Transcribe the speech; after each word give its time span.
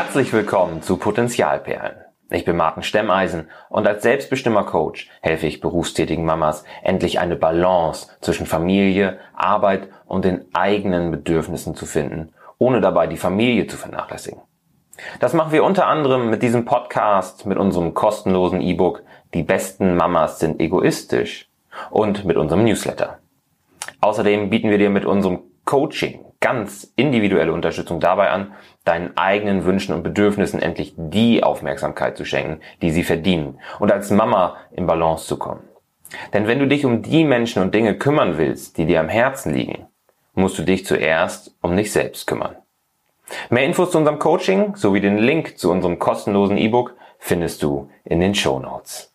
Herzlich 0.00 0.32
willkommen 0.32 0.80
zu 0.80 0.96
Potenzialperlen. 0.96 1.96
Ich 2.30 2.44
bin 2.44 2.56
Martin 2.56 2.84
Stemmeisen 2.84 3.48
und 3.68 3.84
als 3.84 4.04
selbstbestimmer 4.04 4.62
Coach 4.62 5.10
helfe 5.22 5.48
ich 5.48 5.60
berufstätigen 5.60 6.24
Mamas 6.24 6.62
endlich 6.84 7.18
eine 7.18 7.34
Balance 7.34 8.06
zwischen 8.20 8.46
Familie, 8.46 9.18
Arbeit 9.34 9.88
und 10.06 10.24
den 10.24 10.44
eigenen 10.54 11.10
Bedürfnissen 11.10 11.74
zu 11.74 11.84
finden, 11.84 12.32
ohne 12.58 12.80
dabei 12.80 13.08
die 13.08 13.16
Familie 13.16 13.66
zu 13.66 13.76
vernachlässigen. 13.76 14.40
Das 15.18 15.32
machen 15.32 15.50
wir 15.50 15.64
unter 15.64 15.88
anderem 15.88 16.30
mit 16.30 16.44
diesem 16.44 16.64
Podcast, 16.64 17.44
mit 17.44 17.58
unserem 17.58 17.92
kostenlosen 17.92 18.60
E-Book 18.60 19.02
Die 19.34 19.42
besten 19.42 19.96
Mamas 19.96 20.38
sind 20.38 20.60
egoistisch 20.60 21.48
und 21.90 22.24
mit 22.24 22.36
unserem 22.36 22.62
Newsletter. 22.62 23.18
Außerdem 24.00 24.48
bieten 24.48 24.70
wir 24.70 24.78
dir 24.78 24.90
mit 24.90 25.04
unserem 25.04 25.40
Coaching 25.64 26.24
ganz 26.40 26.92
individuelle 26.94 27.52
Unterstützung 27.52 28.00
dabei 28.00 28.30
an, 28.30 28.52
deinen 28.84 29.16
eigenen 29.16 29.64
Wünschen 29.64 29.94
und 29.94 30.02
Bedürfnissen 30.02 30.62
endlich 30.62 30.94
die 30.96 31.42
Aufmerksamkeit 31.42 32.16
zu 32.16 32.24
schenken, 32.24 32.60
die 32.80 32.90
sie 32.90 33.04
verdienen 33.04 33.58
und 33.78 33.92
als 33.92 34.10
Mama 34.10 34.56
in 34.70 34.86
Balance 34.86 35.26
zu 35.26 35.36
kommen. 35.36 35.62
Denn 36.32 36.46
wenn 36.46 36.58
du 36.58 36.66
dich 36.66 36.84
um 36.84 37.02
die 37.02 37.24
Menschen 37.24 37.62
und 37.62 37.74
Dinge 37.74 37.98
kümmern 37.98 38.38
willst, 38.38 38.78
die 38.78 38.86
dir 38.86 39.00
am 39.00 39.08
Herzen 39.08 39.52
liegen, 39.52 39.86
musst 40.34 40.58
du 40.58 40.62
dich 40.62 40.86
zuerst 40.86 41.54
um 41.60 41.76
dich 41.76 41.92
selbst 41.92 42.26
kümmern. 42.26 42.56
Mehr 43.50 43.64
Infos 43.64 43.90
zu 43.90 43.98
unserem 43.98 44.18
Coaching 44.18 44.74
sowie 44.76 45.00
den 45.00 45.18
Link 45.18 45.58
zu 45.58 45.70
unserem 45.70 45.98
kostenlosen 45.98 46.56
E-Book 46.56 46.94
findest 47.18 47.62
du 47.62 47.90
in 48.04 48.20
den 48.20 48.34
Show 48.34 48.58
Notes. 48.58 49.12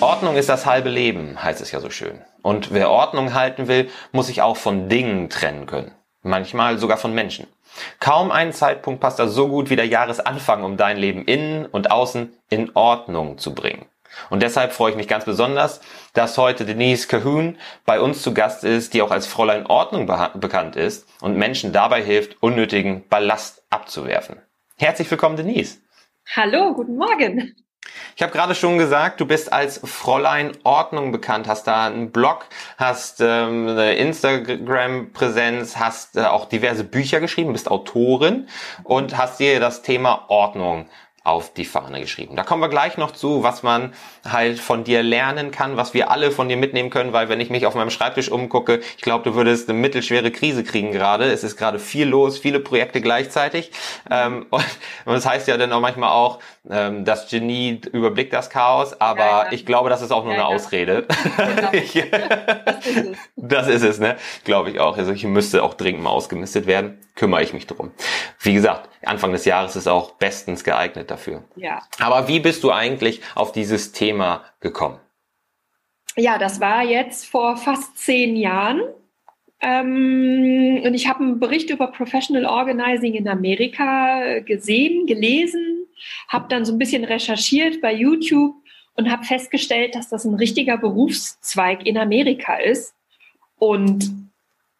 Ordnung 0.00 0.36
ist 0.36 0.48
das 0.48 0.66
halbe 0.66 0.88
Leben, 0.88 1.42
heißt 1.42 1.60
es 1.60 1.70
ja 1.70 1.80
so 1.80 1.88
schön. 1.88 2.20
Und 2.42 2.72
wer 2.72 2.90
Ordnung 2.90 3.34
halten 3.34 3.68
will, 3.68 3.88
muss 4.10 4.26
sich 4.26 4.42
auch 4.42 4.56
von 4.56 4.88
Dingen 4.88 5.30
trennen 5.30 5.66
können. 5.66 5.92
Manchmal 6.22 6.78
sogar 6.78 6.98
von 6.98 7.14
Menschen. 7.14 7.46
Kaum 7.98 8.30
ein 8.30 8.52
Zeitpunkt 8.52 9.00
passt 9.00 9.18
da 9.18 9.26
so 9.26 9.48
gut 9.48 9.70
wie 9.70 9.76
der 9.76 9.86
Jahresanfang, 9.86 10.62
um 10.62 10.76
dein 10.76 10.96
Leben 10.96 11.24
innen 11.24 11.66
und 11.66 11.90
außen 11.90 12.32
in 12.48 12.70
Ordnung 12.74 13.38
zu 13.38 13.54
bringen. 13.54 13.86
Und 14.30 14.42
deshalb 14.42 14.72
freue 14.72 14.90
ich 14.90 14.96
mich 14.96 15.08
ganz 15.08 15.24
besonders, 15.24 15.80
dass 16.12 16.36
heute 16.36 16.64
Denise 16.64 17.08
Cahoon 17.08 17.58
bei 17.86 18.00
uns 18.00 18.22
zu 18.22 18.34
Gast 18.34 18.62
ist, 18.62 18.94
die 18.94 19.02
auch 19.02 19.10
als 19.10 19.26
Fräulein 19.26 19.66
Ordnung 19.66 20.06
bekannt 20.06 20.76
ist 20.76 21.08
und 21.22 21.36
Menschen 21.36 21.72
dabei 21.72 22.02
hilft, 22.02 22.42
unnötigen 22.42 23.08
Ballast 23.08 23.64
abzuwerfen. 23.70 24.36
Herzlich 24.78 25.10
willkommen, 25.10 25.36
Denise. 25.36 25.78
Hallo, 26.36 26.74
guten 26.74 26.96
Morgen. 26.96 27.56
Ich 28.16 28.22
habe 28.22 28.32
gerade 28.32 28.54
schon 28.54 28.78
gesagt, 28.78 29.20
du 29.20 29.26
bist 29.26 29.52
als 29.52 29.80
Fräulein 29.84 30.52
Ordnung 30.64 31.12
bekannt, 31.12 31.48
hast 31.48 31.66
da 31.66 31.86
einen 31.86 32.10
Blog, 32.12 32.46
hast 32.76 33.20
ähm, 33.20 33.68
eine 33.68 33.94
Instagram-Präsenz, 33.94 35.76
hast 35.76 36.16
äh, 36.16 36.24
auch 36.24 36.46
diverse 36.46 36.84
Bücher 36.84 37.20
geschrieben, 37.20 37.52
bist 37.52 37.70
Autorin 37.70 38.48
und 38.84 39.16
hast 39.16 39.40
dir 39.40 39.60
das 39.60 39.82
Thema 39.82 40.26
Ordnung 40.28 40.86
auf 41.24 41.54
die 41.54 41.64
Fahne 41.64 42.00
geschrieben. 42.00 42.34
Da 42.34 42.42
kommen 42.42 42.60
wir 42.62 42.68
gleich 42.68 42.96
noch 42.96 43.12
zu, 43.12 43.44
was 43.44 43.62
man 43.62 43.94
halt 44.28 44.58
von 44.58 44.82
dir 44.82 45.04
lernen 45.04 45.52
kann, 45.52 45.76
was 45.76 45.94
wir 45.94 46.10
alle 46.10 46.32
von 46.32 46.48
dir 46.48 46.56
mitnehmen 46.56 46.90
können, 46.90 47.12
weil 47.12 47.28
wenn 47.28 47.38
ich 47.38 47.48
mich 47.48 47.64
auf 47.64 47.76
meinem 47.76 47.90
Schreibtisch 47.90 48.28
umgucke, 48.28 48.80
ich 48.96 49.02
glaube, 49.02 49.22
du 49.22 49.36
würdest 49.36 49.68
eine 49.68 49.78
mittelschwere 49.78 50.32
Krise 50.32 50.64
kriegen 50.64 50.90
gerade. 50.90 51.30
Es 51.30 51.44
ist 51.44 51.56
gerade 51.56 51.78
viel 51.78 52.08
los, 52.08 52.38
viele 52.38 52.58
Projekte 52.58 53.00
gleichzeitig. 53.00 53.70
Ähm, 54.10 54.46
und, 54.50 54.64
und, 55.04 55.14
das 55.14 55.24
heißt 55.24 55.46
ja 55.46 55.56
dann 55.56 55.72
auch 55.72 55.80
manchmal 55.80 56.10
auch, 56.10 56.40
ähm, 56.70 57.04
das 57.04 57.28
Genie 57.28 57.80
überblickt 57.92 58.32
das 58.32 58.48
Chaos, 58.48 59.00
aber 59.00 59.18
ja, 59.18 59.44
ja. 59.44 59.52
ich 59.52 59.66
glaube, 59.66 59.90
das 59.90 60.00
ist 60.00 60.12
auch 60.12 60.24
nur 60.24 60.34
ja, 60.34 60.46
eine 60.46 60.54
Ausrede. 60.54 61.06
Genau. 61.36 61.70
das 62.66 62.86
ist 62.86 62.96
es. 62.96 63.16
Das 63.36 63.68
ist 63.68 63.82
es, 63.82 63.98
ne? 63.98 64.16
Glaube 64.44 64.70
ich 64.70 64.78
auch. 64.78 64.96
Also 64.96 65.12
ich 65.12 65.24
müsste 65.24 65.62
auch 65.62 65.74
dringend 65.74 66.02
mal 66.02 66.10
ausgemistet 66.10 66.66
werden. 66.66 66.98
Kümmere 67.16 67.42
ich 67.42 67.52
mich 67.52 67.66
drum. 67.66 67.90
Wie 68.40 68.54
gesagt, 68.54 68.88
Anfang 69.04 69.32
des 69.32 69.44
Jahres 69.44 69.76
ist 69.76 69.88
auch 69.88 70.12
bestens 70.12 70.62
geeignet 70.62 71.10
dafür. 71.10 71.42
Ja. 71.56 71.82
Aber 71.98 72.28
wie 72.28 72.40
bist 72.40 72.62
du 72.62 72.70
eigentlich 72.70 73.20
auf 73.34 73.52
dieses 73.52 73.92
Thema 73.92 74.42
gekommen? 74.60 74.98
Ja, 76.16 76.38
das 76.38 76.60
war 76.60 76.84
jetzt 76.84 77.26
vor 77.26 77.56
fast 77.56 77.98
zehn 77.98 78.36
Jahren. 78.36 78.82
Ähm, 79.60 80.82
und 80.84 80.94
ich 80.94 81.08
habe 81.08 81.20
einen 81.20 81.40
Bericht 81.40 81.70
über 81.70 81.88
Professional 81.88 82.46
Organizing 82.46 83.14
in 83.14 83.28
Amerika 83.28 84.40
gesehen, 84.40 85.06
gelesen, 85.06 85.81
habe 86.28 86.48
dann 86.48 86.64
so 86.64 86.72
ein 86.72 86.78
bisschen 86.78 87.04
recherchiert 87.04 87.80
bei 87.80 87.92
YouTube 87.92 88.54
und 88.94 89.10
habe 89.10 89.24
festgestellt, 89.24 89.94
dass 89.94 90.08
das 90.08 90.24
ein 90.24 90.34
richtiger 90.34 90.76
Berufszweig 90.76 91.86
in 91.86 91.98
Amerika 91.98 92.56
ist. 92.56 92.94
Und 93.58 94.10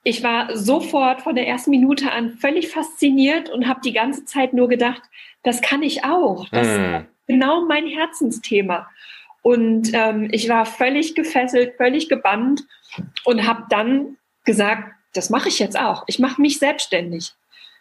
ich 0.04 0.22
war 0.22 0.56
sofort 0.56 1.22
von 1.22 1.34
der 1.34 1.46
ersten 1.46 1.70
Minute 1.70 2.10
an 2.10 2.32
völlig 2.32 2.68
fasziniert 2.68 3.48
und 3.48 3.68
habe 3.68 3.80
die 3.84 3.92
ganze 3.92 4.24
Zeit 4.24 4.52
nur 4.52 4.68
gedacht, 4.68 5.02
das 5.42 5.60
kann 5.60 5.82
ich 5.82 6.04
auch. 6.04 6.48
Das 6.48 6.66
mm. 6.66 6.70
ist 6.70 7.06
genau 7.28 7.64
mein 7.66 7.86
Herzensthema. 7.86 8.88
Und 9.42 9.90
ähm, 9.92 10.28
ich 10.32 10.48
war 10.48 10.66
völlig 10.66 11.14
gefesselt, 11.14 11.76
völlig 11.76 12.08
gebannt 12.08 12.64
und 13.24 13.46
habe 13.46 13.64
dann 13.70 14.16
gesagt, 14.44 14.92
das 15.14 15.30
mache 15.30 15.48
ich 15.48 15.58
jetzt 15.58 15.78
auch. 15.78 16.04
Ich 16.06 16.18
mache 16.18 16.40
mich 16.40 16.58
selbstständig. 16.58 17.32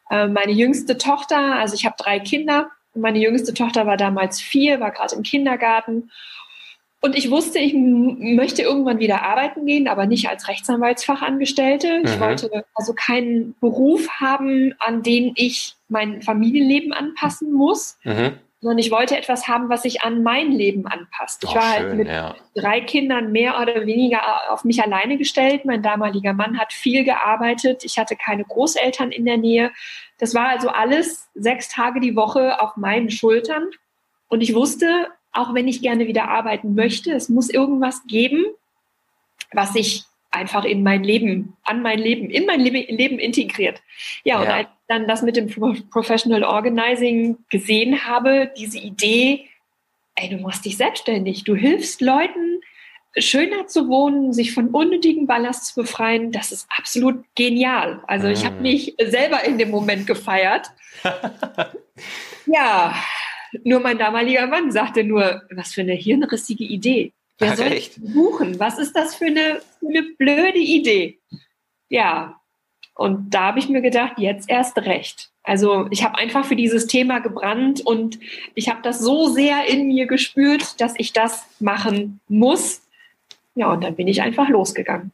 Äh, 0.09 0.27
meine 0.27 0.51
jüngste 0.51 0.97
Tochter, 0.97 1.55
also 1.55 1.75
ich 1.75 1.85
habe 1.85 1.95
drei 1.97 2.19
Kinder, 2.19 2.69
meine 2.93 3.19
jüngste 3.19 3.53
Tochter 3.53 3.85
war 3.85 3.97
damals 3.97 4.41
vier, 4.41 4.79
war 4.79 4.91
gerade 4.91 5.15
im 5.15 5.23
Kindergarten 5.23 6.09
und 7.03 7.15
ich 7.15 7.31
wusste, 7.31 7.57
ich 7.57 7.73
möchte 7.73 8.61
irgendwann 8.61 8.99
wieder 8.99 9.23
arbeiten 9.23 9.65
gehen, 9.65 9.87
aber 9.87 10.05
nicht 10.05 10.29
als 10.29 10.47
Rechtsanwaltsfachangestellte. 10.47 11.99
Mhm. 11.99 12.05
Ich 12.05 12.19
wollte 12.19 12.63
also 12.75 12.93
keinen 12.93 13.55
Beruf 13.59 14.07
haben, 14.19 14.75
an 14.77 15.01
den 15.01 15.33
ich 15.35 15.75
mein 15.89 16.21
Familienleben 16.21 16.93
anpassen 16.93 17.51
muss, 17.51 17.97
mhm. 18.03 18.33
Sondern 18.61 18.77
ich 18.77 18.91
wollte 18.91 19.17
etwas 19.17 19.47
haben, 19.47 19.69
was 19.69 19.81
sich 19.81 20.03
an 20.03 20.21
mein 20.21 20.51
Leben 20.51 20.85
anpasst. 20.85 21.43
Ich 21.43 21.49
oh, 21.49 21.55
war 21.55 21.71
halt 21.71 21.79
schön, 21.79 21.87
halt 21.87 21.97
mit 21.97 22.07
ja. 22.07 22.35
drei 22.53 22.81
Kindern 22.81 23.31
mehr 23.31 23.59
oder 23.59 23.87
weniger 23.87 24.51
auf 24.51 24.63
mich 24.63 24.81
alleine 24.83 25.17
gestellt. 25.17 25.65
Mein 25.65 25.81
damaliger 25.81 26.33
Mann 26.33 26.59
hat 26.59 26.71
viel 26.71 27.03
gearbeitet. 27.03 27.83
Ich 27.83 27.97
hatte 27.97 28.15
keine 28.15 28.43
Großeltern 28.43 29.11
in 29.11 29.25
der 29.25 29.37
Nähe. 29.37 29.71
Das 30.19 30.35
war 30.35 30.49
also 30.49 30.69
alles 30.69 31.27
sechs 31.33 31.69
Tage 31.69 31.99
die 31.99 32.15
Woche 32.15 32.61
auf 32.61 32.77
meinen 32.77 33.09
Schultern. 33.09 33.67
Und 34.27 34.41
ich 34.41 34.53
wusste, 34.53 35.07
auch 35.33 35.55
wenn 35.55 35.67
ich 35.67 35.81
gerne 35.81 36.05
wieder 36.05 36.29
arbeiten 36.29 36.75
möchte. 36.75 37.11
Es 37.13 37.29
muss 37.29 37.49
irgendwas 37.49 38.03
geben, 38.05 38.45
was 39.51 39.73
sich 39.73 40.05
einfach 40.31 40.63
in 40.63 40.81
mein 40.81 41.03
Leben, 41.03 41.57
an 41.63 41.81
mein 41.81 41.99
Leben, 41.99 42.29
in 42.29 42.45
mein 42.45 42.61
Leben 42.61 43.19
integriert. 43.19 43.81
Ja, 44.23 44.35
ja. 44.35 44.41
und 44.41 44.47
als 44.47 44.67
ich 44.67 44.87
dann 44.87 45.07
das 45.07 45.21
mit 45.21 45.35
dem 45.35 45.47
Professional 45.89 46.43
Organizing 46.43 47.37
gesehen 47.49 48.05
habe, 48.05 48.51
diese 48.57 48.79
Idee, 48.79 49.47
ey, 50.15 50.29
du 50.29 50.37
machst 50.37 50.65
dich 50.65 50.77
selbstständig, 50.77 51.43
du 51.43 51.55
hilfst 51.55 52.01
Leuten, 52.01 52.61
schöner 53.17 53.67
zu 53.67 53.89
wohnen, 53.89 54.31
sich 54.31 54.53
von 54.53 54.69
unnötigen 54.69 55.27
Ballast 55.27 55.65
zu 55.65 55.81
befreien, 55.81 56.31
das 56.31 56.51
ist 56.51 56.67
absolut 56.77 57.23
genial. 57.35 58.01
Also 58.07 58.27
ich 58.27 58.45
habe 58.45 58.59
mm. 58.59 58.61
mich 58.61 58.95
selber 59.03 59.43
in 59.43 59.57
dem 59.57 59.69
Moment 59.69 60.07
gefeiert. 60.07 60.71
ja, 62.45 62.95
nur 63.63 63.81
mein 63.81 63.97
damaliger 63.97 64.47
Mann 64.47 64.71
sagte 64.71 65.03
nur, 65.03 65.41
was 65.51 65.73
für 65.73 65.81
eine 65.81 65.93
hirnrissige 65.93 66.63
Idee. 66.63 67.11
Wer 67.41 67.57
soll 67.57 67.73
ich 67.73 67.91
buchen? 67.97 68.59
Was 68.59 68.77
ist 68.77 68.95
das 68.95 69.15
für 69.15 69.25
eine, 69.25 69.61
für 69.79 69.87
eine 69.87 70.03
blöde 70.17 70.59
Idee? 70.59 71.19
Ja, 71.89 72.39
und 72.95 73.31
da 73.31 73.47
habe 73.47 73.59
ich 73.59 73.67
mir 73.67 73.81
gedacht, 73.81 74.13
jetzt 74.17 74.49
erst 74.49 74.77
recht. 74.77 75.31
Also 75.43 75.87
ich 75.89 76.03
habe 76.03 76.17
einfach 76.17 76.45
für 76.45 76.55
dieses 76.55 76.85
Thema 76.85 77.19
gebrannt 77.19 77.81
und 77.81 78.19
ich 78.53 78.69
habe 78.69 78.81
das 78.83 78.99
so 78.99 79.27
sehr 79.27 79.65
in 79.65 79.87
mir 79.87 80.05
gespürt, 80.05 80.79
dass 80.79 80.93
ich 80.97 81.13
das 81.13 81.45
machen 81.59 82.19
muss. 82.27 82.81
Ja, 83.55 83.71
und 83.71 83.83
dann 83.83 83.95
bin 83.95 84.07
ich 84.07 84.21
einfach 84.21 84.49
losgegangen. 84.49 85.11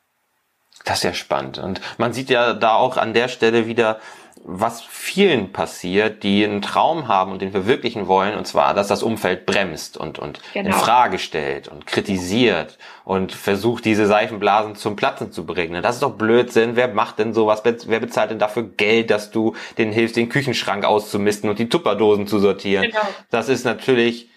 Das 0.84 0.98
ist 0.98 1.04
ja 1.04 1.14
spannend. 1.14 1.58
Und 1.60 1.82
man 1.98 2.14
sieht 2.14 2.30
ja 2.30 2.54
da 2.54 2.76
auch 2.76 2.98
an 2.98 3.14
der 3.14 3.30
Stelle 3.30 3.68
wieder, 3.68 4.00
was 4.50 4.82
vielen 4.82 5.52
passiert, 5.52 6.24
die 6.24 6.46
einen 6.46 6.62
Traum 6.62 7.10
haben 7.10 7.34
und 7.34 7.42
den 7.42 7.52
verwirklichen 7.52 8.08
wollen, 8.08 8.38
und 8.38 8.48
zwar, 8.48 8.74
dass 8.74 8.88
das 8.88 9.04
Umfeld 9.04 9.46
bremst 9.46 9.98
und, 9.98 10.20
und 10.20 10.40
genau. 10.54 10.68
in 10.68 10.74
Frage 10.74 11.20
stellt 11.20 11.68
und 11.68 11.86
kritisiert 11.86 12.78
und 13.04 13.34
versucht, 13.34 13.84
diese 13.84 14.08
Seifenblasen 14.08 14.76
zum 14.76 14.96
Platzen 14.96 15.34
zu 15.34 15.46
bringen. 15.46 15.84
Das 15.84 15.96
ist 15.96 16.04
doch 16.04 16.14
Blödsinn. 16.14 16.78
Wer 16.78 16.88
macht 16.88 17.20
denn 17.20 17.34
sowas? 17.34 17.62
Wer 17.64 18.00
bezahlt 18.00 18.32
denn 18.32 18.40
dafür 18.40 18.64
Geld, 18.64 19.12
dass 19.12 19.32
du 19.32 19.54
den 19.78 19.92
hilfst, 19.92 20.16
den 20.16 20.30
Küchenschrank 20.30 20.86
auszumisten 20.86 21.50
und 21.50 21.60
die 21.60 21.68
Tupperdosen 21.68 22.26
zu 22.26 22.40
sortieren? 22.40 22.86
Genau. 22.86 23.02
Das 23.30 23.50
ist 23.50 23.66
natürlich 23.66 24.30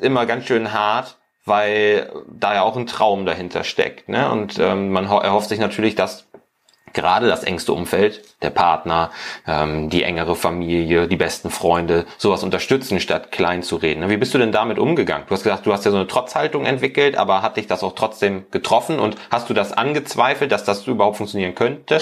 immer 0.00 0.26
ganz 0.26 0.46
schön 0.46 0.72
hart 0.72 1.16
weil 1.46 2.10
da 2.26 2.54
ja 2.54 2.62
auch 2.62 2.74
ein 2.74 2.86
Traum 2.86 3.26
dahinter 3.26 3.64
steckt. 3.64 4.08
Ne? 4.08 4.30
Und 4.30 4.58
ähm, 4.58 4.92
man 4.92 5.04
erhofft 5.04 5.50
sich 5.50 5.58
natürlich, 5.58 5.94
dass 5.94 6.26
gerade 6.94 7.26
das 7.26 7.44
engste 7.44 7.72
Umfeld, 7.72 8.22
der 8.42 8.50
Partner, 8.50 9.10
ähm, 9.46 9.90
die 9.90 10.02
engere 10.02 10.36
Familie, 10.36 11.08
die 11.08 11.16
besten 11.16 11.50
Freunde, 11.50 12.06
sowas 12.16 12.42
unterstützen, 12.42 13.00
statt 13.00 13.32
klein 13.32 13.62
zu 13.62 13.76
reden. 13.76 14.08
Wie 14.08 14.16
bist 14.16 14.32
du 14.32 14.38
denn 14.38 14.52
damit 14.52 14.78
umgegangen? 14.78 15.26
Du 15.26 15.34
hast 15.34 15.42
gesagt, 15.42 15.66
du 15.66 15.72
hast 15.72 15.84
ja 15.84 15.90
so 15.90 15.96
eine 15.98 16.06
Trotzhaltung 16.06 16.64
entwickelt, 16.64 17.16
aber 17.16 17.42
hat 17.42 17.56
dich 17.56 17.66
das 17.66 17.82
auch 17.82 17.94
trotzdem 17.94 18.46
getroffen 18.50 18.98
und 18.98 19.16
hast 19.30 19.50
du 19.50 19.54
das 19.54 19.72
angezweifelt, 19.72 20.52
dass 20.52 20.64
das 20.64 20.86
überhaupt 20.86 21.18
funktionieren 21.18 21.54
könnte? 21.54 22.00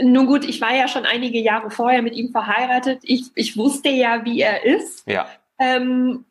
Nun 0.00 0.26
gut, 0.26 0.44
ich 0.44 0.60
war 0.60 0.74
ja 0.74 0.88
schon 0.88 1.06
einige 1.06 1.38
Jahre 1.38 1.70
vorher 1.70 2.02
mit 2.02 2.14
ihm 2.14 2.30
verheiratet. 2.30 3.00
Ich, 3.02 3.26
ich 3.34 3.56
wusste 3.56 3.90
ja, 3.90 4.24
wie 4.24 4.40
er 4.40 4.64
ist. 4.64 5.08
Ja. 5.08 5.26
Ähm, 5.58 6.24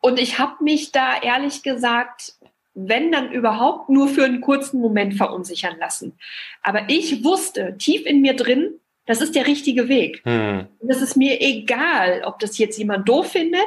und 0.00 0.20
ich 0.20 0.38
habe 0.38 0.62
mich 0.62 0.92
da 0.92 1.20
ehrlich 1.20 1.62
gesagt, 1.62 2.34
wenn 2.76 3.10
dann 3.10 3.32
überhaupt 3.32 3.88
nur 3.88 4.06
für 4.06 4.24
einen 4.24 4.42
kurzen 4.42 4.80
Moment 4.80 5.14
verunsichern 5.14 5.78
lassen. 5.78 6.18
Aber 6.62 6.88
ich 6.88 7.24
wusste 7.24 7.76
tief 7.78 8.04
in 8.04 8.20
mir 8.20 8.36
drin, 8.36 8.78
das 9.06 9.22
ist 9.22 9.34
der 9.34 9.46
richtige 9.46 9.88
Weg. 9.88 10.20
Hm. 10.24 10.66
Und 10.78 10.90
es 10.90 11.00
ist 11.00 11.16
mir 11.16 11.40
egal, 11.40 12.22
ob 12.24 12.38
das 12.38 12.58
jetzt 12.58 12.76
jemand 12.76 13.08
doof 13.08 13.32
findet. 13.32 13.60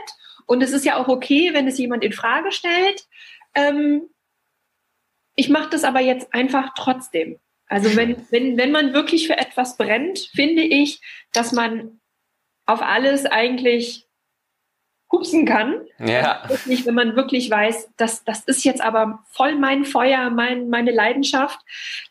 Und 0.45 0.61
es 0.61 0.73
ist 0.73 0.85
ja 0.85 0.97
auch 0.97 1.07
okay, 1.07 1.53
wenn 1.53 1.67
es 1.67 1.77
jemand 1.79 2.03
in 2.03 2.13
Frage 2.13 2.51
stellt. 2.51 3.07
Ähm, 3.55 4.03
ich 5.35 5.49
mache 5.49 5.69
das 5.71 5.83
aber 5.83 6.01
jetzt 6.01 6.33
einfach 6.33 6.73
trotzdem. 6.77 7.39
Also 7.67 7.95
wenn, 7.95 8.15
wenn, 8.29 8.57
wenn 8.57 8.71
man 8.71 8.93
wirklich 8.93 9.27
für 9.27 9.37
etwas 9.37 9.77
brennt, 9.77 10.19
finde 10.33 10.63
ich, 10.63 11.01
dass 11.33 11.51
man 11.51 11.99
auf 12.65 12.81
alles 12.81 13.25
eigentlich 13.25 14.08
hupsen 15.11 15.45
kann. 15.45 15.81
Ja. 15.97 16.43
Wirklich, 16.47 16.85
wenn 16.85 16.93
man 16.93 17.15
wirklich 17.15 17.49
weiß, 17.49 17.89
dass 17.97 18.23
das 18.23 18.41
ist 18.41 18.63
jetzt 18.63 18.81
aber 18.81 19.19
voll 19.31 19.55
mein 19.55 19.83
Feuer, 19.83 20.29
mein, 20.29 20.69
meine 20.69 20.91
Leidenschaft, 20.91 21.59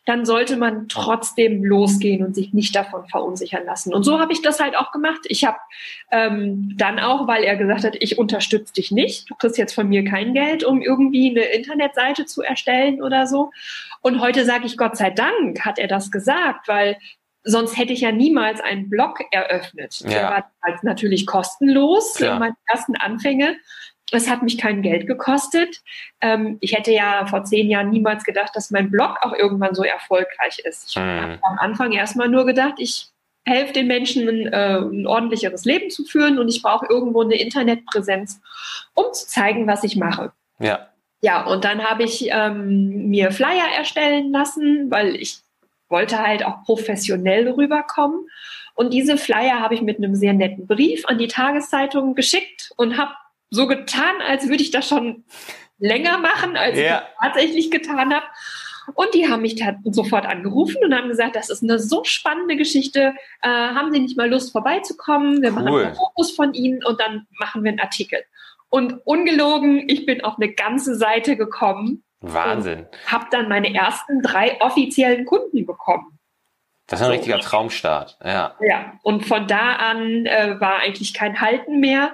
dann 0.05 0.25
sollte 0.25 0.57
man 0.57 0.89
trotzdem 0.89 1.63
losgehen 1.63 2.25
und 2.25 2.35
sich 2.35 2.53
nicht 2.53 2.75
davon 2.75 3.07
verunsichern 3.07 3.65
lassen. 3.65 3.93
Und 3.93 4.03
so 4.03 4.19
habe 4.19 4.33
ich 4.33 4.41
das 4.41 4.59
halt 4.59 4.75
auch 4.75 4.91
gemacht. 4.91 5.21
Ich 5.25 5.45
habe 5.45 5.57
ähm, 6.11 6.73
dann 6.77 6.99
auch, 6.99 7.27
weil 7.27 7.43
er 7.43 7.55
gesagt 7.55 7.85
hat, 7.85 7.95
ich 7.99 8.17
unterstütze 8.17 8.73
dich 8.73 8.91
nicht, 8.91 9.29
du 9.29 9.35
kriegst 9.35 9.57
jetzt 9.57 9.73
von 9.73 9.87
mir 9.87 10.03
kein 10.03 10.33
Geld, 10.33 10.65
um 10.65 10.81
irgendwie 10.81 11.29
eine 11.29 11.45
Internetseite 11.45 12.25
zu 12.25 12.41
erstellen 12.41 13.01
oder 13.01 13.27
so. 13.27 13.51
Und 14.01 14.19
heute 14.19 14.45
sage 14.45 14.65
ich, 14.65 14.77
Gott 14.77 14.97
sei 14.97 15.09
Dank 15.09 15.65
hat 15.65 15.79
er 15.79 15.87
das 15.87 16.11
gesagt, 16.11 16.67
weil 16.67 16.97
sonst 17.43 17.77
hätte 17.77 17.93
ich 17.93 18.01
ja 18.01 18.11
niemals 18.11 18.61
einen 18.61 18.89
Blog 18.89 19.19
eröffnet. 19.31 19.99
Ja. 20.01 20.09
Der 20.09 20.23
war 20.23 20.51
halt 20.63 20.83
natürlich 20.83 21.25
kostenlos 21.25 22.17
für 22.17 22.37
meine 22.37 22.55
ersten 22.67 22.95
Anfänge. 22.95 23.57
Es 24.11 24.29
hat 24.29 24.41
mich 24.41 24.57
kein 24.57 24.81
Geld 24.81 25.07
gekostet. 25.07 25.81
Ähm, 26.21 26.57
ich 26.61 26.73
hätte 26.73 26.91
ja 26.91 27.27
vor 27.27 27.43
zehn 27.43 27.69
Jahren 27.69 27.91
niemals 27.91 28.23
gedacht, 28.23 28.55
dass 28.55 28.71
mein 28.71 28.89
Blog 28.89 29.17
auch 29.21 29.33
irgendwann 29.33 29.75
so 29.75 29.83
erfolgreich 29.83 30.59
ist. 30.63 30.89
Ich 30.89 30.95
mhm. 30.95 31.21
habe 31.21 31.39
am 31.43 31.59
Anfang 31.59 31.91
erstmal 31.91 32.27
nur 32.27 32.45
gedacht, 32.45 32.75
ich 32.77 33.09
helfe 33.45 33.73
den 33.73 33.87
Menschen 33.87 34.27
ein, 34.27 34.47
äh, 34.47 34.79
ein 34.79 35.07
ordentlicheres 35.07 35.65
Leben 35.65 35.89
zu 35.89 36.05
führen 36.05 36.39
und 36.39 36.49
ich 36.49 36.61
brauche 36.61 36.87
irgendwo 36.87 37.21
eine 37.21 37.39
Internetpräsenz, 37.39 38.41
um 38.93 39.05
zu 39.13 39.27
zeigen, 39.27 39.67
was 39.67 39.83
ich 39.83 39.95
mache. 39.95 40.31
Ja. 40.59 40.87
Ja, 41.21 41.45
und 41.45 41.65
dann 41.65 41.83
habe 41.83 42.03
ich 42.03 42.29
ähm, 42.31 43.09
mir 43.09 43.31
Flyer 43.31 43.67
erstellen 43.77 44.31
lassen, 44.31 44.89
weil 44.89 45.17
ich 45.17 45.39
wollte 45.89 46.19
halt 46.19 46.45
auch 46.45 46.63
professionell 46.63 47.49
rüberkommen. 47.49 48.27
Und 48.75 48.93
diese 48.93 49.17
Flyer 49.17 49.59
habe 49.59 49.73
ich 49.73 49.81
mit 49.81 49.97
einem 49.97 50.15
sehr 50.15 50.33
netten 50.33 50.67
Brief 50.67 51.05
an 51.05 51.17
die 51.17 51.27
Tageszeitung 51.27 52.15
geschickt 52.15 52.71
und 52.77 52.97
habe 52.97 53.11
so 53.49 53.67
getan, 53.67 54.21
als 54.25 54.47
würde 54.47 54.63
ich 54.63 54.71
das 54.71 54.87
schon 54.87 55.25
länger 55.79 56.17
machen, 56.19 56.55
als 56.55 56.77
ja. 56.77 57.01
ich 57.01 57.19
tatsächlich 57.21 57.71
getan 57.71 58.13
habe. 58.13 58.25
Und 58.95 59.13
die 59.13 59.27
haben 59.29 59.41
mich 59.41 59.63
sofort 59.83 60.25
angerufen 60.25 60.77
und 60.83 60.95
haben 60.95 61.09
gesagt, 61.09 61.35
das 61.35 61.49
ist 61.49 61.63
eine 61.63 61.77
so 61.77 62.03
spannende 62.03 62.55
Geschichte. 62.55 63.13
Äh, 63.41 63.49
haben 63.49 63.91
Sie 63.91 63.99
nicht 63.99 64.17
mal 64.17 64.29
Lust 64.29 64.51
vorbeizukommen? 64.51 65.41
Wir 65.41 65.49
cool. 65.49 65.55
machen 65.55 65.75
ein 65.85 65.95
Fokus 65.95 66.31
von 66.31 66.53
Ihnen 66.53 66.83
und 66.83 66.99
dann 66.99 67.27
machen 67.39 67.63
wir 67.63 67.69
einen 67.69 67.79
Artikel. 67.79 68.19
Und 68.69 69.05
ungelogen, 69.05 69.89
ich 69.89 70.05
bin 70.05 70.23
auf 70.23 70.35
eine 70.37 70.53
ganze 70.53 70.95
Seite 70.95 71.35
gekommen 71.35 72.03
Wahnsinn. 72.21 72.85
Habe 73.07 73.25
dann 73.31 73.47
meine 73.47 73.73
ersten 73.73 74.21
drei 74.21 74.59
offiziellen 74.61 75.25
Kunden 75.25 75.65
bekommen. 75.65 76.19
Das 76.87 76.99
ist 76.99 77.05
ein 77.05 77.11
richtiger 77.11 77.39
Traumstart, 77.39 78.17
ja. 78.23 78.55
Ja, 78.61 78.93
und 79.03 79.25
von 79.25 79.47
da 79.47 79.75
an 79.75 80.25
äh, 80.25 80.59
war 80.59 80.79
eigentlich 80.79 81.13
kein 81.13 81.39
Halten 81.39 81.79
mehr. 81.79 82.13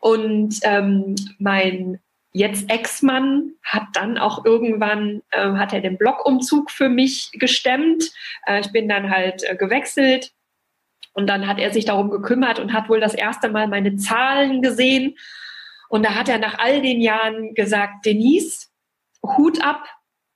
Und 0.00 0.58
ähm, 0.62 1.14
mein 1.38 2.00
jetzt 2.32 2.70
Ex-Mann 2.70 3.52
hat 3.62 3.84
dann 3.94 4.18
auch 4.18 4.44
irgendwann, 4.44 5.22
äh, 5.30 5.52
hat 5.52 5.72
er 5.72 5.80
den 5.80 5.96
Blockumzug 5.96 6.70
für 6.70 6.88
mich 6.88 7.30
gestemmt. 7.34 8.10
Äh, 8.46 8.60
ich 8.60 8.72
bin 8.72 8.88
dann 8.88 9.10
halt 9.10 9.42
äh, 9.48 9.56
gewechselt 9.56 10.32
und 11.14 11.28
dann 11.28 11.46
hat 11.46 11.58
er 11.58 11.72
sich 11.72 11.86
darum 11.86 12.10
gekümmert 12.10 12.58
und 12.58 12.74
hat 12.74 12.90
wohl 12.90 13.00
das 13.00 13.14
erste 13.14 13.48
Mal 13.48 13.68
meine 13.68 13.96
Zahlen 13.96 14.60
gesehen. 14.60 15.16
Und 15.88 16.04
da 16.04 16.14
hat 16.14 16.28
er 16.28 16.38
nach 16.38 16.58
all 16.58 16.82
den 16.82 17.00
Jahren 17.00 17.54
gesagt, 17.54 18.04
Denise, 18.04 18.66
Hut 19.36 19.62
ab, 19.62 19.84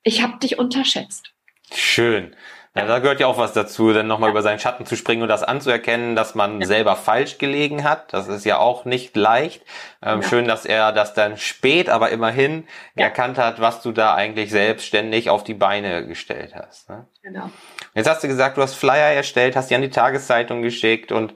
ich 0.02 0.22
habe 0.22 0.38
dich 0.38 0.58
unterschätzt. 0.58 1.32
Schön. 1.72 2.34
Ja, 2.76 2.86
da 2.86 3.00
gehört 3.00 3.18
ja 3.18 3.26
auch 3.26 3.36
was 3.36 3.52
dazu, 3.52 3.92
dann 3.92 4.06
nochmal 4.06 4.28
ja. 4.28 4.30
über 4.32 4.42
seinen 4.42 4.60
Schatten 4.60 4.86
zu 4.86 4.96
springen 4.96 5.22
und 5.22 5.28
das 5.28 5.42
anzuerkennen, 5.42 6.14
dass 6.14 6.36
man 6.36 6.60
ja. 6.60 6.66
selber 6.68 6.94
falsch 6.94 7.38
gelegen 7.38 7.82
hat. 7.82 8.12
Das 8.12 8.28
ist 8.28 8.44
ja 8.44 8.58
auch 8.58 8.84
nicht 8.84 9.16
leicht. 9.16 9.62
Ähm, 10.02 10.20
ja. 10.22 10.28
Schön, 10.28 10.46
dass 10.46 10.66
er 10.66 10.92
das 10.92 11.12
dann 11.12 11.36
spät, 11.36 11.88
aber 11.88 12.10
immerhin 12.10 12.68
erkannt 12.94 13.38
hat, 13.38 13.60
was 13.60 13.82
du 13.82 13.90
da 13.90 14.14
eigentlich 14.14 14.50
selbstständig 14.50 15.30
auf 15.30 15.42
die 15.42 15.54
Beine 15.54 16.06
gestellt 16.06 16.54
hast. 16.54 16.88
Ne? 16.88 17.08
Genau. 17.22 17.50
Jetzt 17.94 18.08
hast 18.08 18.22
du 18.22 18.28
gesagt, 18.28 18.56
du 18.56 18.62
hast 18.62 18.74
Flyer 18.74 19.14
erstellt, 19.14 19.56
hast 19.56 19.70
die 19.70 19.74
an 19.74 19.82
die 19.82 19.90
Tageszeitung 19.90 20.62
geschickt 20.62 21.10
und 21.10 21.34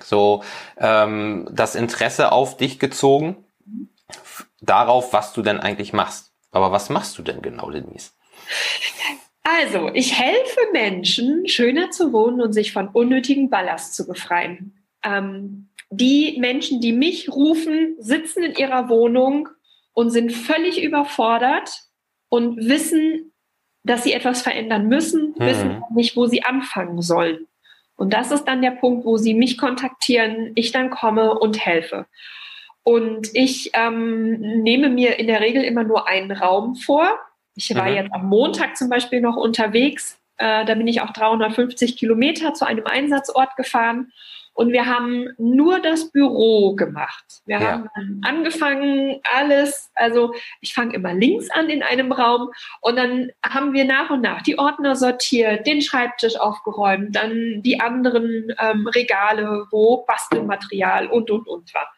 so 0.00 0.42
ähm, 0.78 1.48
das 1.50 1.74
Interesse 1.74 2.32
auf 2.32 2.56
dich 2.56 2.78
gezogen, 2.78 3.44
mhm. 3.66 3.90
darauf, 4.62 5.12
was 5.12 5.34
du 5.34 5.42
denn 5.42 5.60
eigentlich 5.60 5.92
machst. 5.92 6.32
Aber 6.50 6.72
was 6.72 6.90
machst 6.90 7.18
du 7.18 7.22
denn 7.22 7.42
genau, 7.42 7.70
Denise? 7.70 8.12
Also, 9.42 9.90
ich 9.94 10.18
helfe 10.18 10.60
Menschen, 10.72 11.46
schöner 11.46 11.90
zu 11.90 12.12
wohnen 12.12 12.40
und 12.40 12.52
sich 12.52 12.72
von 12.72 12.88
unnötigen 12.88 13.48
Ballast 13.48 13.94
zu 13.94 14.06
befreien. 14.06 14.84
Ähm, 15.04 15.68
die 15.90 16.36
Menschen, 16.40 16.80
die 16.80 16.92
mich 16.92 17.30
rufen, 17.30 17.94
sitzen 17.98 18.42
in 18.42 18.54
ihrer 18.54 18.88
Wohnung 18.88 19.48
und 19.92 20.10
sind 20.10 20.32
völlig 20.32 20.82
überfordert 20.82 21.84
und 22.28 22.56
wissen, 22.56 23.32
dass 23.84 24.02
sie 24.02 24.12
etwas 24.12 24.42
verändern 24.42 24.88
müssen, 24.88 25.34
mhm. 25.38 25.44
wissen 25.44 25.82
nicht, 25.94 26.16
wo 26.16 26.26
sie 26.26 26.42
anfangen 26.42 27.00
sollen. 27.02 27.46
Und 27.94 28.12
das 28.12 28.30
ist 28.30 28.44
dann 28.44 28.62
der 28.62 28.72
Punkt, 28.72 29.06
wo 29.06 29.16
sie 29.16 29.32
mich 29.32 29.56
kontaktieren, 29.56 30.52
ich 30.54 30.72
dann 30.72 30.90
komme 30.90 31.38
und 31.38 31.64
helfe. 31.64 32.06
Und 32.88 33.30
ich 33.34 33.72
ähm, 33.74 34.38
nehme 34.62 34.88
mir 34.88 35.18
in 35.18 35.26
der 35.26 35.40
Regel 35.40 35.64
immer 35.64 35.82
nur 35.82 36.06
einen 36.06 36.30
Raum 36.30 36.76
vor. 36.76 37.18
Ich 37.56 37.74
war 37.74 37.90
mhm. 37.90 37.96
jetzt 37.96 38.14
am 38.14 38.28
Montag 38.28 38.76
zum 38.76 38.88
Beispiel 38.88 39.20
noch 39.20 39.34
unterwegs. 39.34 40.20
Äh, 40.36 40.64
da 40.64 40.72
bin 40.76 40.86
ich 40.86 41.00
auch 41.00 41.12
350 41.12 41.96
Kilometer 41.96 42.54
zu 42.54 42.64
einem 42.64 42.86
Einsatzort 42.86 43.56
gefahren. 43.56 44.12
Und 44.52 44.70
wir 44.70 44.86
haben 44.86 45.26
nur 45.36 45.80
das 45.80 46.12
Büro 46.12 46.76
gemacht. 46.76 47.24
Wir 47.44 47.58
ja. 47.58 47.72
haben 47.72 48.20
angefangen, 48.24 49.20
alles, 49.34 49.90
also 49.96 50.32
ich 50.60 50.72
fange 50.72 50.94
immer 50.94 51.12
links 51.12 51.50
an 51.50 51.68
in 51.68 51.82
einem 51.82 52.12
Raum 52.12 52.52
und 52.82 52.94
dann 52.94 53.32
haben 53.44 53.72
wir 53.72 53.84
nach 53.84 54.10
und 54.10 54.20
nach 54.20 54.42
die 54.42 54.60
Ordner 54.60 54.94
sortiert, 54.94 55.66
den 55.66 55.82
Schreibtisch 55.82 56.38
aufgeräumt, 56.38 57.16
dann 57.16 57.62
die 57.64 57.80
anderen 57.80 58.54
ähm, 58.60 58.86
Regale, 58.86 59.66
wo 59.72 60.04
Bastelmaterial 60.06 61.08
und, 61.08 61.32
und, 61.32 61.48
und 61.48 61.74
war. 61.74 61.92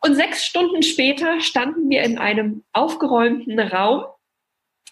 Und 0.00 0.14
sechs 0.14 0.44
Stunden 0.44 0.82
später 0.82 1.40
standen 1.40 1.88
wir 1.88 2.02
in 2.02 2.18
einem 2.18 2.64
aufgeräumten 2.72 3.58
Raum. 3.58 4.04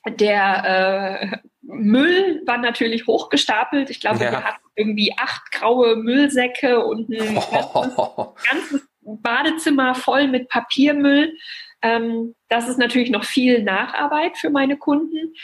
Der 0.06 1.30
äh, 1.32 1.36
Müll 1.62 2.42
war 2.46 2.58
natürlich 2.58 3.06
hochgestapelt. 3.06 3.90
Ich 3.90 4.00
glaube, 4.00 4.24
ja. 4.24 4.32
wir 4.32 4.44
hatten 4.44 4.64
irgendwie 4.76 5.14
acht 5.16 5.50
graue 5.52 5.96
Müllsäcke 5.96 6.84
und 6.84 7.08
ein 7.08 7.34
ganzes, 7.52 7.96
ganzes 8.50 8.88
Badezimmer 9.00 9.94
voll 9.94 10.28
mit 10.28 10.48
Papiermüll. 10.48 11.36
Ähm, 11.82 12.34
das 12.48 12.68
ist 12.68 12.78
natürlich 12.78 13.10
noch 13.10 13.24
viel 13.24 13.62
Nacharbeit 13.62 14.36
für 14.36 14.50
meine 14.50 14.76
Kunden. 14.76 15.34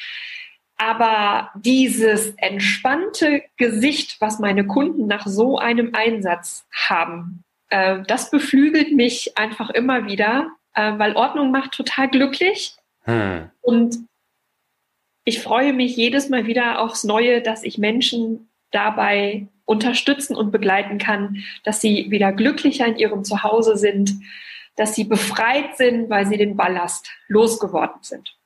Aber 0.76 1.50
dieses 1.56 2.30
entspannte 2.38 3.42
Gesicht, 3.58 4.16
was 4.20 4.38
meine 4.38 4.66
Kunden 4.66 5.06
nach 5.06 5.26
so 5.26 5.58
einem 5.58 5.94
Einsatz 5.94 6.66
haben, 6.72 7.44
äh, 7.70 8.02
das 8.06 8.30
beflügelt 8.30 8.92
mich 8.92 9.36
einfach 9.38 9.70
immer 9.70 10.06
wieder, 10.06 10.50
äh, 10.74 10.98
weil 10.98 11.16
Ordnung 11.16 11.50
macht 11.50 11.72
total 11.72 12.08
glücklich. 12.08 12.74
Hm. 13.02 13.50
Und 13.60 13.96
ich 15.24 15.40
freue 15.40 15.72
mich 15.72 15.96
jedes 15.96 16.28
Mal 16.28 16.46
wieder 16.46 16.80
aufs 16.80 17.04
Neue, 17.04 17.40
dass 17.42 17.62
ich 17.62 17.78
Menschen 17.78 18.50
dabei 18.70 19.46
unterstützen 19.64 20.34
und 20.36 20.50
begleiten 20.50 20.98
kann, 20.98 21.44
dass 21.64 21.80
sie 21.80 22.10
wieder 22.10 22.32
glücklicher 22.32 22.86
in 22.86 22.96
ihrem 22.96 23.24
Zuhause 23.24 23.76
sind, 23.76 24.14
dass 24.76 24.94
sie 24.94 25.04
befreit 25.04 25.76
sind, 25.76 26.10
weil 26.10 26.26
sie 26.26 26.36
den 26.36 26.56
Ballast 26.56 27.10
losgeworden 27.28 28.02
sind. 28.02 28.36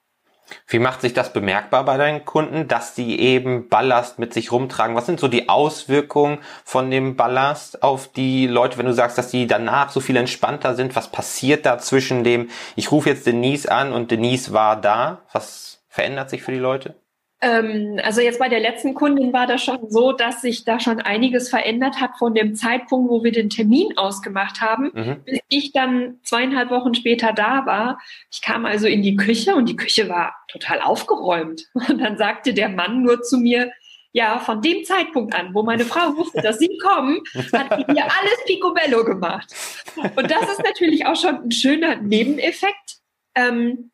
Wie 0.66 0.78
macht 0.78 1.00
sich 1.00 1.12
das 1.12 1.32
bemerkbar 1.32 1.84
bei 1.84 1.96
deinen 1.96 2.24
Kunden, 2.24 2.68
dass 2.68 2.94
die 2.94 3.20
eben 3.20 3.68
Ballast 3.68 4.18
mit 4.18 4.34
sich 4.34 4.52
rumtragen? 4.52 4.96
Was 4.96 5.06
sind 5.06 5.20
so 5.20 5.28
die 5.28 5.48
Auswirkungen 5.48 6.38
von 6.64 6.90
dem 6.90 7.16
Ballast 7.16 7.82
auf 7.82 8.08
die 8.08 8.46
Leute, 8.46 8.78
wenn 8.78 8.86
du 8.86 8.94
sagst, 8.94 9.18
dass 9.18 9.30
die 9.30 9.46
danach 9.46 9.90
so 9.90 10.00
viel 10.00 10.16
entspannter 10.16 10.74
sind? 10.74 10.96
Was 10.96 11.10
passiert 11.10 11.66
da 11.66 11.78
zwischen 11.78 12.24
dem, 12.24 12.50
ich 12.76 12.90
rufe 12.90 13.10
jetzt 13.10 13.26
Denise 13.26 13.66
an 13.66 13.92
und 13.92 14.10
Denise 14.10 14.52
war 14.52 14.80
da? 14.80 15.22
Was 15.32 15.84
verändert 15.88 16.30
sich 16.30 16.42
für 16.42 16.52
die 16.52 16.58
Leute? 16.58 16.96
Ähm, 17.40 18.00
also 18.02 18.20
jetzt 18.20 18.38
bei 18.38 18.48
der 18.48 18.60
letzten 18.60 18.94
Kundin 18.94 19.32
war 19.32 19.46
das 19.46 19.62
schon 19.62 19.90
so, 19.90 20.12
dass 20.12 20.40
sich 20.40 20.64
da 20.64 20.80
schon 20.80 21.00
einiges 21.00 21.48
verändert 21.48 22.00
hat 22.00 22.12
von 22.18 22.34
dem 22.34 22.54
Zeitpunkt, 22.54 23.10
wo 23.10 23.22
wir 23.22 23.32
den 23.32 23.50
Termin 23.50 23.96
ausgemacht 23.96 24.60
haben, 24.60 24.90
mhm. 24.94 25.24
bis 25.24 25.40
ich 25.48 25.72
dann 25.72 26.18
zweieinhalb 26.22 26.70
Wochen 26.70 26.94
später 26.94 27.32
da 27.32 27.66
war. 27.66 27.98
Ich 28.30 28.40
kam 28.40 28.64
also 28.64 28.86
in 28.86 29.02
die 29.02 29.16
Küche 29.16 29.54
und 29.56 29.68
die 29.68 29.76
Küche 29.76 30.08
war 30.08 30.34
total 30.48 30.80
aufgeräumt. 30.80 31.64
Und 31.88 31.98
dann 31.98 32.16
sagte 32.16 32.54
der 32.54 32.68
Mann 32.68 33.02
nur 33.02 33.22
zu 33.22 33.38
mir, 33.38 33.70
ja, 34.12 34.38
von 34.38 34.62
dem 34.62 34.84
Zeitpunkt 34.84 35.34
an, 35.34 35.52
wo 35.54 35.64
meine 35.64 35.84
Frau 35.84 36.16
wusste, 36.16 36.40
dass 36.40 36.58
sie 36.58 36.78
kommen, 36.80 37.20
hat 37.52 37.76
sie 37.76 37.92
mir 37.92 38.04
alles 38.04 38.44
picobello 38.46 39.04
gemacht. 39.04 39.52
Und 39.96 40.30
das 40.30 40.42
ist 40.52 40.62
natürlich 40.62 41.04
auch 41.04 41.16
schon 41.16 41.42
ein 41.42 41.50
schöner 41.50 41.96
Nebeneffekt. 41.96 42.98
Ähm, 43.34 43.90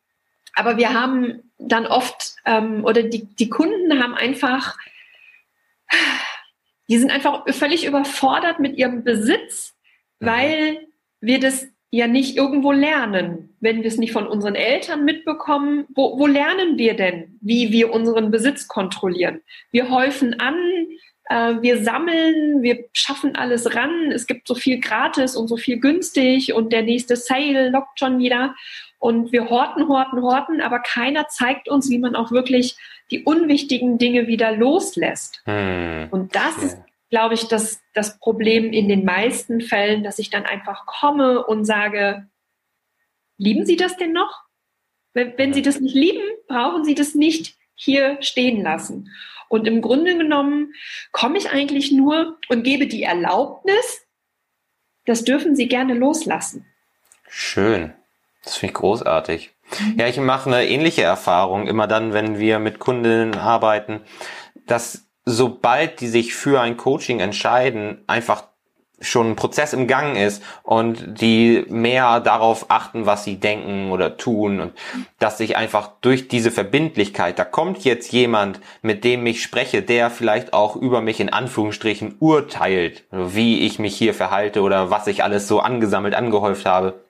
aber 0.53 0.77
wir 0.77 0.93
haben 0.93 1.50
dann 1.61 1.85
oft, 1.85 2.35
ähm, 2.45 2.83
oder 2.83 3.03
die, 3.03 3.25
die 3.25 3.49
Kunden 3.49 4.01
haben 4.01 4.15
einfach, 4.15 4.77
die 6.89 6.97
sind 6.97 7.11
einfach 7.11 7.45
völlig 7.49 7.85
überfordert 7.85 8.59
mit 8.59 8.77
ihrem 8.77 9.03
Besitz, 9.03 9.73
mhm. 10.19 10.25
weil 10.25 10.87
wir 11.19 11.39
das 11.39 11.67
ja 11.91 12.07
nicht 12.07 12.37
irgendwo 12.37 12.71
lernen. 12.71 13.55
Wenn 13.59 13.83
wir 13.83 13.87
es 13.87 13.97
nicht 13.97 14.13
von 14.13 14.25
unseren 14.25 14.55
Eltern 14.55 15.03
mitbekommen, 15.03 15.85
wo, 15.93 16.17
wo 16.17 16.25
lernen 16.25 16.77
wir 16.77 16.95
denn, 16.95 17.37
wie 17.41 17.71
wir 17.71 17.93
unseren 17.93 18.31
Besitz 18.31 18.67
kontrollieren? 18.67 19.41
Wir 19.71 19.89
häufen 19.89 20.39
an, 20.39 20.55
äh, 21.25 21.61
wir 21.61 21.83
sammeln, 21.83 22.61
wir 22.61 22.85
schaffen 22.93 23.35
alles 23.35 23.75
ran. 23.75 24.11
Es 24.11 24.25
gibt 24.25 24.47
so 24.47 24.55
viel 24.55 24.79
gratis 24.79 25.35
und 25.35 25.47
so 25.47 25.57
viel 25.57 25.79
günstig 25.79 26.53
und 26.53 26.71
der 26.71 26.83
nächste 26.83 27.17
Sale 27.17 27.69
lockt 27.69 27.99
schon 27.99 28.19
wieder. 28.19 28.55
Und 29.01 29.31
wir 29.31 29.49
horten, 29.49 29.87
horten, 29.87 30.21
horten, 30.21 30.61
aber 30.61 30.77
keiner 30.77 31.27
zeigt 31.27 31.67
uns, 31.67 31.89
wie 31.89 31.97
man 31.97 32.15
auch 32.15 32.29
wirklich 32.29 32.77
die 33.09 33.23
unwichtigen 33.23 33.97
Dinge 33.97 34.27
wieder 34.27 34.51
loslässt. 34.51 35.41
Hm. 35.45 36.07
Und 36.11 36.35
das 36.35 36.55
ist, 36.59 36.77
glaube 37.09 37.33
ich, 37.33 37.47
das, 37.47 37.81
das 37.95 38.19
Problem 38.19 38.71
in 38.71 38.87
den 38.87 39.03
meisten 39.03 39.59
Fällen, 39.59 40.03
dass 40.03 40.19
ich 40.19 40.29
dann 40.29 40.45
einfach 40.45 40.85
komme 40.85 41.43
und 41.43 41.65
sage, 41.65 42.27
lieben 43.37 43.65
Sie 43.65 43.75
das 43.75 43.97
denn 43.97 44.11
noch? 44.11 44.43
Wenn, 45.13 45.35
wenn 45.35 45.51
Sie 45.51 45.63
das 45.63 45.79
nicht 45.79 45.95
lieben, 45.95 46.21
brauchen 46.47 46.85
Sie 46.85 46.93
das 46.93 47.15
nicht 47.15 47.55
hier 47.73 48.21
stehen 48.21 48.61
lassen. 48.61 49.09
Und 49.49 49.67
im 49.67 49.81
Grunde 49.81 50.15
genommen 50.15 50.75
komme 51.11 51.39
ich 51.39 51.49
eigentlich 51.49 51.91
nur 51.91 52.37
und 52.49 52.61
gebe 52.61 52.85
die 52.85 53.01
Erlaubnis, 53.01 54.05
das 55.05 55.23
dürfen 55.23 55.55
Sie 55.55 55.67
gerne 55.67 55.95
loslassen. 55.95 56.67
Schön. 57.27 57.95
Das 58.43 58.55
finde 58.55 58.71
ich 58.71 58.79
großartig. 58.79 59.51
Ja, 59.97 60.07
ich 60.07 60.17
mache 60.17 60.49
eine 60.49 60.67
ähnliche 60.67 61.03
Erfahrung 61.03 61.67
immer 61.67 61.87
dann, 61.87 62.13
wenn 62.13 62.39
wir 62.39 62.59
mit 62.59 62.79
Kundinnen 62.79 63.35
arbeiten, 63.35 64.01
dass 64.67 65.05
sobald 65.25 66.01
die 66.01 66.07
sich 66.07 66.33
für 66.33 66.59
ein 66.59 66.77
Coaching 66.77 67.19
entscheiden, 67.19 68.03
einfach 68.07 68.43
schon 69.01 69.31
ein 69.31 69.35
Prozess 69.35 69.73
im 69.73 69.87
Gang 69.87 70.15
ist 70.15 70.43
und 70.61 71.21
die 71.21 71.65
mehr 71.69 72.19
darauf 72.19 72.67
achten, 72.69 73.07
was 73.07 73.23
sie 73.23 73.39
denken 73.39 73.91
oder 73.91 74.17
tun 74.17 74.59
und 74.59 74.73
dass 75.17 75.39
sich 75.39 75.57
einfach 75.57 75.89
durch 76.01 76.27
diese 76.27 76.51
Verbindlichkeit, 76.51 77.39
da 77.39 77.43
kommt 77.43 77.83
jetzt 77.83 78.11
jemand, 78.11 78.59
mit 78.83 79.03
dem 79.03 79.25
ich 79.25 79.41
spreche, 79.41 79.81
der 79.81 80.11
vielleicht 80.11 80.53
auch 80.53 80.75
über 80.75 81.01
mich 81.01 81.19
in 81.19 81.33
Anführungsstrichen 81.33 82.15
urteilt, 82.19 83.03
wie 83.09 83.61
ich 83.61 83.79
mich 83.79 83.95
hier 83.95 84.13
verhalte 84.13 84.61
oder 84.61 84.91
was 84.91 85.07
ich 85.07 85.23
alles 85.23 85.47
so 85.47 85.59
angesammelt, 85.59 86.13
angehäuft 86.13 86.67
habe 86.67 87.01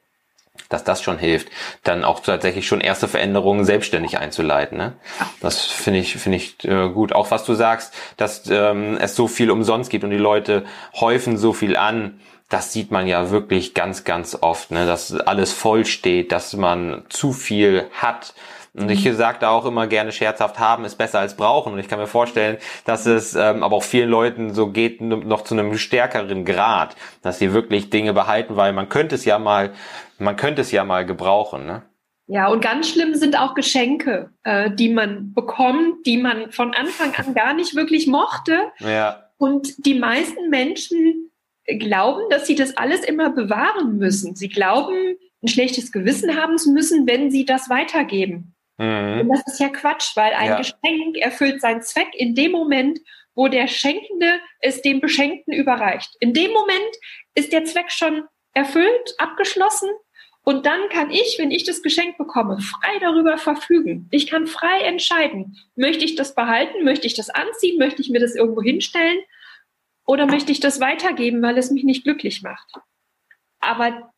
dass 0.70 0.84
das 0.84 1.02
schon 1.02 1.18
hilft, 1.18 1.50
dann 1.84 2.04
auch 2.04 2.20
tatsächlich 2.20 2.68
schon 2.68 2.82
erste 2.82 3.08
Veränderungen 3.08 3.66
selbstständig 3.66 4.18
einzuleiten. 4.18 4.78
Ne? 4.78 4.94
Das 5.42 5.62
finde 5.66 6.00
ich 6.00 6.16
finde 6.16 6.38
ich 6.38 6.64
äh, 6.64 6.90
gut. 6.90 7.14
Auch 7.14 7.32
was 7.32 7.46
du 7.46 7.54
sagst, 7.54 7.94
dass 8.18 8.50
ähm, 8.50 8.98
es 9.00 9.16
so 9.16 9.28
viel 9.28 9.52
umsonst 9.52 9.90
gibt 9.90 10.04
und 10.04 10.12
die 10.12 10.18
Leute 10.18 10.66
häufen 11.00 11.38
so 11.38 11.54
viel 11.54 11.78
an. 11.78 12.20
Das 12.50 12.74
sieht 12.74 12.92
man 12.92 13.08
ja 13.08 13.30
wirklich 13.30 13.74
ganz 13.74 14.04
ganz 14.04 14.38
oft, 14.42 14.72
ne? 14.72 14.86
dass 14.86 15.14
alles 15.14 15.54
voll 15.54 15.86
steht, 15.86 16.32
dass 16.32 16.54
man 16.54 17.04
zu 17.10 17.32
viel 17.32 17.88
hat 17.94 18.34
und 18.74 18.90
ich 18.90 19.04
mhm. 19.04 19.16
sage 19.16 19.40
da 19.42 19.50
auch 19.50 19.66
immer 19.66 19.88
gerne 19.88 20.14
scherzhaft, 20.14 20.58
haben 20.58 20.86
ist 20.86 20.98
besser 20.98 21.20
als 21.20 21.36
brauchen. 21.36 21.74
Und 21.74 21.80
ich 21.80 21.90
kann 21.90 22.00
mir 22.00 22.08
vorstellen, 22.08 22.58
dass 22.86 23.06
es 23.06 23.36
ähm, 23.36 23.64
aber 23.64 23.76
auch 23.76 23.84
vielen 23.84 24.10
Leuten 24.10 24.54
so 24.54 24.68
geht, 24.68 25.02
noch 25.02 25.44
zu 25.44 25.56
einem 25.56 25.78
stärkeren 25.78 26.46
Grad, 26.46 26.96
dass 27.22 27.40
sie 27.40 27.54
wirklich 27.54 27.90
Dinge 27.90 28.14
behalten, 28.14 28.56
weil 28.56 28.72
man 28.72 28.88
könnte 28.88 29.16
es 29.16 29.26
ja 29.26 29.40
mal, 29.40 29.74
man 30.20 30.38
könnte 30.38 30.62
es 30.62 30.72
ja 30.72 30.86
mal 30.86 31.06
gebrauchen. 31.06 31.66
Ne? 31.66 31.84
Ja, 32.28 32.48
und 32.48 32.62
ganz 32.62 32.90
schlimm 32.90 33.14
sind 33.14 33.38
auch 33.38 33.56
Geschenke, 33.56 34.30
äh, 34.44 34.72
die 34.72 34.90
man 34.90 35.34
bekommt, 35.34 36.06
die 36.06 36.18
man 36.18 36.52
von 36.52 36.74
Anfang 36.74 37.14
an 37.16 37.34
gar 37.34 37.54
nicht 37.54 37.76
wirklich 37.76 38.08
mochte. 38.08 38.72
Ja. 38.80 39.26
Und 39.38 39.86
die 39.86 40.00
meisten 40.00 40.50
Menschen 40.50 41.30
glauben, 41.66 42.22
dass 42.30 42.48
sie 42.48 42.56
das 42.56 42.78
alles 42.78 43.04
immer 43.04 43.32
bewahren 43.32 43.98
müssen. 43.98 44.36
Sie 44.36 44.48
glauben, 44.48 45.18
ein 45.44 45.48
schlechtes 45.50 45.92
Gewissen 45.92 46.38
haben 46.38 46.58
zu 46.58 46.72
müssen, 46.72 47.06
wenn 47.06 47.32
sie 47.32 47.44
das 47.44 47.70
weitergeben. 47.70 48.56
Mhm. 48.78 49.22
Und 49.22 49.30
das 49.30 49.46
ist 49.48 49.60
ja 49.60 49.70
Quatsch, 49.70 50.16
weil 50.16 50.34
ein 50.34 50.50
ja. 50.50 50.58
Geschenk 50.58 51.18
erfüllt 51.18 51.62
seinen 51.62 51.82
Zweck 51.82 52.10
in 52.14 52.36
dem 52.36 52.52
Moment, 52.52 53.00
wo 53.36 53.48
der 53.48 53.68
Schenkende 53.68 54.40
es 54.60 54.82
dem 54.82 55.00
Beschenkten 55.00 55.54
überreicht. 55.54 56.16
In 56.20 56.34
dem 56.34 56.52
Moment 56.52 56.96
ist 57.34 57.54
der 57.54 57.64
Zweck 57.66 57.92
schon 57.92 58.24
erfüllt, 58.54 59.16
abgeschlossen 59.18 59.90
und 60.44 60.66
dann 60.66 60.90
kann 60.90 61.12
ich, 61.12 61.38
wenn 61.38 61.52
ich 61.52 61.64
das 61.64 61.84
Geschenk 61.84 62.18
bekomme, 62.18 62.60
frei 62.60 63.00
darüber 63.00 63.38
verfügen. 63.38 64.08
Ich 64.12 64.28
kann 64.28 64.48
frei 64.48 64.82
entscheiden, 64.82 65.58
möchte 65.76 66.04
ich 66.04 66.16
das 66.16 66.34
behalten, 66.34 66.84
möchte 66.84 67.06
ich 67.06 67.14
das 67.14 67.30
anziehen, 67.30 67.78
möchte 67.78 68.02
ich 68.02 68.10
mir 68.10 68.20
das 68.20 68.36
irgendwo 68.36 68.62
hinstellen 68.62 69.20
oder 70.06 70.26
möchte 70.26 70.52
ich 70.52 70.60
das 70.60 70.80
weitergeben, 70.80 71.42
weil 71.44 71.58
es 71.58 71.70
mich 71.70 71.84
nicht 71.84 72.04
glücklich 72.04 72.42
macht. 72.42 72.74
Aber 73.60 74.12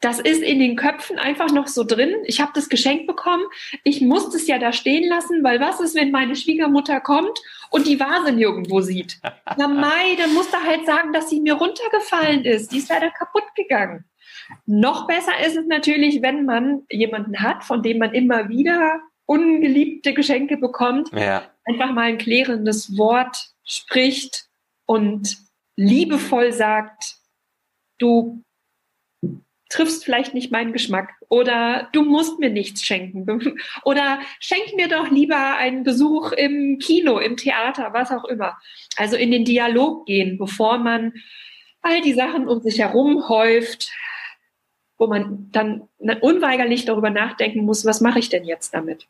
das 0.00 0.20
ist 0.20 0.42
in 0.42 0.60
den 0.60 0.76
Köpfen 0.76 1.18
einfach 1.18 1.50
noch 1.50 1.66
so 1.66 1.82
drin. 1.82 2.14
Ich 2.24 2.40
habe 2.40 2.52
das 2.54 2.68
Geschenk 2.68 3.06
bekommen. 3.06 3.44
Ich 3.82 4.00
muss 4.00 4.32
es 4.32 4.46
ja 4.46 4.58
da 4.58 4.72
stehen 4.72 5.08
lassen, 5.08 5.42
weil 5.42 5.60
was 5.60 5.80
ist, 5.80 5.96
wenn 5.96 6.12
meine 6.12 6.36
Schwiegermutter 6.36 7.00
kommt 7.00 7.38
und 7.70 7.86
die 7.86 7.98
Vase 7.98 8.32
nirgendwo 8.32 8.80
sieht? 8.80 9.20
Na 9.56 9.66
Mai, 9.68 10.16
dann 10.16 10.34
muss 10.34 10.52
er 10.52 10.62
halt 10.62 10.86
sagen, 10.86 11.12
dass 11.12 11.28
sie 11.28 11.40
mir 11.40 11.54
runtergefallen 11.54 12.44
ist. 12.44 12.70
Die 12.72 12.78
ist 12.78 12.90
leider 12.90 13.10
kaputt 13.10 13.54
gegangen. 13.56 14.04
Noch 14.66 15.06
besser 15.06 15.32
ist 15.44 15.56
es 15.56 15.66
natürlich, 15.66 16.22
wenn 16.22 16.44
man 16.44 16.82
jemanden 16.90 17.40
hat, 17.40 17.64
von 17.64 17.82
dem 17.82 17.98
man 17.98 18.14
immer 18.14 18.48
wieder 18.48 19.00
ungeliebte 19.26 20.14
Geschenke 20.14 20.56
bekommt. 20.56 21.10
Ja. 21.12 21.50
Einfach 21.64 21.92
mal 21.92 22.04
ein 22.04 22.18
klärendes 22.18 22.96
Wort 22.96 23.50
spricht 23.64 24.46
und 24.86 25.36
liebevoll 25.76 26.52
sagt, 26.52 27.16
du 27.98 28.42
triffst 29.68 30.04
vielleicht 30.04 30.34
nicht 30.34 30.50
meinen 30.50 30.72
Geschmack 30.72 31.10
oder 31.28 31.88
du 31.92 32.02
musst 32.02 32.38
mir 32.38 32.50
nichts 32.50 32.82
schenken 32.82 33.58
oder 33.84 34.20
schenk 34.40 34.74
mir 34.76 34.88
doch 34.88 35.10
lieber 35.10 35.56
einen 35.56 35.84
Besuch 35.84 36.32
im 36.32 36.78
Kino, 36.78 37.18
im 37.18 37.36
Theater, 37.36 37.90
was 37.92 38.10
auch 38.10 38.24
immer. 38.24 38.58
Also 38.96 39.16
in 39.16 39.30
den 39.30 39.44
Dialog 39.44 40.06
gehen, 40.06 40.38
bevor 40.38 40.78
man 40.78 41.12
all 41.82 42.00
die 42.00 42.14
Sachen 42.14 42.48
um 42.48 42.60
sich 42.60 42.78
herum 42.78 43.28
häuft, 43.28 43.90
wo 44.96 45.06
man 45.06 45.48
dann 45.52 45.88
unweigerlich 46.20 46.84
darüber 46.84 47.10
nachdenken 47.10 47.64
muss, 47.64 47.84
was 47.84 48.00
mache 48.00 48.18
ich 48.18 48.30
denn 48.30 48.44
jetzt 48.44 48.74
damit? 48.74 49.06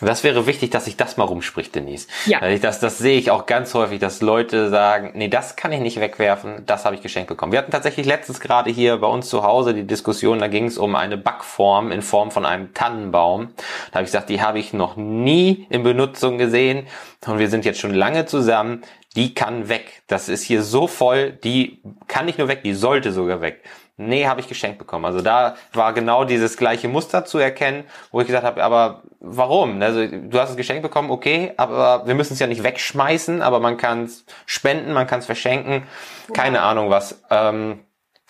Das 0.00 0.22
wäre 0.22 0.46
wichtig, 0.46 0.70
dass 0.70 0.84
sich 0.84 0.96
das 0.96 1.16
mal 1.16 1.24
rumspricht, 1.24 1.74
Denise. 1.74 2.06
Ja. 2.26 2.40
Das, 2.58 2.80
das 2.80 2.98
sehe 2.98 3.18
ich 3.18 3.30
auch 3.30 3.46
ganz 3.46 3.74
häufig, 3.74 3.98
dass 3.98 4.20
Leute 4.20 4.70
sagen, 4.70 5.12
nee, 5.14 5.28
das 5.28 5.56
kann 5.56 5.72
ich 5.72 5.80
nicht 5.80 6.00
wegwerfen, 6.00 6.64
das 6.66 6.84
habe 6.84 6.94
ich 6.94 7.02
geschenkt 7.02 7.28
bekommen. 7.28 7.52
Wir 7.52 7.58
hatten 7.58 7.72
tatsächlich 7.72 8.06
letztens 8.06 8.40
gerade 8.40 8.70
hier 8.70 8.98
bei 8.98 9.08
uns 9.08 9.28
zu 9.28 9.42
Hause 9.42 9.74
die 9.74 9.86
Diskussion, 9.86 10.38
da 10.38 10.48
ging 10.48 10.66
es 10.66 10.78
um 10.78 10.94
eine 10.94 11.16
Backform 11.16 11.90
in 11.90 12.02
Form 12.02 12.30
von 12.30 12.46
einem 12.46 12.74
Tannenbaum. 12.74 13.48
Da 13.90 13.96
habe 13.96 14.04
ich 14.04 14.12
gesagt, 14.12 14.28
die 14.28 14.40
habe 14.40 14.58
ich 14.58 14.72
noch 14.72 14.96
nie 14.96 15.66
in 15.70 15.82
Benutzung 15.82 16.38
gesehen 16.38 16.86
und 17.26 17.38
wir 17.38 17.48
sind 17.48 17.64
jetzt 17.64 17.80
schon 17.80 17.94
lange 17.94 18.26
zusammen. 18.26 18.82
Die 19.16 19.34
kann 19.34 19.68
weg. 19.68 20.02
Das 20.06 20.28
ist 20.28 20.44
hier 20.44 20.62
so 20.62 20.86
voll, 20.86 21.32
die 21.32 21.80
kann 22.06 22.26
nicht 22.26 22.38
nur 22.38 22.46
weg, 22.46 22.62
die 22.62 22.74
sollte 22.74 23.12
sogar 23.12 23.40
weg. 23.40 23.64
Nee, 23.96 24.26
habe 24.26 24.40
ich 24.40 24.46
geschenkt 24.46 24.78
bekommen. 24.78 25.04
Also 25.04 25.22
da 25.22 25.56
war 25.72 25.92
genau 25.92 26.24
dieses 26.24 26.56
gleiche 26.56 26.86
Muster 26.86 27.24
zu 27.24 27.38
erkennen, 27.38 27.82
wo 28.12 28.20
ich 28.20 28.28
gesagt 28.28 28.44
habe, 28.44 28.62
aber 28.62 29.02
warum? 29.20 29.80
Also 29.82 30.06
du 30.06 30.38
hast 30.38 30.50
es 30.50 30.56
geschenkt 30.56 30.82
bekommen, 30.82 31.10
okay, 31.10 31.52
aber 31.56 32.06
wir 32.06 32.14
müssen 32.14 32.34
es 32.34 32.38
ja 32.38 32.46
nicht 32.46 32.62
wegschmeißen, 32.62 33.42
aber 33.42 33.60
man 33.60 33.76
kann 33.76 34.04
es 34.04 34.24
spenden, 34.46 34.92
man 34.92 35.06
kann 35.06 35.20
es 35.20 35.26
verschenken, 35.26 35.84
keine 36.32 36.62
Ahnung 36.62 36.90
was. 36.90 37.22
Ähm, 37.30 37.80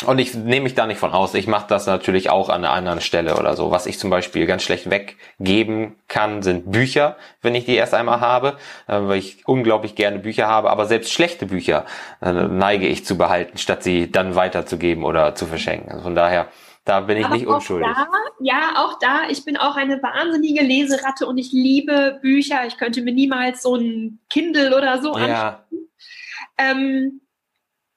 und 0.06 0.20
ich 0.20 0.32
nehme 0.32 0.62
mich 0.62 0.76
da 0.76 0.86
nicht 0.86 0.98
von 0.98 1.10
aus. 1.10 1.34
Ich 1.34 1.48
mache 1.48 1.66
das 1.68 1.86
natürlich 1.86 2.30
auch 2.30 2.50
an 2.50 2.64
einer 2.64 2.72
anderen 2.72 3.00
Stelle 3.00 3.36
oder 3.36 3.56
so. 3.56 3.72
Was 3.72 3.86
ich 3.86 3.98
zum 3.98 4.10
Beispiel 4.10 4.46
ganz 4.46 4.62
schlecht 4.62 4.88
weggeben 4.90 5.96
kann, 6.06 6.42
sind 6.42 6.70
Bücher, 6.70 7.16
wenn 7.42 7.56
ich 7.56 7.64
die 7.64 7.74
erst 7.74 7.94
einmal 7.94 8.20
habe, 8.20 8.58
äh, 8.86 8.92
weil 9.00 9.18
ich 9.18 9.46
unglaublich 9.48 9.96
gerne 9.96 10.20
Bücher 10.20 10.46
habe. 10.46 10.70
Aber 10.70 10.86
selbst 10.86 11.12
schlechte 11.12 11.46
Bücher 11.46 11.84
äh, 12.22 12.32
neige 12.32 12.86
ich 12.86 13.04
zu 13.04 13.18
behalten, 13.18 13.58
statt 13.58 13.82
sie 13.82 14.10
dann 14.10 14.36
weiterzugeben 14.36 15.02
oder 15.02 15.34
zu 15.34 15.46
verschenken. 15.46 15.90
Also 15.90 16.04
von 16.04 16.14
daher, 16.14 16.46
Da 16.88 17.00
bin 17.00 17.18
ich 17.18 17.26
Aber 17.26 17.34
nicht 17.34 17.46
unschuldig. 17.46 17.86
Da, 17.86 18.08
ja, 18.40 18.72
auch 18.76 18.98
da. 18.98 19.28
Ich 19.28 19.44
bin 19.44 19.58
auch 19.58 19.76
eine 19.76 20.02
wahnsinnige 20.02 20.62
Leseratte 20.62 21.26
und 21.26 21.36
ich 21.36 21.52
liebe 21.52 22.18
Bücher. 22.22 22.66
Ich 22.66 22.78
könnte 22.78 23.02
mir 23.02 23.12
niemals 23.12 23.60
so 23.60 23.74
ein 23.74 24.20
Kindle 24.30 24.74
oder 24.74 25.02
so 25.02 25.12
anschauen. 25.12 25.28
Ja, 25.28 25.66
Ähm, 26.56 27.20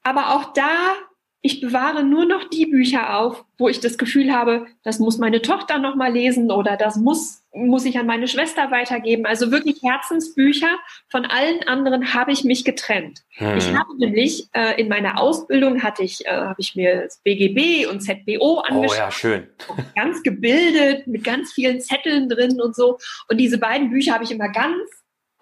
aber 0.02 0.34
auch 0.34 0.52
da, 0.52 0.92
ich 1.40 1.62
bewahre 1.62 2.04
nur 2.04 2.26
noch 2.26 2.50
die 2.50 2.66
Bücher 2.66 3.18
auf, 3.18 3.46
wo 3.56 3.70
ich 3.70 3.80
das 3.80 3.96
Gefühl 3.96 4.30
habe, 4.30 4.66
das 4.82 4.98
muss 4.98 5.16
meine 5.16 5.40
Tochter 5.40 5.78
noch 5.78 5.94
mal 5.94 6.12
lesen 6.12 6.50
oder 6.50 6.76
das 6.76 6.96
muss, 6.96 7.41
muss 7.54 7.84
ich 7.84 7.98
an 7.98 8.06
meine 8.06 8.28
Schwester 8.28 8.70
weitergeben. 8.70 9.26
Also 9.26 9.50
wirklich 9.50 9.82
Herzensbücher. 9.82 10.78
Von 11.08 11.26
allen 11.26 11.62
anderen 11.66 12.14
habe 12.14 12.32
ich 12.32 12.44
mich 12.44 12.64
getrennt. 12.64 13.20
hm. 13.34 13.56
Ich 13.56 13.68
habe 13.74 13.96
nämlich 13.98 14.48
äh, 14.52 14.80
in 14.80 14.88
meiner 14.88 15.20
Ausbildung 15.20 15.82
hatte 15.82 16.02
ich, 16.02 16.24
äh, 16.26 16.30
habe 16.30 16.60
ich 16.60 16.74
mir 16.74 17.02
das 17.02 17.18
BGB 17.18 17.86
und 17.86 18.00
ZBO 18.00 18.38
oh 18.40 18.58
angeschaut 18.60 18.98
ja, 18.98 19.10
schön. 19.10 19.46
ganz 19.94 20.22
gebildet, 20.22 21.06
mit 21.06 21.24
ganz 21.24 21.52
vielen 21.52 21.80
Zetteln 21.80 22.28
drin 22.28 22.60
und 22.60 22.74
so. 22.74 22.98
Und 23.28 23.38
diese 23.38 23.58
beiden 23.58 23.90
Bücher 23.90 24.14
habe 24.14 24.24
ich 24.24 24.30
immer 24.30 24.48
ganz 24.48 24.88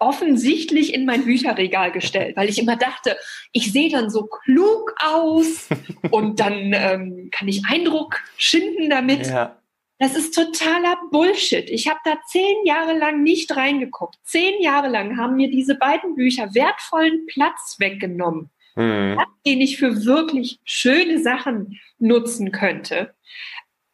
offensichtlich 0.01 0.93
in 0.95 1.05
mein 1.05 1.25
Bücherregal 1.25 1.91
gestellt, 1.91 2.35
weil 2.35 2.49
ich 2.49 2.57
immer 2.57 2.75
dachte, 2.75 3.15
ich 3.51 3.71
sehe 3.71 3.91
dann 3.91 4.09
so 4.09 4.23
klug 4.25 4.95
aus 4.99 5.69
und 6.11 6.39
dann 6.39 6.73
ähm, 6.73 7.29
kann 7.31 7.47
ich 7.47 7.63
Eindruck 7.69 8.17
schinden 8.35 8.89
damit. 8.89 9.27
Ja. 9.27 9.60
Das 10.01 10.15
ist 10.15 10.33
totaler 10.33 10.97
Bullshit. 11.11 11.69
Ich 11.69 11.87
habe 11.87 11.99
da 12.03 12.17
zehn 12.25 12.65
Jahre 12.65 12.97
lang 12.97 13.21
nicht 13.21 13.55
reingeguckt. 13.55 14.15
Zehn 14.23 14.59
Jahre 14.59 14.89
lang 14.89 15.17
haben 15.17 15.35
mir 15.35 15.49
diese 15.49 15.75
beiden 15.75 16.15
Bücher 16.15 16.55
wertvollen 16.55 17.27
Platz 17.27 17.75
weggenommen 17.77 18.49
Hm. 18.75 19.19
den 19.45 19.59
ich 19.59 19.77
für 19.77 20.05
wirklich 20.05 20.59
schöne 20.63 21.19
Sachen 21.19 21.79
nutzen 21.99 22.51
könnte. 22.51 23.13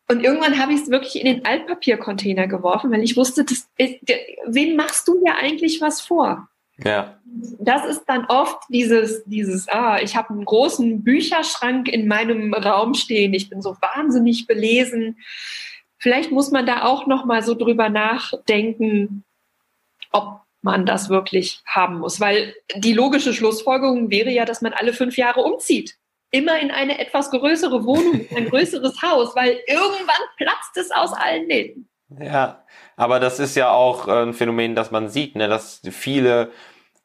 Und 0.10 0.24
irgendwann 0.24 0.60
habe 0.60 0.74
ich 0.74 0.82
es 0.82 0.90
wirklich 0.90 1.20
in 1.20 1.26
den 1.26 1.46
Altpapiercontainer 1.46 2.48
geworfen, 2.48 2.92
weil 2.92 3.04
ich 3.04 3.18
wusste, 3.18 3.44
das 3.44 3.68
ist, 3.78 3.96
wem 4.46 4.76
machst 4.76 5.08
du 5.08 5.22
ja 5.26 5.36
eigentlich 5.36 5.82
was 5.82 6.02
vor? 6.02 6.48
Ja. 6.78 7.20
Das 7.60 7.86
ist 7.86 8.06
dann 8.06 8.26
oft 8.26 8.62
dieses, 8.70 9.24
dieses, 9.26 9.68
ah, 9.68 10.00
ich 10.00 10.16
habe 10.16 10.30
einen 10.30 10.46
großen 10.46 11.04
Bücherschrank 11.04 11.90
in 11.90 12.08
meinem 12.08 12.54
Raum 12.54 12.94
stehen, 12.94 13.34
ich 13.34 13.50
bin 13.50 13.62
so 13.62 13.76
wahnsinnig 13.82 14.46
belesen. 14.46 15.18
Vielleicht 16.00 16.32
muss 16.32 16.52
man 16.52 16.66
da 16.66 16.84
auch 16.84 17.08
noch 17.08 17.26
mal 17.26 17.44
so 17.44 17.56
drüber 17.56 17.90
nachdenken, 17.90 19.24
ob 20.12 20.42
man 20.62 20.86
das 20.86 21.10
wirklich 21.10 21.62
haben 21.66 22.00
muss, 22.00 22.20
weil 22.20 22.54
die 22.76 22.94
logische 22.94 23.34
Schlussfolgerung 23.34 24.10
wäre 24.10 24.30
ja, 24.30 24.46
dass 24.46 24.62
man 24.62 24.74
alle 24.74 24.94
fünf 24.94 25.18
Jahre 25.18 25.42
umzieht. 25.42 25.98
Immer 26.30 26.60
in 26.60 26.72
eine 26.72 27.00
etwas 27.00 27.32
größere 27.32 27.86
Wohnung, 27.86 28.26
in 28.30 28.38
ein 28.38 28.46
größeres 28.50 29.02
Haus, 29.02 29.36
weil 29.36 29.60
irgendwann 29.68 30.22
platzt 30.38 30.76
es 30.76 30.92
aus 30.92 31.14
allen 31.14 31.48
Nähten. 31.48 31.88
Ja, 32.20 32.64
aber 32.96 33.20
das 33.20 33.40
ist 33.40 33.56
ja 33.56 33.72
auch 33.72 34.08
äh, 34.08 34.24
ein 34.24 34.34
Phänomen, 34.34 34.76
das 34.76 34.92
man 34.92 35.10
sieht, 35.10 35.36
ne, 35.36 35.48
dass 35.48 35.82
viele 35.90 36.52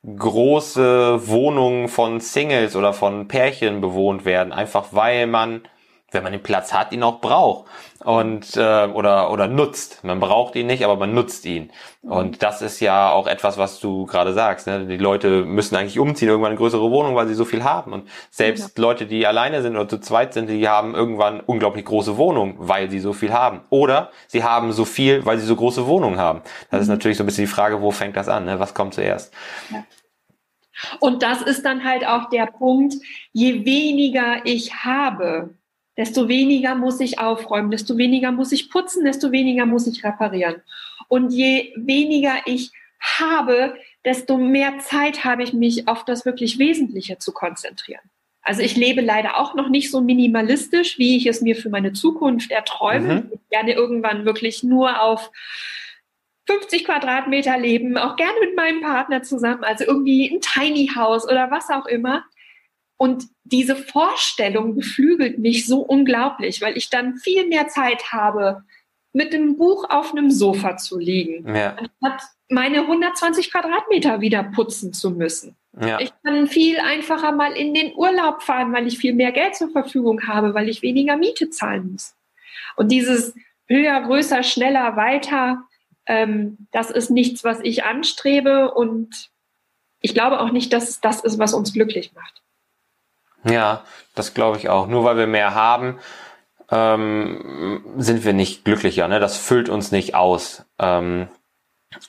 große 0.04 1.28
Wohnungen 1.28 1.88
von 1.88 2.20
Singles 2.20 2.74
oder 2.74 2.92
von 2.92 3.28
Pärchen 3.28 3.80
bewohnt 3.80 4.24
werden, 4.24 4.52
einfach 4.52 4.88
weil 4.90 5.26
man, 5.26 5.62
wenn 6.12 6.22
man 6.22 6.32
den 6.32 6.42
Platz 6.42 6.72
hat, 6.72 6.92
ihn 6.92 7.02
auch 7.02 7.20
braucht 7.20 7.66
und 8.04 8.56
äh, 8.56 8.86
oder 8.86 9.30
oder 9.30 9.48
nutzt. 9.48 10.04
Man 10.04 10.20
braucht 10.20 10.54
ihn 10.56 10.66
nicht, 10.66 10.84
aber 10.84 10.96
man 10.96 11.14
nutzt 11.14 11.44
ihn. 11.46 11.70
Und 12.02 12.42
das 12.42 12.62
ist 12.62 12.80
ja 12.80 13.12
auch 13.12 13.26
etwas, 13.26 13.58
was 13.58 13.80
du 13.80 14.06
gerade 14.06 14.32
sagst. 14.32 14.66
Ne? 14.66 14.86
Die 14.86 14.96
Leute 14.96 15.44
müssen 15.44 15.76
eigentlich 15.76 15.98
umziehen 15.98 16.28
irgendwann 16.28 16.52
in 16.52 16.58
größere 16.58 16.90
Wohnungen, 16.90 17.14
weil 17.14 17.28
sie 17.28 17.34
so 17.34 17.44
viel 17.44 17.64
haben. 17.64 17.92
Und 17.92 18.08
selbst 18.30 18.78
Leute, 18.78 19.06
die 19.06 19.26
alleine 19.26 19.62
sind 19.62 19.76
oder 19.76 19.88
zu 19.88 19.98
zweit 19.98 20.34
sind, 20.34 20.48
die 20.48 20.68
haben 20.68 20.94
irgendwann 20.94 21.40
unglaublich 21.40 21.84
große 21.84 22.16
Wohnungen, 22.16 22.54
weil 22.58 22.90
sie 22.90 22.98
so 22.98 23.12
viel 23.12 23.32
haben. 23.32 23.60
Oder 23.70 24.10
sie 24.26 24.42
haben 24.42 24.72
so 24.72 24.84
viel, 24.84 25.24
weil 25.24 25.38
sie 25.38 25.46
so 25.46 25.56
große 25.56 25.86
Wohnungen 25.86 26.18
haben. 26.18 26.42
Das 26.70 26.82
ist 26.82 26.88
natürlich 26.88 27.16
so 27.16 27.22
ein 27.22 27.26
bisschen 27.26 27.44
die 27.44 27.52
Frage, 27.52 27.80
wo 27.82 27.90
fängt 27.90 28.16
das 28.16 28.28
an? 28.28 28.44
Ne? 28.44 28.58
Was 28.58 28.74
kommt 28.74 28.94
zuerst? 28.94 29.32
Und 31.00 31.22
das 31.22 31.42
ist 31.42 31.64
dann 31.64 31.84
halt 31.84 32.06
auch 32.06 32.28
der 32.30 32.46
Punkt, 32.46 32.94
je 33.32 33.64
weniger 33.64 34.44
ich 34.44 34.74
habe, 34.74 35.54
desto 35.96 36.28
weniger 36.28 36.74
muss 36.74 37.00
ich 37.00 37.18
aufräumen, 37.18 37.70
desto 37.70 37.96
weniger 37.96 38.32
muss 38.32 38.52
ich 38.52 38.70
putzen, 38.70 39.04
desto 39.04 39.32
weniger 39.32 39.66
muss 39.66 39.86
ich 39.86 40.04
reparieren. 40.04 40.62
Und 41.08 41.30
je 41.30 41.72
weniger 41.76 42.34
ich 42.46 42.70
habe, 43.00 43.74
desto 44.04 44.38
mehr 44.38 44.78
Zeit 44.78 45.24
habe 45.24 45.42
ich 45.42 45.52
mich 45.52 45.88
auf 45.88 46.04
das 46.04 46.24
wirklich 46.24 46.58
Wesentliche 46.58 47.18
zu 47.18 47.32
konzentrieren. 47.32 48.02
Also 48.42 48.62
ich 48.62 48.76
lebe 48.76 49.00
leider 49.00 49.38
auch 49.38 49.54
noch 49.54 49.68
nicht 49.68 49.90
so 49.90 50.00
minimalistisch, 50.00 50.98
wie 50.98 51.16
ich 51.16 51.26
es 51.26 51.40
mir 51.40 51.54
für 51.54 51.70
meine 51.70 51.92
Zukunft 51.92 52.50
erträume. 52.50 53.14
Mhm. 53.14 53.30
Ich 53.32 53.48
gerne 53.50 53.72
irgendwann 53.72 54.24
wirklich 54.24 54.62
nur 54.64 55.00
auf 55.00 55.30
50 56.46 56.84
Quadratmeter 56.84 57.56
leben, 57.56 57.96
auch 57.96 58.16
gerne 58.16 58.38
mit 58.40 58.56
meinem 58.56 58.80
Partner 58.80 59.22
zusammen, 59.22 59.62
also 59.62 59.84
irgendwie 59.84 60.28
ein 60.28 60.40
Tiny 60.40 60.90
House 60.94 61.24
oder 61.24 61.52
was 61.52 61.70
auch 61.70 61.86
immer. 61.86 62.24
Und 63.02 63.24
diese 63.42 63.74
Vorstellung 63.74 64.76
beflügelt 64.76 65.36
mich 65.40 65.66
so 65.66 65.80
unglaublich, 65.80 66.62
weil 66.62 66.76
ich 66.76 66.88
dann 66.88 67.16
viel 67.16 67.48
mehr 67.48 67.66
Zeit 67.66 68.12
habe, 68.12 68.62
mit 69.12 69.32
dem 69.32 69.56
Buch 69.58 69.90
auf 69.90 70.12
einem 70.12 70.30
Sofa 70.30 70.76
zu 70.76 71.00
liegen, 71.00 71.52
Ja, 71.52 71.74
anstatt 71.74 72.28
meine 72.48 72.82
120 72.82 73.50
Quadratmeter 73.50 74.20
wieder 74.20 74.44
putzen 74.44 74.92
zu 74.92 75.10
müssen. 75.10 75.56
ja, 75.80 75.98
Ich 75.98 76.12
kann 76.22 76.46
viel 76.46 76.78
einfacher 76.78 77.32
mal 77.32 77.54
in 77.54 77.74
den 77.74 77.92
Urlaub 77.96 78.40
fahren, 78.40 78.72
weil 78.72 78.86
ich 78.86 78.98
viel 78.98 79.14
mehr 79.14 79.32
Geld 79.32 79.56
zur 79.56 79.70
Verfügung 79.70 80.28
habe, 80.28 80.54
weil 80.54 80.68
ich 80.68 80.82
weniger 80.82 81.16
Miete 81.16 81.50
zahlen 81.50 81.90
muss. 81.90 82.14
Und 82.76 82.92
dieses 82.92 83.34
höher, 83.66 84.00
größer, 84.02 84.44
schneller, 84.44 84.94
weiter, 84.94 85.64
ähm, 86.06 86.68
das 86.70 86.92
ist 86.92 87.10
nichts, 87.10 87.42
was 87.42 87.58
ich 87.64 87.82
anstrebe 87.82 88.72
und 88.72 89.32
ich 90.00 90.14
glaube 90.14 90.38
auch 90.38 90.52
nicht, 90.52 90.72
dass 90.72 91.00
das 91.00 91.24
ist, 91.24 91.40
was 91.40 91.52
uns 91.52 91.72
glücklich 91.72 92.12
macht. 92.14 92.41
Ja, 93.44 93.82
das 94.14 94.34
glaube 94.34 94.58
ich 94.58 94.68
auch. 94.68 94.86
Nur 94.86 95.04
weil 95.04 95.16
wir 95.16 95.26
mehr 95.26 95.54
haben, 95.54 95.98
ähm, 96.70 97.82
sind 97.96 98.24
wir 98.24 98.32
nicht 98.32 98.64
glücklicher. 98.64 99.08
Ne? 99.08 99.20
Das 99.20 99.36
füllt 99.36 99.68
uns 99.68 99.92
nicht 99.92 100.14
aus. 100.14 100.64
Ähm, 100.78 101.28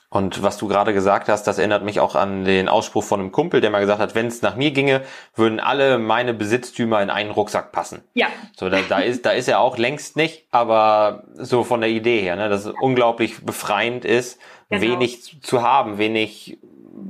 und 0.10 0.42
was 0.42 0.58
du 0.58 0.70
gerade 0.70 0.94
gesagt 0.94 1.28
hast, 1.28 1.44
das 1.44 1.58
erinnert 1.58 1.84
mich 1.84 2.00
auch 2.00 2.16
an 2.16 2.46
den 2.46 2.70
Ausspruch 2.70 3.04
von 3.04 3.20
einem 3.20 3.34
Kumpel, 3.34 3.60
der 3.60 3.70
mal 3.70 3.82
gesagt 3.82 4.00
hat, 4.00 4.16
wenn 4.16 4.28
es 4.28 4.42
nach 4.42 4.56
mir 4.56 4.72
ginge, 4.72 5.02
würden 5.36 5.60
alle 5.60 5.98
meine 5.98 6.34
Besitztümer 6.34 7.02
in 7.02 7.10
einen 7.10 7.32
Rucksack 7.32 7.74
passen. 7.74 8.02
Ja, 8.14 8.28
So, 8.58 8.70
da, 8.70 8.80
da 8.88 9.00
ist, 9.00 9.26
da 9.26 9.32
ist 9.32 9.50
er 9.50 9.60
auch 9.60 9.78
längst 9.78 10.16
nicht, 10.16 10.46
aber 10.52 11.24
so 11.36 11.66
von 11.66 11.82
der 11.82 11.90
Idee 11.90 12.22
her, 12.22 12.38
ne, 12.38 12.48
dass 12.48 12.66
es 12.66 12.74
unglaublich 12.80 13.44
befreiend 13.46 14.06
ist, 14.06 14.40
Genau. 14.70 14.82
wenig 14.82 15.42
zu 15.42 15.62
haben, 15.62 15.98
wenig 15.98 16.58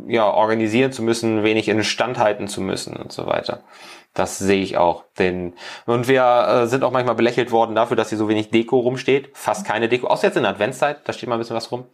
ja, 0.08 0.30
organisieren 0.30 0.92
zu 0.92 1.02
müssen, 1.04 1.44
wenig 1.44 1.70
instand 1.70 2.18
halten 2.18 2.48
zu 2.48 2.60
müssen 2.62 2.96
und 2.96 3.12
so 3.12 3.26
weiter. 3.26 3.64
Das 4.14 4.38
sehe 4.38 4.62
ich 4.62 4.78
auch. 4.78 5.06
Denn, 5.18 5.54
und 5.88 6.08
wir 6.08 6.24
äh, 6.24 6.68
sind 6.68 6.84
auch 6.84 6.92
manchmal 6.92 7.16
belächelt 7.16 7.52
worden 7.52 7.74
dafür, 7.74 7.98
dass 7.98 8.10
hier 8.10 8.18
so 8.18 8.30
wenig 8.30 8.52
Deko 8.52 8.80
rumsteht. 8.80 9.30
Fast 9.34 9.66
keine 9.66 9.90
Deko. 9.90 10.08
Außer 10.08 10.28
jetzt 10.28 10.38
in 10.38 10.44
der 10.44 10.52
Adventszeit, 10.52 11.00
da 11.06 11.14
steht 11.14 11.30
mal 11.30 11.36
ein 11.36 11.40
bisschen 11.40 11.56
was 11.56 11.72
rum. 11.72 11.86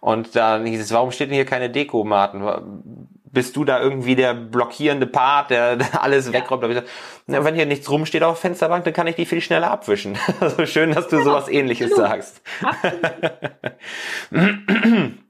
Und 0.00 0.34
dann 0.34 0.66
hieß 0.66 0.80
es, 0.80 0.92
warum 0.92 1.12
steht 1.12 1.28
denn 1.28 1.36
hier 1.36 1.44
keine 1.44 1.70
Deko, 1.70 2.02
Martin? 2.02 2.42
Bist 3.30 3.54
du 3.54 3.64
da 3.64 3.80
irgendwie 3.80 4.16
der 4.16 4.34
blockierende 4.34 5.06
Part, 5.06 5.50
der, 5.50 5.76
der 5.76 6.02
alles 6.02 6.32
wegräumt? 6.32 6.62
Da 6.62 6.66
hab 6.66 6.74
ich 6.74 6.80
gesagt, 6.80 6.90
na, 7.26 7.44
wenn 7.44 7.54
hier 7.54 7.66
nichts 7.66 7.88
rumsteht 7.88 8.24
auf 8.24 8.40
der 8.40 8.50
Fensterbank, 8.50 8.84
dann 8.84 8.92
kann 8.92 9.06
ich 9.06 9.14
die 9.14 9.26
viel 9.26 9.40
schneller 9.40 9.70
abwischen. 9.70 10.18
Also 10.40 10.66
schön, 10.66 10.92
dass 10.92 11.08
du 11.08 11.22
sowas 11.22 11.48
ähnliches 11.48 11.92
absolut. 11.92 12.10
sagst. 12.10 12.42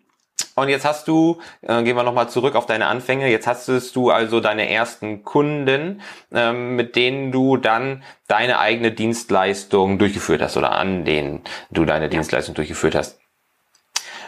Und 0.59 0.69
jetzt 0.69 0.85
hast 0.85 1.09
du, 1.09 1.41
äh, 1.63 1.83
gehen 1.83 1.97
wir 1.97 2.03
nochmal 2.03 2.29
zurück 2.29 2.55
auf 2.55 2.67
deine 2.67 2.87
Anfänge, 2.87 3.29
jetzt 3.29 3.47
hast 3.47 3.69
du 3.69 4.11
also 4.11 4.41
deine 4.41 4.71
ersten 4.71 5.25
Kunden, 5.25 6.01
ähm, 6.33 6.77
mit 6.77 6.97
denen 6.97 7.33
du 7.33 7.57
dann 7.57 8.03
deine 8.27 8.59
eigene 8.59 8.93
Dienstleistung 8.93 9.99
durchgeführt 9.99 10.43
hast 10.43 10.57
oder 10.57 10.73
an 10.73 11.05
denen 11.05 11.43
du 11.71 11.85
deine 11.85 12.09
Dienstleistung 12.09 12.55
durchgeführt 12.55 12.95
hast. 12.95 13.19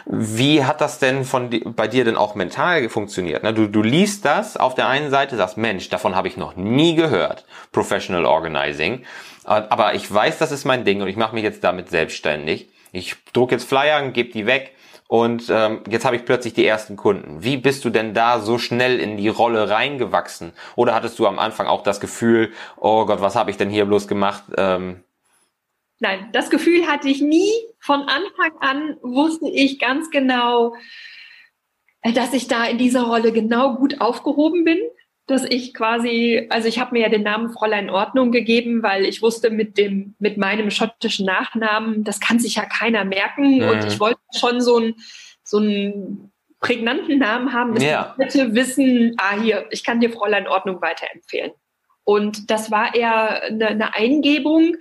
Wie 0.05 0.65
hat 0.65 0.81
das 0.81 0.99
denn 0.99 1.25
von 1.25 1.49
bei 1.75 1.87
dir 1.87 2.03
denn 2.03 2.17
auch 2.17 2.33
mental 2.33 2.89
funktioniert? 2.89 3.43
ne? 3.43 3.53
Du, 3.53 3.67
du 3.67 3.83
liest 3.83 4.25
das 4.25 4.57
auf 4.57 4.73
der 4.73 4.87
einen 4.87 5.11
Seite, 5.11 5.37
sagst, 5.37 5.57
Mensch, 5.57 5.89
davon 5.89 6.15
habe 6.15 6.27
ich 6.27 6.37
noch 6.37 6.55
nie 6.55 6.95
gehört, 6.95 7.45
Professional 7.71 8.25
Organizing. 8.25 9.03
Äh, 9.45 9.61
Aber 9.69 9.93
ich 9.93 10.11
weiß, 10.11 10.37
das 10.39 10.51
ist 10.51 10.65
mein 10.65 10.85
Ding 10.85 11.01
und 11.01 11.07
ich 11.07 11.17
mache 11.17 11.35
mich 11.35 11.43
jetzt 11.43 11.63
damit 11.63 11.89
selbstständig. 11.89 12.69
Ich 12.91 13.15
drucke 13.33 13.55
jetzt 13.55 13.69
Flyer 13.69 14.03
und 14.03 14.13
gebe 14.13 14.31
die 14.31 14.45
weg 14.45 14.75
und 15.11 15.49
ähm, 15.49 15.81
jetzt 15.89 16.05
habe 16.05 16.15
ich 16.15 16.23
plötzlich 16.23 16.53
die 16.53 16.65
ersten 16.65 16.95
Kunden. 16.95 17.43
Wie 17.43 17.57
bist 17.57 17.83
du 17.83 17.89
denn 17.89 18.13
da 18.13 18.39
so 18.39 18.57
schnell 18.57 18.97
in 18.97 19.17
die 19.17 19.27
Rolle 19.27 19.69
reingewachsen? 19.69 20.53
Oder 20.77 20.95
hattest 20.95 21.19
du 21.19 21.27
am 21.27 21.37
Anfang 21.37 21.67
auch 21.67 21.83
das 21.83 21.99
Gefühl, 21.99 22.53
oh 22.77 23.05
Gott, 23.05 23.19
was 23.19 23.35
habe 23.35 23.51
ich 23.51 23.57
denn 23.57 23.69
hier 23.69 23.83
bloß 23.83 24.07
gemacht? 24.07 24.45
Ähm, 24.55 25.03
Nein, 25.99 26.29
das 26.31 26.49
Gefühl 26.49 26.87
hatte 26.87 27.09
ich 27.09 27.19
nie. 27.19 27.51
Von 27.79 28.03
Anfang 28.03 28.57
an 28.61 28.97
wusste 29.01 29.49
ich 29.49 29.79
ganz 29.79 30.11
genau, 30.11 30.75
äh, 32.03 32.13
dass 32.13 32.31
ich 32.31 32.47
da 32.47 32.63
in 32.63 32.77
dieser 32.77 33.03
Rolle 33.03 33.33
genau 33.33 33.75
gut 33.75 33.99
aufgehoben 33.99 34.63
bin. 34.63 34.79
Dass 35.27 35.43
ich 35.45 35.73
quasi, 35.73 36.47
also 36.49 36.67
ich 36.67 36.79
habe 36.79 36.93
mir 36.93 37.03
ja 37.03 37.09
den 37.09 37.23
Namen 37.23 37.51
Fräulein 37.51 37.89
Ordnung 37.89 38.31
gegeben, 38.31 38.83
weil 38.83 39.05
ich 39.05 39.21
wusste, 39.21 39.49
mit 39.49 39.77
dem, 39.77 40.15
mit 40.19 40.37
meinem 40.37 40.71
schottischen 40.71 41.25
Nachnamen, 41.25 42.03
das 42.03 42.19
kann 42.19 42.39
sich 42.39 42.55
ja 42.55 42.65
keiner 42.65 43.05
merken. 43.05 43.59
Mhm. 43.59 43.69
Und 43.69 43.85
ich 43.85 43.99
wollte 43.99 44.19
schon 44.37 44.61
so 44.61 44.79
ein, 44.79 44.95
so 45.43 45.57
einen 45.57 46.31
prägnanten 46.59 47.17
Namen 47.19 47.53
haben, 47.53 47.75
dass 47.75 47.83
ja. 47.83 48.15
die 48.17 48.23
Leute 48.23 48.55
wissen, 48.55 49.15
ah, 49.17 49.39
hier, 49.39 49.65
ich 49.71 49.83
kann 49.83 49.99
dir 49.99 50.11
Fräulein 50.11 50.47
Ordnung 50.47 50.81
weiterempfehlen. 50.81 51.51
Und 52.03 52.49
das 52.49 52.71
war 52.71 52.95
eher 52.95 53.43
eine, 53.43 53.67
eine 53.67 53.95
Eingebung, 53.95 54.75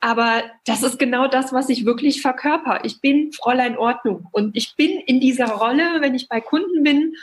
aber 0.00 0.44
das 0.66 0.82
ist 0.82 0.98
genau 0.98 1.26
das, 1.26 1.52
was 1.52 1.68
ich 1.68 1.86
wirklich 1.86 2.22
verkörper. 2.22 2.80
Ich 2.84 3.00
bin 3.00 3.32
Fräulein 3.32 3.78
Ordnung 3.78 4.28
und 4.30 4.56
ich 4.56 4.76
bin 4.76 5.00
in 5.00 5.20
dieser 5.20 5.46
Rolle, 5.46 6.00
wenn 6.00 6.14
ich 6.14 6.28
bei 6.28 6.40
Kunden 6.40 6.82
bin 6.82 7.14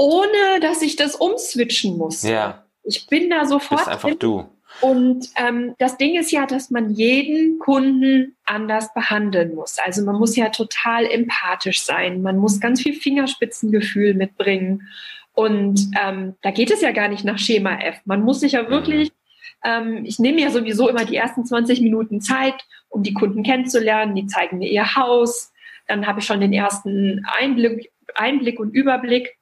ohne 0.00 0.60
dass 0.62 0.80
ich 0.80 0.96
das 0.96 1.14
umswitchen 1.14 1.98
muss. 1.98 2.22
Ja. 2.22 2.64
Ich 2.84 3.06
bin 3.06 3.28
da 3.28 3.44
sofort. 3.44 3.80
Bist 3.80 3.88
einfach 3.88 4.14
du. 4.14 4.48
Und 4.80 5.28
ähm, 5.36 5.74
das 5.78 5.98
Ding 5.98 6.18
ist 6.18 6.32
ja, 6.32 6.46
dass 6.46 6.70
man 6.70 6.94
jeden 6.94 7.58
Kunden 7.58 8.34
anders 8.46 8.94
behandeln 8.94 9.54
muss. 9.54 9.76
Also 9.84 10.02
man 10.02 10.16
muss 10.16 10.36
ja 10.36 10.48
total 10.48 11.04
empathisch 11.04 11.82
sein. 11.82 12.22
Man 12.22 12.38
muss 12.38 12.60
ganz 12.60 12.80
viel 12.80 12.94
Fingerspitzengefühl 12.94 14.14
mitbringen. 14.14 14.88
Und 15.34 15.90
ähm, 16.02 16.34
da 16.40 16.50
geht 16.50 16.70
es 16.70 16.80
ja 16.80 16.92
gar 16.92 17.08
nicht 17.08 17.24
nach 17.24 17.38
Schema 17.38 17.74
F. 17.80 18.00
Man 18.06 18.22
muss 18.22 18.40
sich 18.40 18.52
ja 18.52 18.62
mhm. 18.62 18.68
wirklich, 18.68 19.12
ähm, 19.64 20.06
ich 20.06 20.18
nehme 20.18 20.40
ja 20.40 20.50
sowieso 20.50 20.88
immer 20.88 21.04
die 21.04 21.16
ersten 21.16 21.44
20 21.44 21.82
Minuten 21.82 22.22
Zeit, 22.22 22.54
um 22.88 23.02
die 23.02 23.12
Kunden 23.12 23.42
kennenzulernen. 23.42 24.14
Die 24.14 24.26
zeigen 24.26 24.58
mir 24.58 24.70
ihr 24.70 24.96
Haus. 24.96 25.52
Dann 25.88 26.06
habe 26.06 26.20
ich 26.20 26.26
schon 26.26 26.40
den 26.40 26.54
ersten 26.54 27.26
Einblick, 27.38 27.92
Einblick 28.14 28.58
und 28.58 28.70
Überblick. 28.70 29.36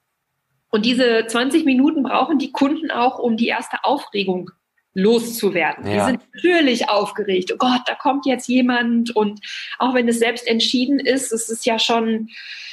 Und 0.69 0.85
diese 0.85 1.25
20 1.27 1.65
Minuten 1.65 2.03
brauchen 2.03 2.37
die 2.37 2.51
Kunden 2.51 2.91
auch, 2.91 3.19
um 3.19 3.37
die 3.37 3.47
erste 3.47 3.83
Aufregung 3.83 4.51
loszuwerden. 4.93 5.87
Ja. 5.87 5.93
Die 5.93 6.11
sind 6.11 6.21
natürlich 6.33 6.89
aufgeregt. 6.89 7.51
Oh 7.53 7.57
Gott, 7.57 7.81
da 7.85 7.95
kommt 7.95 8.25
jetzt 8.25 8.47
jemand. 8.47 9.15
Und 9.15 9.39
auch 9.77 9.93
wenn 9.93 10.07
es 10.07 10.19
selbst 10.19 10.47
entschieden 10.47 10.99
ist, 10.99 11.31
es 11.31 11.49
ist 11.49 11.65
ja 11.65 11.79
schon, 11.79 12.29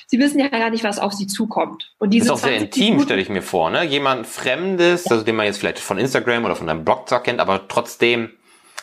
sie 0.07 0.19
wissen 0.19 0.39
ja 0.39 0.49
gar 0.49 0.71
nicht, 0.71 0.85
was 0.85 0.99
auf 0.99 1.13
sie 1.13 1.27
zukommt. 1.27 1.93
Und 1.99 2.11
diese 2.11 2.29
das 2.29 2.39
ist 2.39 2.45
auch 2.45 2.49
sehr 2.49 2.59
intim, 2.59 3.01
stelle 3.01 3.21
ich 3.21 3.29
mir 3.29 3.43
vor. 3.43 3.71
Ne? 3.71 3.85
Jemand 3.85 4.27
Fremdes, 4.27 5.07
also 5.11 5.25
den 5.25 5.37
man 5.37 5.47
jetzt 5.47 5.59
vielleicht 5.59 5.79
von 5.79 5.99
Instagram 5.99 6.45
oder 6.45 6.57
von 6.57 6.69
einem 6.69 6.85
Blog 6.85 7.07
kennt, 7.23 7.41
aber 7.41 7.69
trotzdem 7.69 8.31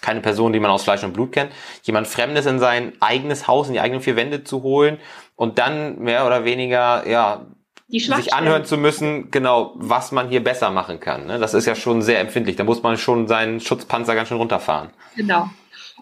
keine 0.02 0.22
Person, 0.22 0.52
die 0.52 0.60
man 0.60 0.70
aus 0.70 0.84
Fleisch 0.84 1.04
und 1.04 1.14
Blut 1.14 1.32
kennt. 1.32 1.52
Jemand 1.84 2.08
Fremdes 2.08 2.46
in 2.46 2.60
sein 2.60 2.94
eigenes 3.00 3.48
Haus, 3.48 3.68
in 3.68 3.74
die 3.74 3.80
eigenen 3.80 4.02
vier 4.02 4.18
Wände 4.18 4.44
zu 4.44 4.62
holen 4.62 5.00
und 5.36 5.58
dann 5.60 6.00
mehr 6.00 6.28
oder 6.28 6.44
weniger, 6.44 7.08
ja, 7.08 7.46
die 7.94 8.00
sich 8.00 8.34
anhören 8.34 8.66
zu 8.66 8.76
müssen, 8.76 9.30
genau, 9.30 9.74
was 9.76 10.12
man 10.12 10.28
hier 10.28 10.44
besser 10.44 10.72
machen 10.72 11.00
kann. 11.00 11.28
Ne? 11.28 11.38
Das 11.38 11.54
ist 11.54 11.68
ja 11.68 11.76
schon 11.76 12.02
sehr 12.02 12.20
empfindlich. 12.20 12.56
Da 12.56 12.64
muss 12.64 12.82
man 12.82 12.98
schon 12.98 13.28
seinen 13.28 13.60
Schutzpanzer 13.60 14.16
ganz 14.16 14.30
schön 14.30 14.38
runterfahren. 14.38 14.90
Genau. 15.16 15.48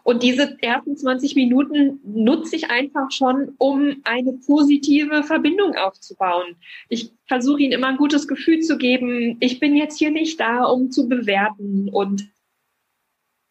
Und 0.04 0.24
diese 0.24 0.58
ersten 0.62 0.96
20 0.96 1.36
Minuten 1.36 2.00
nutze 2.06 2.56
ich 2.56 2.72
einfach 2.72 3.12
schon, 3.12 3.56
um 3.58 3.98
eine 4.06 4.34
positive 4.48 5.24
Verbindung 5.24 5.76
aufzubauen. 5.76 6.56
Ich 6.88 7.12
versuche 7.28 7.62
ihnen 7.62 7.74
immer 7.74 7.88
ein 7.88 7.98
gutes 7.98 8.26
Gefühl 8.26 8.62
zu 8.62 8.78
geben. 8.78 9.36
Ich 9.42 9.60
bin 9.60 9.76
jetzt 9.76 10.00
hier 10.00 10.12
nicht 10.12 10.40
da, 10.40 10.64
um 10.64 10.92
zu 10.92 11.10
bewerten. 11.10 11.90
Und 11.90 12.30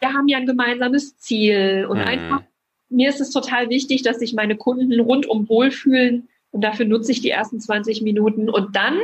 wir 0.00 0.14
haben 0.14 0.28
ja 0.28 0.38
ein 0.38 0.46
gemeinsames 0.46 1.18
Ziel. 1.18 1.86
Und 1.88 1.98
mhm. 1.98 2.04
einfach, 2.04 2.42
mir 2.88 3.10
ist 3.10 3.20
es 3.20 3.30
total 3.30 3.68
wichtig, 3.68 4.02
dass 4.02 4.18
sich 4.18 4.32
meine 4.32 4.56
Kunden 4.56 4.98
rundum 4.98 5.46
wohlfühlen 5.46 6.29
und 6.50 6.62
dafür 6.62 6.86
nutze 6.86 7.12
ich 7.12 7.20
die 7.20 7.30
ersten 7.30 7.60
20 7.60 8.02
Minuten 8.02 8.48
und 8.50 8.76
dann 8.76 8.98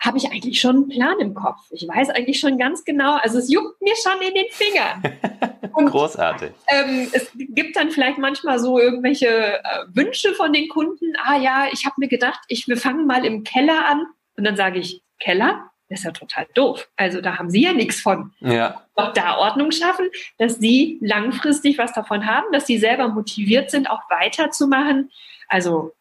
habe 0.00 0.16
ich 0.16 0.32
eigentlich 0.32 0.60
schon 0.60 0.76
einen 0.76 0.88
Plan 0.88 1.18
im 1.20 1.34
Kopf. 1.34 1.60
Ich 1.70 1.86
weiß 1.86 2.08
eigentlich 2.10 2.40
schon 2.40 2.56
ganz 2.58 2.84
genau, 2.84 3.16
also 3.16 3.38
es 3.38 3.52
juckt 3.52 3.80
mir 3.82 3.94
schon 3.96 4.20
in 4.26 4.34
den 4.34 4.46
Fingern. 4.50 5.20
Und, 5.72 5.86
Großartig. 5.86 6.50
Ähm, 6.68 7.08
es 7.12 7.30
gibt 7.36 7.76
dann 7.76 7.90
vielleicht 7.90 8.18
manchmal 8.18 8.58
so 8.58 8.78
irgendwelche 8.78 9.28
äh, 9.28 9.60
Wünsche 9.94 10.34
von 10.34 10.52
den 10.52 10.68
Kunden. 10.68 11.12
Ah 11.24 11.38
ja, 11.38 11.68
ich 11.70 11.84
habe 11.84 11.94
mir 11.98 12.08
gedacht, 12.08 12.40
ich, 12.48 12.66
wir 12.66 12.76
fangen 12.76 13.06
mal 13.06 13.24
im 13.24 13.44
Keller 13.44 13.86
an. 13.86 14.04
Und 14.36 14.44
dann 14.44 14.56
sage 14.56 14.80
ich, 14.80 15.02
Keller? 15.20 15.70
Das 15.88 16.00
ist 16.00 16.04
ja 16.04 16.12
total 16.12 16.46
doof. 16.54 16.88
Also 16.96 17.20
da 17.20 17.38
haben 17.38 17.50
Sie 17.50 17.62
ja 17.62 17.72
nichts 17.72 18.00
von. 18.00 18.32
Ja. 18.40 18.82
Auch 18.94 19.12
da 19.12 19.38
Ordnung 19.38 19.70
schaffen, 19.70 20.08
dass 20.38 20.56
Sie 20.56 20.98
langfristig 21.02 21.78
was 21.78 21.92
davon 21.92 22.26
haben, 22.26 22.46
dass 22.52 22.66
Sie 22.66 22.78
selber 22.78 23.08
motiviert 23.08 23.70
sind, 23.70 23.90
auch 23.90 24.02
weiterzumachen. 24.08 25.10
Also 25.48 25.92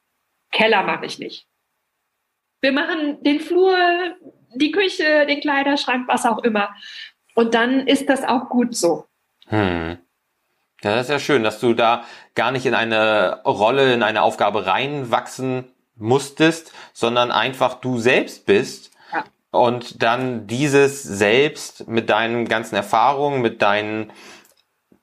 Keller 0.51 0.83
mache 0.83 1.05
ich 1.05 1.19
nicht. 1.19 1.47
Wir 2.61 2.71
machen 2.71 3.23
den 3.23 3.39
Flur, 3.39 3.77
die 4.55 4.71
Küche, 4.71 5.25
den 5.25 5.39
Kleiderschrank, 5.39 6.07
was 6.07 6.25
auch 6.25 6.39
immer. 6.39 6.69
Und 7.35 7.53
dann 7.53 7.87
ist 7.87 8.09
das 8.09 8.23
auch 8.23 8.49
gut 8.49 8.75
so. 8.75 9.05
Hm. 9.47 9.97
Ja, 10.81 10.95
das 10.95 11.07
ist 11.07 11.11
ja 11.11 11.19
schön, 11.19 11.43
dass 11.43 11.59
du 11.59 11.73
da 11.73 12.05
gar 12.35 12.51
nicht 12.51 12.65
in 12.65 12.73
eine 12.73 13.41
Rolle, 13.43 13.93
in 13.93 14.03
eine 14.03 14.21
Aufgabe 14.21 14.65
reinwachsen 14.65 15.71
musstest, 15.95 16.73
sondern 16.93 17.31
einfach 17.31 17.75
du 17.75 17.99
selbst 17.99 18.45
bist 18.45 18.91
ja. 19.13 19.25
und 19.51 20.01
dann 20.01 20.47
dieses 20.47 21.03
selbst 21.03 21.87
mit 21.89 22.09
deinen 22.09 22.47
ganzen 22.47 22.75
Erfahrungen, 22.75 23.41
mit 23.41 23.61
deinen 23.61 24.11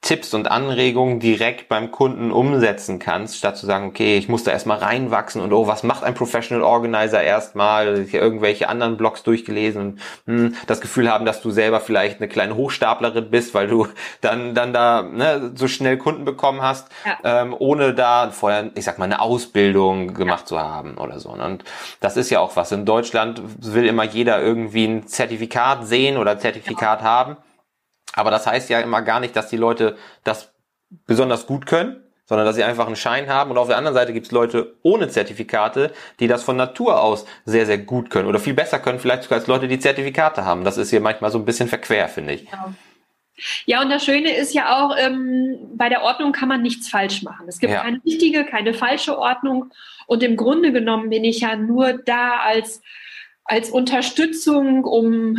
Tipps 0.07 0.35
und 0.35 0.49
Anregungen 0.49 1.19
direkt 1.19 1.69
beim 1.69 1.91
Kunden 1.91 2.31
umsetzen 2.31 3.01
kannst, 3.01 3.39
statt 3.39 3.57
zu 3.57 3.67
sagen, 3.67 3.89
okay, 3.89 4.17
ich 4.17 4.29
muss 4.29 4.45
da 4.45 4.53
erstmal 4.53 4.79
reinwachsen 4.79 5.43
und 5.43 5.53
oh, 5.53 5.67
was 5.67 5.83
macht 5.83 6.05
ein 6.05 6.15
Professional 6.15 6.63
Organizer 6.63 7.21
erstmal, 7.21 8.05
hier 8.05 8.21
irgendwelche 8.21 8.69
anderen 8.69 8.97
Blogs 8.97 9.25
durchgelesen 9.25 9.83
und 9.83 10.01
hm, 10.27 10.55
das 10.69 10.81
Gefühl 10.81 11.11
haben, 11.11 11.25
dass 11.25 11.43
du 11.43 11.51
selber 11.51 11.81
vielleicht 11.81 12.21
eine 12.21 12.29
kleine 12.29 12.55
Hochstaplerin 12.55 13.33
bist, 13.33 13.53
weil 13.53 13.67
du 13.67 13.89
dann, 14.21 14.55
dann 14.55 14.73
da 14.73 15.03
ne, 15.03 15.51
so 15.57 15.67
schnell 15.67 15.99
Kunden 15.99 16.25
bekommen 16.25 16.63
hast, 16.63 16.87
ja. 17.05 17.43
ähm, 17.43 17.53
ohne 17.59 17.93
da 17.93 18.31
vorher, 18.31 18.71
ich 18.77 18.85
sag 18.85 18.99
mal, 18.99 19.07
eine 19.07 19.21
Ausbildung 19.21 20.15
gemacht 20.15 20.43
ja. 20.43 20.47
zu 20.47 20.61
haben 20.61 20.99
oder 20.99 21.19
so. 21.19 21.31
Und 21.31 21.65
das 21.99 22.17
ist 22.17 22.31
ja 22.31 22.39
auch 22.39 22.55
was. 22.55 22.71
In 22.71 22.85
Deutschland 22.85 23.43
will 23.59 23.87
immer 23.87 24.05
jeder 24.05 24.41
irgendwie 24.41 24.85
ein 24.85 25.09
Zertifikat 25.09 25.85
sehen 25.85 26.17
oder 26.17 26.39
Zertifikat 26.39 27.01
ja. 27.01 27.07
haben. 27.07 27.37
Aber 28.15 28.31
das 28.31 28.47
heißt 28.47 28.71
ja 28.71 28.81
immer 28.81 29.03
gar 29.03 29.21
nicht, 29.21 29.37
dass 29.37 29.49
die 29.49 29.57
Leute 29.57 29.97
das 30.25 30.53
besonders 31.07 31.47
gut 31.47 31.67
können, 31.67 32.03
sondern 32.25 32.47
dass 32.47 32.57
sie 32.57 32.65
einfach 32.65 32.87
einen 32.87 32.97
Schein 32.97 33.29
haben. 33.29 33.51
Und 33.51 33.59
auf 33.59 33.69
der 33.69 33.77
anderen 33.77 33.95
Seite 33.95 34.13
gibt 34.13 34.27
es 34.27 34.33
Leute 34.33 34.77
ohne 34.83 35.09
Zertifikate, 35.09 35.93
die 36.21 36.27
das 36.27 36.43
von 36.43 36.57
Natur 36.57 37.01
aus 37.01 37.27
sehr, 37.45 37.67
sehr 37.67 37.79
gut 37.79 38.11
können 38.11 38.29
oder 38.29 38.41
viel 38.41 38.55
besser 38.55 38.79
können, 38.79 38.99
vielleicht 38.99 39.25
sogar 39.25 39.39
als 39.39 39.47
Leute, 39.47 39.69
die 39.69 39.79
Zertifikate 39.79 40.45
haben. 40.45 40.65
Das 40.65 40.77
ist 40.77 40.91
hier 40.91 41.01
manchmal 41.01 41.31
so 41.31 41.39
ein 41.39 41.45
bisschen 41.45 41.69
verquer, 41.69 42.09
finde 42.09 42.35
ich. 42.35 42.51
Genau. 42.51 42.73
Ja, 43.67 43.83
und 43.83 43.91
das 43.91 44.05
Schöne 44.05 44.35
ist 44.35 44.55
ja 44.55 44.79
auch, 44.79 44.97
ähm, 44.99 45.59
bei 45.75 45.89
der 45.89 46.03
Ordnung 46.03 46.33
kann 46.33 46.49
man 46.49 46.63
nichts 46.63 46.89
falsch 46.89 47.23
machen. 47.23 47.47
Es 47.49 47.59
gibt 47.59 47.73
ja. 47.73 47.83
keine 47.83 48.01
richtige, 48.05 48.45
keine 48.45 48.73
falsche 48.73 49.19
Ordnung. 49.19 49.71
Und 50.07 50.23
im 50.23 50.37
Grunde 50.37 50.73
genommen 50.73 51.11
bin 51.11 51.23
ich 51.23 51.41
ja 51.41 51.55
nur 51.55 51.93
da 51.93 52.39
als, 52.39 52.81
als 53.45 53.69
Unterstützung, 53.71 54.85
um 54.85 55.39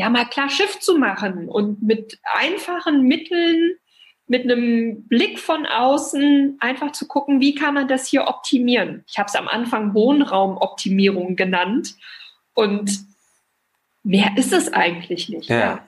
ja 0.00 0.10
mal 0.10 0.24
klar 0.24 0.48
Schiff 0.48 0.80
zu 0.80 0.98
machen 0.98 1.48
und 1.48 1.82
mit 1.82 2.18
einfachen 2.34 3.02
Mitteln, 3.02 3.76
mit 4.26 4.44
einem 4.44 5.06
Blick 5.08 5.38
von 5.38 5.66
außen 5.66 6.56
einfach 6.60 6.92
zu 6.92 7.06
gucken, 7.06 7.40
wie 7.40 7.54
kann 7.54 7.74
man 7.74 7.88
das 7.88 8.06
hier 8.06 8.28
optimieren. 8.28 9.04
Ich 9.08 9.18
habe 9.18 9.28
es 9.28 9.34
am 9.34 9.48
Anfang 9.48 9.92
Wohnraumoptimierung 9.92 11.36
genannt 11.36 11.96
und 12.54 12.90
mehr 14.02 14.30
ist 14.36 14.52
es 14.52 14.72
eigentlich 14.72 15.28
nicht. 15.28 15.50
Ja. 15.50 15.58
ja. 15.58 15.80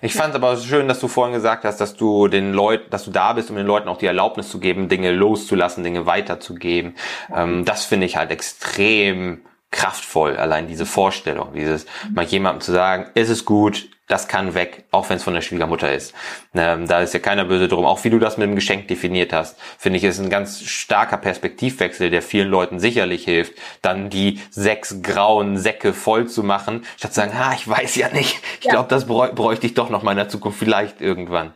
Ich 0.00 0.14
fand 0.14 0.30
es 0.30 0.36
aber 0.36 0.56
schön, 0.58 0.86
dass 0.86 1.00
du 1.00 1.08
vorhin 1.08 1.34
gesagt 1.34 1.64
hast, 1.64 1.80
dass 1.80 1.96
du 1.96 2.28
den 2.28 2.52
Leuten, 2.52 2.88
dass 2.90 3.04
du 3.04 3.10
da 3.10 3.32
bist, 3.32 3.50
um 3.50 3.56
den 3.56 3.66
Leuten 3.66 3.88
auch 3.88 3.98
die 3.98 4.06
Erlaubnis 4.06 4.48
zu 4.48 4.60
geben, 4.60 4.88
Dinge 4.88 5.10
loszulassen, 5.10 5.82
Dinge 5.82 6.06
weiterzugeben. 6.06 6.94
Ähm, 7.34 7.64
das 7.64 7.84
finde 7.84 8.06
ich 8.06 8.16
halt 8.16 8.30
extrem 8.30 9.40
kraftvoll, 9.70 10.36
allein 10.36 10.66
diese 10.66 10.86
Vorstellung, 10.86 11.52
dieses 11.54 11.86
mal 12.12 12.24
jemandem 12.24 12.60
zu 12.60 12.72
sagen, 12.72 13.10
ist 13.14 13.28
es 13.28 13.44
gut, 13.44 13.88
das 14.08 14.26
kann 14.26 14.54
weg, 14.54 14.86
auch 14.90 15.10
wenn 15.10 15.18
es 15.18 15.22
von 15.22 15.34
der 15.34 15.42
Schwiegermutter 15.42 15.92
ist. 15.92 16.14
Ähm, 16.54 16.88
da 16.88 17.00
ist 17.00 17.12
ja 17.12 17.20
keiner 17.20 17.44
böse 17.44 17.68
drum. 17.68 17.84
Auch 17.84 18.02
wie 18.04 18.10
du 18.10 18.18
das 18.18 18.38
mit 18.38 18.48
dem 18.48 18.54
Geschenk 18.54 18.88
definiert 18.88 19.34
hast, 19.34 19.58
finde 19.76 19.98
ich, 19.98 20.04
ist 20.04 20.18
ein 20.18 20.30
ganz 20.30 20.62
starker 20.62 21.18
Perspektivwechsel, 21.18 22.10
der 22.10 22.22
vielen 22.22 22.48
Leuten 22.48 22.80
sicherlich 22.80 23.24
hilft, 23.24 23.52
dann 23.82 24.08
die 24.08 24.40
sechs 24.50 25.02
grauen 25.02 25.58
Säcke 25.58 25.92
voll 25.92 26.26
zu 26.26 26.42
machen, 26.42 26.84
statt 26.96 27.12
zu 27.12 27.20
sagen, 27.20 27.32
ah, 27.36 27.52
ich 27.54 27.68
weiß 27.68 27.96
ja 27.96 28.08
nicht, 28.08 28.40
ich 28.60 28.64
ja. 28.64 28.72
glaube, 28.72 28.88
das 28.88 29.06
bräuchte 29.06 29.66
ich 29.66 29.74
doch 29.74 29.90
noch 29.90 30.02
mal 30.02 30.12
in 30.12 30.18
der 30.18 30.30
Zukunft 30.30 30.58
vielleicht 30.58 31.02
irgendwann. 31.02 31.52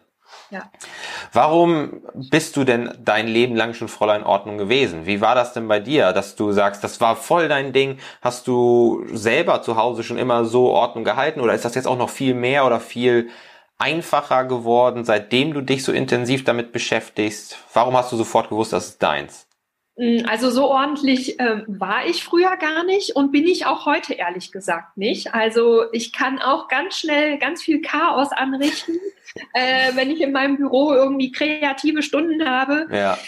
Ja. 0.52 0.70
Warum 1.32 2.02
bist 2.12 2.58
du 2.58 2.64
denn 2.64 2.92
dein 3.02 3.26
Leben 3.26 3.56
lang 3.56 3.72
schon 3.72 3.88
Fräulein 3.88 4.22
Ordnung 4.22 4.58
gewesen? 4.58 5.06
Wie 5.06 5.22
war 5.22 5.34
das 5.34 5.54
denn 5.54 5.66
bei 5.66 5.80
dir, 5.80 6.12
dass 6.12 6.36
du 6.36 6.52
sagst, 6.52 6.84
das 6.84 7.00
war 7.00 7.16
voll 7.16 7.48
dein 7.48 7.72
Ding? 7.72 7.98
Hast 8.20 8.46
du 8.46 9.02
selber 9.14 9.62
zu 9.62 9.78
Hause 9.78 10.02
schon 10.02 10.18
immer 10.18 10.44
so 10.44 10.68
Ordnung 10.68 11.04
gehalten 11.04 11.40
oder 11.40 11.54
ist 11.54 11.64
das 11.64 11.74
jetzt 11.74 11.86
auch 11.86 11.96
noch 11.96 12.10
viel 12.10 12.34
mehr 12.34 12.66
oder 12.66 12.80
viel 12.80 13.30
einfacher 13.78 14.44
geworden, 14.44 15.06
seitdem 15.06 15.54
du 15.54 15.62
dich 15.62 15.84
so 15.84 15.92
intensiv 15.92 16.44
damit 16.44 16.70
beschäftigst? 16.70 17.56
Warum 17.72 17.96
hast 17.96 18.12
du 18.12 18.16
sofort 18.18 18.50
gewusst, 18.50 18.74
das 18.74 18.88
ist 18.88 19.02
deins? 19.02 19.46
Hm, 19.96 20.24
also 20.26 20.50
so 20.50 20.70
ordentlich 20.70 21.38
äh, 21.38 21.62
war 21.66 22.06
ich 22.06 22.24
früher 22.24 22.56
gar 22.56 22.84
nicht 22.84 23.14
und 23.14 23.30
bin 23.30 23.46
ich 23.46 23.66
auch 23.66 23.84
heute 23.84 24.14
ehrlich 24.14 24.50
gesagt 24.50 24.96
nicht. 24.96 25.34
Also 25.34 25.84
ich 25.92 26.12
kann 26.12 26.40
auch 26.40 26.68
ganz 26.68 26.98
schnell 26.98 27.38
ganz 27.38 27.62
viel 27.62 27.82
Chaos 27.82 28.32
anrichten, 28.32 28.98
äh, 29.52 29.94
wenn 29.94 30.10
ich 30.10 30.20
in 30.20 30.32
meinem 30.32 30.56
Büro 30.56 30.92
irgendwie 30.92 31.30
kreative 31.30 32.02
Stunden 32.02 32.48
habe. 32.48 32.86
Ja. 32.90 33.18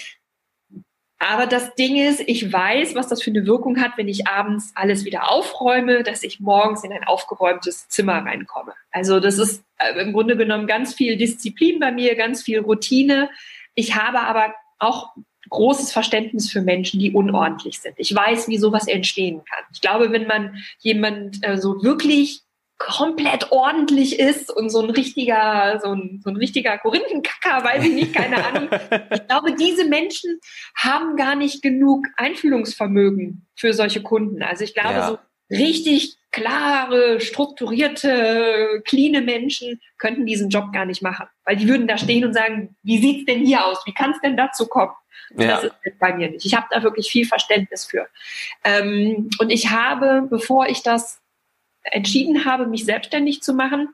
Aber 1.19 1.47
das 1.47 1.75
Ding 1.75 1.97
ist, 1.97 2.21
ich 2.27 2.53
weiß, 2.53 2.95
was 2.95 3.09
das 3.09 3.23
für 3.23 3.31
eine 3.31 3.47
Wirkung 3.47 3.81
hat, 3.81 3.93
wenn 3.97 4.09
ich 4.09 4.27
abends 4.27 4.73
alles 4.75 5.05
wieder 5.05 5.31
aufräume, 5.31 6.03
dass 6.03 6.23
ich 6.23 6.41
morgens 6.41 6.85
in 6.85 6.93
ein 6.93 7.05
aufgeräumtes 7.05 7.89
Zimmer 7.89 8.25
reinkomme. 8.25 8.75
Also 8.91 9.21
das 9.21 9.39
ist 9.39 9.65
äh, 9.79 9.99
im 10.01 10.13
Grunde 10.13 10.37
genommen 10.37 10.67
ganz 10.67 10.95
viel 10.95 11.17
Disziplin 11.17 11.79
bei 11.79 11.93
mir, 11.93 12.15
ganz 12.15 12.43
viel 12.43 12.61
Routine. 12.61 13.31
Ich 13.75 13.95
habe 13.97 14.21
aber 14.21 14.55
auch 14.79 15.15
großes 15.51 15.93
Verständnis 15.93 16.51
für 16.51 16.63
Menschen, 16.63 17.01
die 17.01 17.13
unordentlich 17.13 17.81
sind. 17.81 17.95
Ich 17.99 18.15
weiß, 18.15 18.49
wie 18.49 18.59
sowas 18.59 18.87
entstehen 18.87 19.43
kann. 19.45 19.65
Ich 19.73 19.81
glaube, 19.81 20.13
wenn 20.13 20.27
man 20.27 20.57
jemand 20.81 21.39
äh, 21.47 21.59
so 21.59 21.83
wirklich 21.83 22.45
komplett 22.79 23.51
ordentlich 23.53 24.19
ist 24.19 24.51
und 24.51 24.69
so 24.69 24.83
ein 24.83 24.91
richtiger, 24.91 25.81
so 25.83 25.93
ein, 25.93 26.21
so 26.23 26.31
ein 26.31 26.37
richtiger 26.37 26.77
Korinthenkacker, 26.79 27.65
weiß 27.65 27.85
ich 27.85 27.93
nicht, 27.93 28.15
keine 28.15 28.45
Ahnung. 28.45 28.69
Ich 29.13 29.27
glaube, 29.29 29.55
diese 29.55 29.85
Menschen 29.87 30.39
haben 30.77 31.17
gar 31.17 31.35
nicht 31.35 31.63
genug 31.63 32.05
Einfühlungsvermögen 32.17 33.47
für 33.55 33.73
solche 33.73 34.03
Kunden. 34.03 34.43
Also 34.43 34.65
ich 34.65 34.75
glaube, 34.75 34.95
ja. 34.95 35.09
so 35.09 35.19
richtig 35.51 36.17
klare, 36.31 37.21
strukturierte, 37.21 38.83
cleane 38.85 39.21
Menschen 39.21 39.81
könnten 39.99 40.27
diesen 40.27 40.51
Job 40.51 40.73
gar 40.73 40.85
nicht 40.85 41.01
machen. 41.01 41.27
Weil 41.45 41.57
die 41.57 41.69
würden 41.69 41.87
da 41.87 41.97
stehen 41.97 42.25
und 42.25 42.35
sagen, 42.35 42.77
wie 42.83 42.99
sieht's 42.99 43.25
denn 43.27 43.45
hier 43.45 43.65
aus? 43.65 43.79
Wie 43.87 43.95
kann 43.95 44.11
es 44.11 44.21
denn 44.21 44.37
dazu 44.37 44.67
kommen? 44.67 44.93
Ja. 45.37 45.61
Das 45.61 45.65
ist 45.65 45.99
bei 45.99 46.15
mir 46.15 46.31
nicht. 46.31 46.45
Ich 46.45 46.55
habe 46.55 46.67
da 46.71 46.83
wirklich 46.83 47.11
viel 47.11 47.27
Verständnis 47.27 47.85
für. 47.85 48.09
Ähm, 48.65 49.31
und 49.39 49.51
ich 49.51 49.71
habe, 49.71 50.27
bevor 50.29 50.69
ich 50.69 50.83
das 50.83 51.21
entschieden 51.83 52.45
habe, 52.45 52.67
mich 52.67 52.85
selbstständig 52.85 53.43
zu 53.43 53.55
machen, 53.55 53.89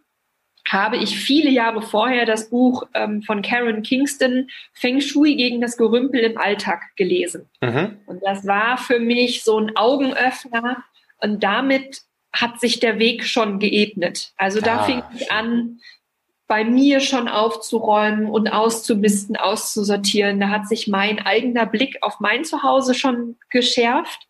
habe 0.69 0.97
ich 0.97 1.19
viele 1.19 1.51
Jahre 1.51 1.83
vorher 1.83 2.27
das 2.27 2.51
Buch 2.51 2.85
ähm, 2.95 3.23
von 3.23 3.43
Karen 3.43 3.83
Kingston 3.83 4.49
Feng 4.73 5.01
Shui 5.01 5.35
gegen 5.35 5.61
das 5.61 5.77
Gerümpel 5.77 6.21
im 6.21 6.39
Alltag 6.39 6.83
gelesen. 6.97 7.49
Mhm. 7.61 7.99
Und 8.07 8.23
das 8.23 8.47
war 8.47 8.79
für 8.79 9.01
mich 9.01 9.43
so 9.43 9.59
ein 9.59 9.77
Augenöffner 9.77 10.85
und 11.19 11.43
damit 11.43 12.03
hat 12.33 12.61
sich 12.61 12.79
der 12.79 12.99
Weg 12.99 13.25
schon 13.25 13.59
geebnet. 13.59 14.33
Also 14.37 14.61
da 14.61 14.81
ah. 14.81 14.83
fing 14.85 15.03
ich 15.17 15.33
an, 15.33 15.81
bei 16.51 16.65
mir 16.65 16.99
schon 16.99 17.29
aufzuräumen 17.29 18.27
und 18.27 18.49
auszumisten, 18.49 19.37
auszusortieren. 19.37 20.41
Da 20.41 20.49
hat 20.49 20.67
sich 20.67 20.89
mein 20.89 21.21
eigener 21.21 21.65
Blick 21.65 21.99
auf 22.01 22.19
mein 22.19 22.43
Zuhause 22.43 22.95
schon 22.95 23.37
geschärft. 23.51 24.27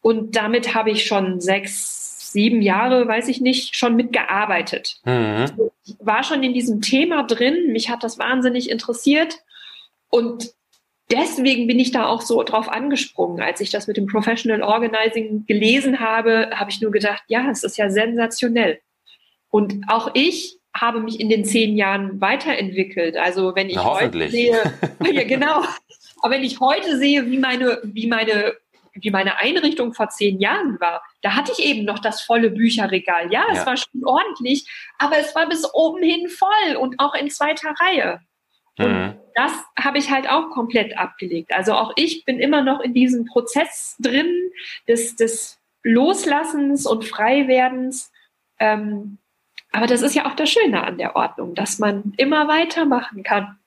Und 0.00 0.34
damit 0.34 0.74
habe 0.74 0.90
ich 0.90 1.04
schon 1.04 1.42
sechs, 1.42 2.32
sieben 2.32 2.62
Jahre, 2.62 3.06
weiß 3.06 3.28
ich 3.28 3.42
nicht, 3.42 3.76
schon 3.76 3.96
mitgearbeitet. 3.96 4.98
Mhm. 5.04 5.44
Ich 5.84 5.96
war 6.00 6.22
schon 6.22 6.42
in 6.42 6.54
diesem 6.54 6.80
Thema 6.80 7.24
drin, 7.24 7.70
mich 7.70 7.90
hat 7.90 8.02
das 8.02 8.18
wahnsinnig 8.18 8.70
interessiert 8.70 9.36
und 10.08 10.54
deswegen 11.10 11.66
bin 11.66 11.78
ich 11.78 11.90
da 11.90 12.06
auch 12.06 12.22
so 12.22 12.42
drauf 12.44 12.70
angesprungen. 12.70 13.42
Als 13.42 13.60
ich 13.60 13.68
das 13.68 13.86
mit 13.86 13.98
dem 13.98 14.06
Professional 14.06 14.62
Organizing 14.62 15.44
gelesen 15.44 16.00
habe, 16.00 16.48
habe 16.54 16.70
ich 16.70 16.80
nur 16.80 16.92
gedacht, 16.92 17.24
ja, 17.26 17.50
es 17.50 17.62
ist 17.62 17.76
ja 17.76 17.90
sensationell. 17.90 18.80
Und 19.50 19.82
auch 19.88 20.10
ich 20.14 20.57
habe 20.74 21.00
mich 21.00 21.20
in 21.20 21.28
den 21.28 21.44
zehn 21.44 21.76
Jahren 21.76 22.20
weiterentwickelt. 22.20 23.16
Also 23.16 23.54
wenn 23.54 23.68
ich 23.68 23.76
Na, 23.76 23.84
heute 23.84 24.30
sehe, 24.30 24.62
ja 25.12 25.24
genau, 25.24 25.62
aber 26.20 26.34
wenn 26.34 26.44
ich 26.44 26.60
heute 26.60 26.96
sehe, 26.98 27.26
wie 27.30 27.38
meine, 27.38 27.80
wie 27.82 28.06
meine 28.06 28.54
wie 29.00 29.10
meine 29.10 29.38
Einrichtung 29.38 29.92
vor 29.92 30.08
zehn 30.08 30.40
Jahren 30.40 30.80
war, 30.80 31.02
da 31.22 31.36
hatte 31.36 31.52
ich 31.52 31.64
eben 31.64 31.84
noch 31.84 31.98
das 31.98 32.22
volle 32.22 32.50
Bücherregal. 32.50 33.32
Ja, 33.32 33.44
es 33.50 33.58
ja. 33.58 33.66
war 33.66 33.76
schon 33.76 34.04
ordentlich, 34.04 34.68
aber 34.98 35.18
es 35.18 35.34
war 35.34 35.48
bis 35.48 35.64
oben 35.72 36.02
hin 36.02 36.28
voll 36.28 36.76
und 36.76 36.96
auch 36.98 37.14
in 37.14 37.30
zweiter 37.30 37.74
Reihe. 37.78 38.20
Und 38.78 38.92
mhm. 38.92 39.14
das 39.34 39.52
habe 39.78 39.98
ich 39.98 40.10
halt 40.10 40.28
auch 40.28 40.50
komplett 40.50 40.96
abgelegt. 40.96 41.52
Also 41.52 41.74
auch 41.74 41.92
ich 41.96 42.24
bin 42.24 42.38
immer 42.38 42.62
noch 42.62 42.80
in 42.80 42.94
diesem 42.94 43.24
Prozess 43.24 43.96
drin 43.98 44.32
des, 44.86 45.16
des 45.16 45.58
Loslassens 45.82 46.86
und 46.86 47.04
Freiwerdens. 47.04 48.12
Ähm, 48.60 49.18
aber 49.72 49.86
das 49.86 50.02
ist 50.02 50.14
ja 50.14 50.26
auch 50.26 50.34
das 50.34 50.50
Schöne 50.50 50.82
an 50.82 50.98
der 50.98 51.16
Ordnung, 51.16 51.54
dass 51.54 51.78
man 51.78 52.12
immer 52.16 52.48
weitermachen 52.48 53.22
kann. 53.22 53.58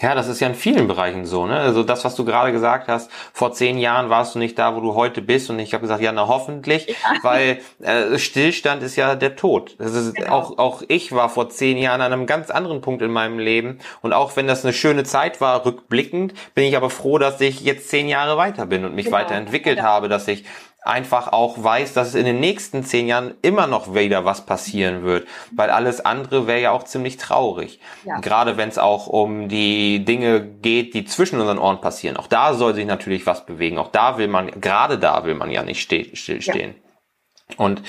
Ja, 0.00 0.14
das 0.14 0.28
ist 0.28 0.40
ja 0.40 0.48
in 0.48 0.54
vielen 0.54 0.88
Bereichen 0.88 1.26
so, 1.26 1.46
ne? 1.46 1.58
Also 1.58 1.82
das, 1.82 2.06
was 2.06 2.14
du 2.14 2.24
gerade 2.24 2.52
gesagt 2.52 2.88
hast, 2.88 3.10
vor 3.34 3.52
zehn 3.52 3.76
Jahren 3.76 4.08
warst 4.08 4.34
du 4.34 4.38
nicht 4.38 4.58
da, 4.58 4.74
wo 4.74 4.80
du 4.80 4.94
heute 4.94 5.20
bist. 5.20 5.50
Und 5.50 5.58
ich 5.58 5.74
habe 5.74 5.82
gesagt, 5.82 6.00
ja, 6.00 6.10
na 6.10 6.26
hoffentlich, 6.26 6.86
ja. 6.86 6.94
weil 7.22 7.60
äh, 7.82 8.18
Stillstand 8.18 8.82
ist 8.82 8.96
ja 8.96 9.14
der 9.14 9.36
Tod. 9.36 9.74
Das 9.78 9.92
ist, 9.92 10.14
genau. 10.14 10.30
auch, 10.30 10.58
auch 10.58 10.82
ich 10.88 11.12
war 11.12 11.28
vor 11.28 11.50
zehn 11.50 11.76
Jahren 11.76 12.00
an 12.00 12.14
einem 12.14 12.24
ganz 12.24 12.50
anderen 12.50 12.80
Punkt 12.80 13.02
in 13.02 13.10
meinem 13.10 13.38
Leben. 13.38 13.78
Und 14.00 14.14
auch 14.14 14.36
wenn 14.36 14.46
das 14.46 14.64
eine 14.64 14.72
schöne 14.72 15.04
Zeit 15.04 15.42
war, 15.42 15.66
rückblickend, 15.66 16.32
bin 16.54 16.64
ich 16.64 16.78
aber 16.78 16.88
froh, 16.88 17.18
dass 17.18 17.38
ich 17.42 17.60
jetzt 17.60 17.90
zehn 17.90 18.08
Jahre 18.08 18.38
weiter 18.38 18.64
bin 18.64 18.86
und 18.86 18.94
mich 18.94 19.06
genau. 19.06 19.18
weiterentwickelt 19.18 19.78
ja. 19.78 19.84
habe, 19.84 20.08
dass 20.08 20.26
ich 20.28 20.44
einfach 20.82 21.28
auch 21.32 21.62
weiß, 21.62 21.92
dass 21.92 22.08
es 22.08 22.14
in 22.14 22.24
den 22.24 22.40
nächsten 22.40 22.84
zehn 22.84 23.06
Jahren 23.06 23.34
immer 23.42 23.66
noch 23.66 23.94
wieder 23.94 24.24
was 24.24 24.46
passieren 24.46 25.04
wird, 25.04 25.28
weil 25.54 25.70
alles 25.70 26.04
andere 26.04 26.46
wäre 26.46 26.60
ja 26.60 26.70
auch 26.70 26.84
ziemlich 26.84 27.18
traurig. 27.18 27.80
Ja. 28.04 28.18
Gerade 28.20 28.56
wenn 28.56 28.68
es 28.70 28.78
auch 28.78 29.06
um 29.06 29.48
die 29.48 30.04
Dinge 30.04 30.40
geht, 30.42 30.94
die 30.94 31.04
zwischen 31.04 31.40
unseren 31.40 31.58
Ohren 31.58 31.80
passieren. 31.80 32.16
Auch 32.16 32.26
da 32.26 32.54
soll 32.54 32.74
sich 32.74 32.86
natürlich 32.86 33.26
was 33.26 33.44
bewegen. 33.44 33.78
Auch 33.78 33.90
da 33.90 34.16
will 34.16 34.28
man, 34.28 34.60
gerade 34.60 34.98
da 34.98 35.24
will 35.24 35.34
man 35.34 35.50
ja 35.50 35.62
nicht 35.62 35.82
stillstehen. 35.82 36.74
Ja. 36.76 37.56
Und 37.56 37.82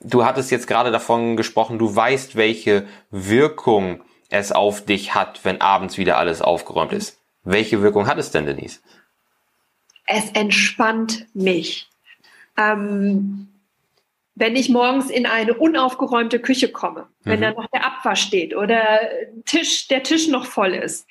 du 0.00 0.24
hattest 0.24 0.50
jetzt 0.50 0.68
gerade 0.68 0.92
davon 0.92 1.36
gesprochen, 1.36 1.78
du 1.78 1.94
weißt, 1.94 2.36
welche 2.36 2.86
Wirkung 3.10 4.02
es 4.30 4.52
auf 4.52 4.84
dich 4.84 5.14
hat, 5.14 5.44
wenn 5.44 5.60
abends 5.60 5.98
wieder 5.98 6.18
alles 6.18 6.42
aufgeräumt 6.42 6.92
ist. 6.92 7.18
Welche 7.42 7.82
Wirkung 7.82 8.06
hat 8.06 8.18
es 8.18 8.30
denn, 8.30 8.46
Denise? 8.46 8.80
Es 10.06 10.30
entspannt 10.30 11.26
mich 11.34 11.88
ähm, 12.56 13.48
wenn 14.34 14.54
ich 14.54 14.68
morgens 14.68 15.10
in 15.10 15.26
eine 15.26 15.54
unaufgeräumte 15.54 16.38
Küche 16.38 16.70
komme, 16.70 17.06
wenn 17.24 17.40
mhm. 17.40 17.44
da 17.44 17.50
noch 17.52 17.66
der 17.68 17.86
Abwasch 17.86 18.20
steht 18.20 18.54
oder 18.54 19.00
Tisch, 19.46 19.88
der 19.88 20.02
Tisch 20.02 20.28
noch 20.28 20.44
voll 20.44 20.74
ist, 20.74 21.06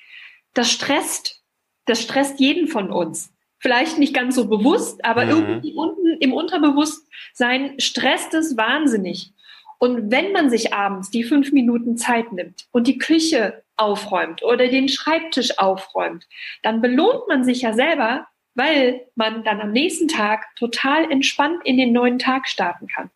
das 0.54 0.70
stresst, 0.70 1.42
das 1.86 2.00
stresst 2.02 2.40
jeden 2.40 2.68
von 2.68 2.90
uns. 2.90 3.32
Vielleicht 3.58 3.98
nicht 3.98 4.14
ganz 4.14 4.36
so 4.36 4.48
bewusst, 4.48 5.04
aber 5.04 5.24
mhm. 5.24 5.30
irgendwie 5.30 5.72
unten 5.74 6.16
im 6.20 6.32
Unterbewusstsein 6.32 7.80
stresst 7.80 8.32
es 8.32 8.56
wahnsinnig. 8.56 9.32
Und 9.78 10.10
wenn 10.10 10.32
man 10.32 10.48
sich 10.48 10.72
abends 10.72 11.10
die 11.10 11.24
fünf 11.24 11.52
Minuten 11.52 11.96
Zeit 11.96 12.32
nimmt 12.32 12.66
und 12.70 12.86
die 12.86 12.98
Küche 12.98 13.62
aufräumt 13.76 14.42
oder 14.42 14.68
den 14.68 14.88
Schreibtisch 14.88 15.58
aufräumt, 15.58 16.26
dann 16.62 16.80
belohnt 16.80 17.28
man 17.28 17.44
sich 17.44 17.62
ja 17.62 17.74
selber 17.74 18.26
weil 18.56 19.06
man 19.14 19.44
dann 19.44 19.60
am 19.60 19.70
nächsten 19.70 20.08
Tag 20.08 20.46
total 20.56 21.10
entspannt 21.10 21.60
in 21.64 21.76
den 21.76 21.92
neuen 21.92 22.18
Tag 22.18 22.48
starten 22.48 22.88
kann. 22.88 23.10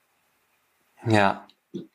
Ja. 1.07 1.47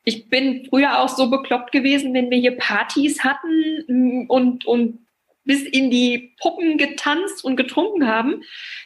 Ich 0.03 0.29
bin 0.29 0.65
früher 0.69 0.99
auch 0.99 1.09
so 1.09 1.29
bekloppt 1.29 1.71
gewesen, 1.71 2.13
wenn 2.13 2.29
wir 2.29 2.37
hier 2.37 2.57
Partys 2.57 3.23
hatten 3.23 3.83
mm, 3.87 4.25
und, 4.29 4.65
und 4.65 5.05
bis 5.43 5.63
in 5.63 5.91
die 5.91 6.35
Puppen 6.41 6.77
getanzt 6.77 7.43
und 7.43 7.55
getrunken 7.55 8.07
haben. 8.07 8.41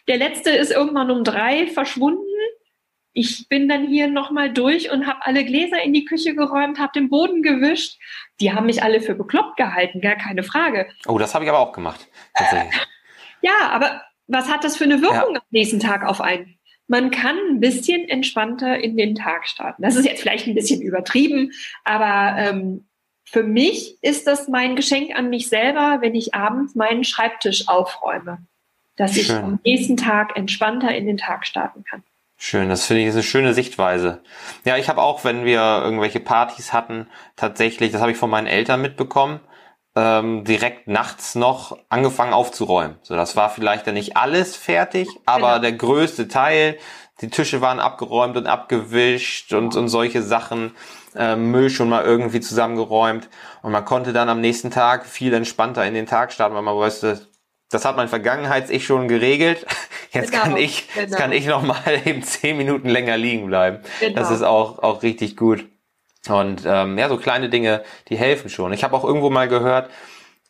Der 0.08 0.18
letzte 0.18 0.50
ist 0.50 0.72
irgendwann 0.72 1.10
um 1.10 1.24
drei 1.24 1.68
verschwunden. 1.68 2.26
Ich 3.14 3.48
bin 3.50 3.70
dann 3.70 3.88
hier 3.88 4.08
nochmal 4.08 4.52
durch 4.52 4.92
und 4.92 5.08
habe 5.08 5.26
alle 5.26 5.46
Gläser 5.46 5.82
in 5.82 5.94
die 5.94 6.06
Küche 6.06 6.36
geräumt, 6.36 6.80
habe 6.80 6.92
den 6.94 7.10
Boden 7.10 7.42
gewischt. 7.42 7.98
Die 8.40 8.54
haben 8.54 8.66
mich 8.66 8.84
alle 8.84 9.02
für 9.02 9.16
bekloppt 9.16 9.58
gehalten, 9.58 10.02
gar 10.02 10.16
keine 10.16 10.44
Frage. 10.44 10.88
Oh, 11.08 11.18
das 11.18 11.34
habe 11.34 11.46
ich 11.46 11.50
aber 11.50 11.60
auch 11.60 11.72
gemacht. 11.72 12.08
Äh, 12.34 12.66
ja, 13.42 13.70
aber 13.72 14.02
was 14.30 14.48
hat 14.48 14.64
das 14.64 14.78
für 14.78 14.86
eine 14.86 15.02
Wirkung 15.02 15.34
ja. 15.34 15.42
am 15.42 15.48
nächsten 15.50 15.80
Tag 15.80 16.06
auf 16.06 16.22
einen? 16.22 16.56
Man 16.88 17.12
kann 17.12 17.36
ein 17.50 17.60
bisschen 17.60 18.08
entspannter 18.08 18.80
in 18.80 18.96
den 18.96 19.16
Tag 19.16 19.48
starten. 19.48 19.84
Das 19.84 19.96
ist 19.96 20.06
jetzt 20.06 20.22
vielleicht 20.22 20.48
ein 20.48 20.56
bisschen 20.56 20.82
übertrieben, 20.82 21.52
aber 21.84 22.36
ähm, 22.38 22.86
für 23.26 23.44
mich 23.44 23.98
ist 24.02 24.26
das 24.26 24.48
mein 24.48 24.76
Geschenk 24.76 25.16
an 25.16 25.30
mich 25.30 25.50
selber, 25.50 25.98
wenn 26.02 26.16
ich 26.16 26.34
abends 26.34 26.74
meinen 26.74 27.04
Schreibtisch 27.04 27.68
aufräume, 27.68 28.40
dass 28.96 29.14
Schön. 29.14 29.22
ich 29.22 29.32
am 29.32 29.60
nächsten 29.64 29.98
Tag 29.98 30.36
entspannter 30.36 30.96
in 30.96 31.06
den 31.06 31.18
Tag 31.18 31.46
starten 31.46 31.84
kann. 31.84 32.04
Schön, 32.38 32.70
das 32.70 32.86
finde 32.86 33.02
ich 33.02 33.10
ist 33.10 33.16
eine 33.16 33.24
schöne 33.24 33.54
Sichtweise. 33.54 34.24
Ja, 34.64 34.78
ich 34.78 34.90
habe 34.90 35.02
auch, 35.02 35.26
wenn 35.26 35.44
wir 35.44 35.60
irgendwelche 35.84 36.22
Partys 36.22 36.72
hatten, 36.72 37.08
tatsächlich, 37.36 37.92
das 37.92 38.02
habe 38.02 38.12
ich 38.12 38.18
von 38.18 38.30
meinen 38.30 38.48
Eltern 38.48 38.82
mitbekommen, 38.82 39.42
ähm, 40.00 40.46
direkt 40.46 40.88
nachts 40.88 41.36
noch 41.36 41.78
angefangen 41.90 42.32
aufzuräumen. 42.32 42.98
So, 43.02 43.16
das 43.16 43.36
war 43.36 43.50
vielleicht 43.50 43.86
dann 43.86 43.96
nicht 43.96 44.16
alles 44.16 44.56
fertig, 44.56 45.10
aber 45.26 45.56
genau. 45.56 45.60
der 45.60 45.72
größte 45.74 46.28
Teil. 46.30 46.78
Die 47.22 47.30
Tische 47.30 47.60
waren 47.60 47.82
abgeräumt 47.82 48.38
und 48.38 48.48
abgewischt 48.48 49.52
und, 49.52 49.76
und 49.76 49.90
solche 49.90 50.22
Sachen. 50.22 50.72
Äh, 51.16 51.36
Müll 51.36 51.70
schon 51.70 51.90
mal 51.90 52.06
irgendwie 52.06 52.40
zusammengeräumt. 52.40 53.30
Und 53.62 53.74
man 53.74 53.84
konnte 53.84 54.14
dann 54.14 54.30
am 54.30 54.40
nächsten 54.40 54.72
Tag 54.72 55.06
viel 55.06 55.34
entspannter 55.34 55.86
in 55.86 55.96
den 55.96 56.06
Tag 56.06 56.32
starten, 56.32 56.56
weil 56.56 56.62
man 56.62 56.76
wusste, 56.76 57.28
das 57.70 57.84
hat 57.84 57.98
mein 57.98 58.08
Vergangenheits-Ich 58.08 58.86
schon 58.86 59.10
geregelt. 59.10 59.66
Jetzt 60.12 60.32
genau, 60.32 60.44
kann 60.44 60.58
ich, 60.58 60.88
genau. 60.88 61.02
jetzt 61.02 61.18
kann 61.18 61.32
ich 61.32 61.46
noch 61.46 61.62
mal 61.62 62.02
eben 62.06 62.24
zehn 62.24 62.58
Minuten 62.58 62.90
länger 62.90 63.16
liegen 63.18 63.46
bleiben. 63.46 63.80
Genau. 64.00 64.16
Das 64.16 64.32
ist 64.32 64.42
auch, 64.42 64.80
auch 64.80 65.04
richtig 65.04 65.38
gut. 65.38 65.66
Und 66.28 66.64
ähm, 66.66 66.98
ja, 66.98 67.08
so 67.08 67.18
kleine 67.18 67.50
Dinge, 67.50 67.84
die 68.10 68.18
helfen 68.18 68.50
schon. 68.50 68.74
Ich 68.74 68.84
habe 68.84 68.96
auch 68.96 69.06
irgendwo 69.06 69.30
mal 69.30 69.48
gehört 69.48 69.90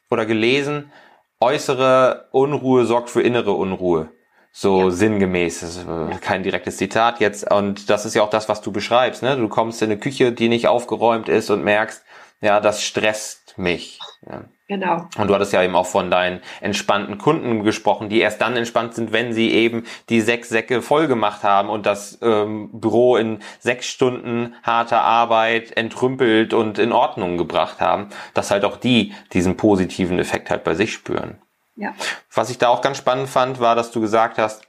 oder 0.09 0.25
gelesen, 0.25 0.91
äußere 1.39 2.27
Unruhe 2.31 2.85
sorgt 2.85 3.09
für 3.09 3.21
innere 3.21 3.51
Unruhe. 3.51 4.09
So 4.51 4.85
ja. 4.85 4.91
sinngemäß. 4.91 5.61
Das 5.61 5.75
ist 5.77 5.87
äh, 5.87 6.17
kein 6.19 6.43
direktes 6.43 6.77
Zitat 6.77 7.19
jetzt. 7.19 7.49
Und 7.51 7.89
das 7.89 8.05
ist 8.05 8.15
ja 8.15 8.23
auch 8.23 8.29
das, 8.29 8.49
was 8.49 8.61
du 8.61 8.71
beschreibst. 8.71 9.21
Ne? 9.21 9.37
Du 9.37 9.47
kommst 9.47 9.81
in 9.81 9.91
eine 9.91 9.99
Küche, 9.99 10.31
die 10.31 10.49
nicht 10.49 10.67
aufgeräumt 10.67 11.29
ist 11.29 11.49
und 11.49 11.63
merkst, 11.63 12.03
ja, 12.41 12.59
das 12.59 12.83
stresst 12.83 13.48
mich. 13.57 13.99
Ja. 14.27 14.45
Genau. 14.67 15.07
Und 15.17 15.27
du 15.27 15.33
hattest 15.33 15.51
ja 15.51 15.63
eben 15.63 15.75
auch 15.75 15.87
von 15.87 16.11
deinen 16.11 16.41
entspannten 16.61 17.17
Kunden 17.17 17.63
gesprochen, 17.63 18.07
die 18.07 18.19
erst 18.19 18.39
dann 18.39 18.55
entspannt 18.55 18.93
sind, 18.93 19.11
wenn 19.11 19.33
sie 19.33 19.51
eben 19.51 19.85
die 20.09 20.21
sechs 20.21 20.47
Säcke 20.47 20.83
voll 20.83 21.07
gemacht 21.07 21.43
haben 21.43 21.69
und 21.69 21.87
das 21.87 22.19
ähm, 22.21 22.69
Büro 22.79 23.17
in 23.17 23.39
sechs 23.59 23.87
Stunden 23.87 24.53
harter 24.61 25.01
Arbeit 25.01 25.75
entrümpelt 25.75 26.53
und 26.53 26.77
in 26.77 26.91
Ordnung 26.91 27.37
gebracht 27.37 27.81
haben, 27.81 28.09
dass 28.35 28.51
halt 28.51 28.63
auch 28.63 28.77
die 28.77 29.13
diesen 29.33 29.57
positiven 29.57 30.19
Effekt 30.19 30.51
halt 30.51 30.63
bei 30.63 30.75
sich 30.75 30.93
spüren. 30.93 31.41
Ja. 31.75 31.95
Was 32.31 32.51
ich 32.51 32.59
da 32.59 32.67
auch 32.67 32.81
ganz 32.81 32.97
spannend 32.97 33.29
fand, 33.29 33.59
war, 33.59 33.75
dass 33.75 33.89
du 33.89 34.01
gesagt 34.01 34.37
hast, 34.37 34.67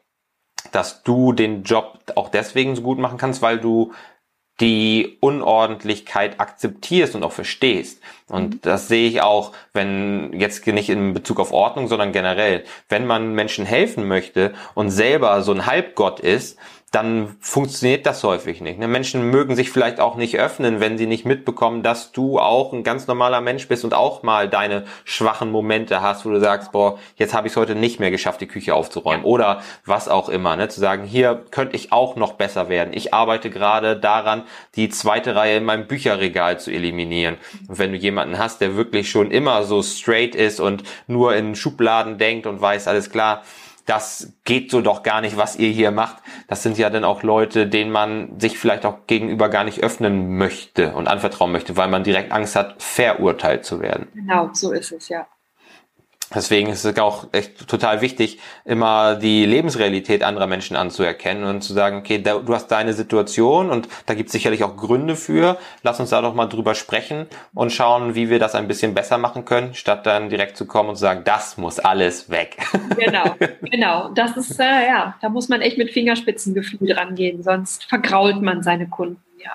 dass 0.73 1.03
du 1.03 1.33
den 1.33 1.63
Job 1.63 1.99
auch 2.15 2.31
deswegen 2.31 2.75
so 2.75 2.83
gut 2.83 2.99
machen 2.99 3.19
kannst, 3.19 3.43
weil 3.43 3.59
du 3.59 3.93
die 4.61 5.17
Unordentlichkeit 5.21 6.39
akzeptierst 6.39 7.15
und 7.15 7.23
auch 7.23 7.33
verstehst. 7.33 8.01
Und 8.29 8.55
mhm. 8.55 8.61
das 8.63 8.89
sehe 8.89 9.09
ich 9.09 9.23
auch, 9.23 9.53
wenn 9.73 10.39
jetzt 10.39 10.67
nicht 10.67 10.91
in 10.91 11.15
Bezug 11.15 11.41
auf 11.41 11.53
Ordnung, 11.53 11.89
sondern 11.89 12.13
generell, 12.13 12.65
wenn 12.89 13.07
man 13.07 13.35
Menschen 13.35 13.65
helfen 13.65 14.07
möchte 14.07 14.53
und 14.75 14.91
selber 14.91 15.43
so 15.43 15.53
ein 15.53 15.67
Halbgott 15.67 16.21
ist, 16.21 16.59
dann 16.91 17.37
funktioniert 17.41 18.05
das 18.05 18.25
häufig 18.25 18.61
nicht. 18.61 18.81
Ne? 18.81 18.89
Menschen 18.89 19.31
mögen 19.31 19.55
sich 19.55 19.71
vielleicht 19.71 20.01
auch 20.01 20.17
nicht 20.17 20.37
öffnen, 20.37 20.81
wenn 20.81 20.99
sie 20.99 21.07
nicht 21.07 21.25
mitbekommen, 21.25 21.85
dass 21.85 22.11
du 22.11 22.41
auch 22.41 22.73
ein 22.73 22.83
ganz 22.83 23.07
normaler 23.07 23.41
Mensch 23.41 23.69
bist 23.69 23.85
und 23.85 23.95
auch 23.95 24.25
mal 24.25 24.49
deine 24.49 24.85
schwachen 25.05 25.53
Momente 25.53 26.03
hast, 26.03 26.27
wo 26.27 26.31
du 26.31 26.41
sagst, 26.41 26.73
boah, 26.73 26.99
jetzt 27.15 27.33
habe 27.33 27.47
ich 27.47 27.53
es 27.53 27.57
heute 27.57 27.77
nicht 27.77 28.01
mehr 28.01 28.11
geschafft, 28.11 28.41
die 28.41 28.49
Küche 28.49 28.75
aufzuräumen 28.75 29.25
oder 29.25 29.63
was 29.87 30.09
auch 30.09 30.29
immer. 30.29 30.57
Ne? 30.57 30.69
Zu 30.69 30.81
sagen, 30.81 31.05
hier 31.05 31.45
könnte 31.53 31.77
ich 31.77 31.93
auch 31.93 32.17
noch 32.17 32.33
besser 32.33 32.69
werden. 32.69 32.93
Ich 32.93 33.15
arbeite 33.15 33.51
gerade 33.51 33.97
daran, 33.97 34.43
die 34.75 34.89
zweite 34.89 35.37
Reihe 35.37 35.59
in 35.59 35.65
meinem 35.65 35.87
Bücherregal 35.87 36.59
zu 36.59 36.73
eliminieren. 36.73 37.37
Und 37.69 37.79
wenn 37.79 37.93
du 37.93 37.99
jemanden 37.99 38.37
hast, 38.37 38.61
der 38.61 38.75
wirklich 38.75 39.11
schon 39.11 39.31
immer 39.31 39.63
so 39.63 39.85
straight 39.85 40.35
ist 40.35 40.59
und 40.59 40.83
nur 41.07 41.37
in 41.37 41.55
Schubladen 41.55 42.19
denkt 42.19 42.49
und 42.49 42.61
weiß, 42.61 42.89
alles 42.89 43.11
klar, 43.11 43.45
das 43.87 44.33
geht 44.45 44.71
so 44.71 44.81
doch 44.81 45.03
gar 45.03 45.21
nicht, 45.21 45.37
was 45.37 45.57
ihr 45.57 45.71
hier 45.71 45.91
macht. 45.91 46.23
Das 46.49 46.63
sind 46.63 46.79
ja 46.79 46.91
dann 46.91 47.05
auch 47.05 47.23
Leute, 47.23 47.67
denen 47.67 47.91
man 47.91 48.39
sich 48.39 48.59
vielleicht 48.59 48.87
auch 48.87 49.07
gegenüber 49.07 49.49
gar 49.49 49.65
nicht 49.65 49.83
öffnen 49.83 50.37
möchte 50.37 50.95
und 50.95 51.09
anvertrauen 51.09 51.53
möchte, 51.53 51.77
weil 51.77 51.89
man 51.89 52.05
direkt 52.05 52.33
Angst 52.33 52.57
hat, 52.57 52.83
verurteilt 52.83 53.65
zu 53.65 53.81
werden. 53.81 54.09
Genau, 54.15 54.51
so 54.53 54.73
ist 54.73 54.93
es, 54.93 55.09
ja. 55.09 55.27
Deswegen 56.33 56.69
ist 56.69 56.85
es 56.85 56.97
auch 56.99 57.27
echt 57.33 57.67
total 57.67 58.03
wichtig, 58.03 58.39
immer 58.65 59.17
die 59.17 59.45
Lebensrealität 59.45 60.23
anderer 60.23 60.47
Menschen 60.47 60.77
anzuerkennen 60.77 61.43
und 61.43 61.63
zu 61.63 61.73
sagen, 61.73 61.99
okay, 61.99 62.19
du 62.19 62.55
hast 62.55 62.69
deine 62.69 62.93
Situation 62.93 63.69
und 63.69 63.89
da 64.07 64.15
gibt 64.15 64.29
es 64.29 64.33
sicherlich 64.33 64.63
auch 64.63 64.77
Gründe 64.77 65.17
für. 65.17 65.59
Lass 65.83 65.99
uns 65.99 66.11
da 66.11 66.23
doch 66.23 66.35
mal 66.35 66.47
drüber 66.47 66.77
sprechen 66.77 67.27
und 67.53 67.73
schauen, 67.73 68.15
wie 68.15 68.31
wir 68.31 68.39
das 68.39 68.55
ein 68.55 68.69
bisschen 68.69 68.95
besser 68.95 69.19
machen 69.19 69.45
können, 69.45 69.75
statt 69.75 70.07
dann 70.07 70.29
direkt 70.29 70.57
zu 70.57 70.67
kommen 70.67 70.91
und 70.91 70.95
zu 70.95 71.01
sagen, 71.01 71.23
das 71.25 71.57
muss 71.57 71.79
alles 71.79 72.31
weg. 72.31 72.57
Genau, 72.97 73.35
genau. 73.63 74.09
Das 74.11 74.37
ist, 74.37 74.61
äh, 74.61 74.87
ja, 74.87 75.17
da 75.23 75.29
muss 75.29 75.49
man 75.49 75.63
echt 75.63 75.79
mit 75.79 75.91
Fingerspitzengefühl 75.91 76.93
rangehen, 76.93 77.43
sonst 77.43 77.85
vergrault 77.85 78.43
man 78.43 78.63
seine 78.63 78.89
Kunden. 78.89 79.23
Ja. 79.43 79.53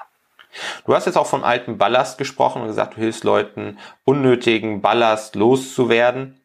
Du 0.85 0.95
hast 0.95 1.05
jetzt 1.05 1.17
auch 1.17 1.27
vom 1.27 1.43
alten 1.43 1.77
Ballast 1.77 2.17
gesprochen 2.17 2.61
und 2.61 2.67
gesagt, 2.69 2.95
du 2.95 3.01
hilfst 3.01 3.23
Leuten, 3.23 3.77
unnötigen 4.03 4.81
Ballast 4.81 5.35
loszuwerden. 5.35 6.39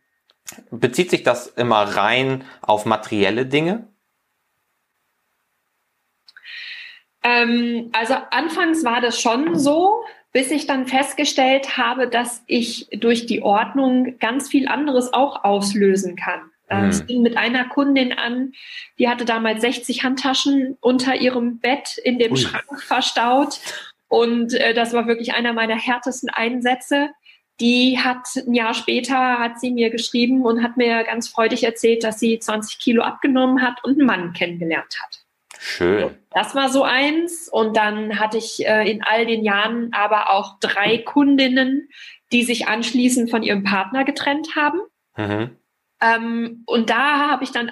Bezieht 0.71 1.11
sich 1.11 1.23
das 1.23 1.47
immer 1.47 1.83
rein 1.83 2.45
auf 2.63 2.87
materielle 2.87 3.47
Dinge? 3.47 3.89
Ähm, 7.23 7.91
also 7.93 8.15
anfangs 8.31 8.85
war 8.85 9.01
das 9.01 9.21
schon 9.21 9.59
so, 9.59 10.03
bis 10.33 10.51
ich 10.51 10.67
dann 10.67 10.87
festgestellt 10.87 11.77
habe, 11.77 12.09
dass 12.09 12.43
ich 12.47 12.89
durch 12.93 13.27
die 13.27 13.43
Ordnung 13.43 14.19
ganz 14.19 14.49
viel 14.49 14.69
anderes 14.69 15.13
auch 15.13 15.45
auslösen 15.45 16.17
kann. 16.17 16.51
Hm. 16.69 16.91
Ich 16.91 17.05
bin 17.05 17.23
mit 17.23 17.37
einer 17.37 17.69
Kundin 17.69 18.13
an, 18.13 18.53
die 18.99 19.09
hatte 19.09 19.25
damals 19.25 19.61
60 19.61 20.05
Handtaschen 20.05 20.77
unter 20.81 21.17
ihrem 21.17 21.59
Bett 21.59 21.99
in 21.99 22.19
dem 22.19 22.33
Ui. 22.33 22.39
Schrank 22.39 22.81
verstaut. 22.83 23.61
Und 24.09 24.55
äh, 24.55 24.75
das 24.75 24.93
war 24.93 25.07
wirklich 25.07 25.35
einer 25.35 25.53
meiner 25.53 25.77
härtesten 25.77 26.31
Einsätze 26.31 27.11
die 27.61 27.99
hat 27.99 28.27
ein 28.37 28.55
Jahr 28.55 28.75
später 28.75 29.39
hat 29.39 29.61
sie 29.61 29.71
mir 29.71 29.91
geschrieben 29.91 30.45
und 30.45 30.63
hat 30.63 30.77
mir 30.77 31.05
ganz 31.05 31.29
freudig 31.29 31.63
erzählt, 31.65 32.03
dass 32.03 32.19
sie 32.19 32.39
20 32.39 32.79
Kilo 32.79 33.03
abgenommen 33.03 33.63
hat 33.63 33.85
und 33.85 33.99
einen 33.99 34.07
Mann 34.07 34.33
kennengelernt 34.33 34.97
hat. 35.03 35.21
Schön. 35.59 36.17
Das 36.31 36.55
war 36.55 36.71
so 36.71 36.85
eins. 36.85 37.49
Und 37.53 37.77
dann 37.77 38.19
hatte 38.19 38.39
ich 38.39 38.67
äh, 38.67 38.91
in 38.91 39.03
all 39.03 39.27
den 39.27 39.45
Jahren 39.45 39.93
aber 39.93 40.31
auch 40.31 40.59
drei 40.61 40.99
Kundinnen, 40.99 41.91
die 42.33 42.45
sich 42.45 42.67
anschließend 42.67 43.31
von 43.31 43.43
ihrem 43.43 43.63
Partner 43.63 44.05
getrennt 44.05 44.57
haben. 44.57 44.81
Mhm. 45.17 45.57
Ähm, 46.01 46.63
und 46.67 46.89
da 46.89 47.31
habe 47.31 47.45
ich 47.45 47.53
dann 47.53 47.71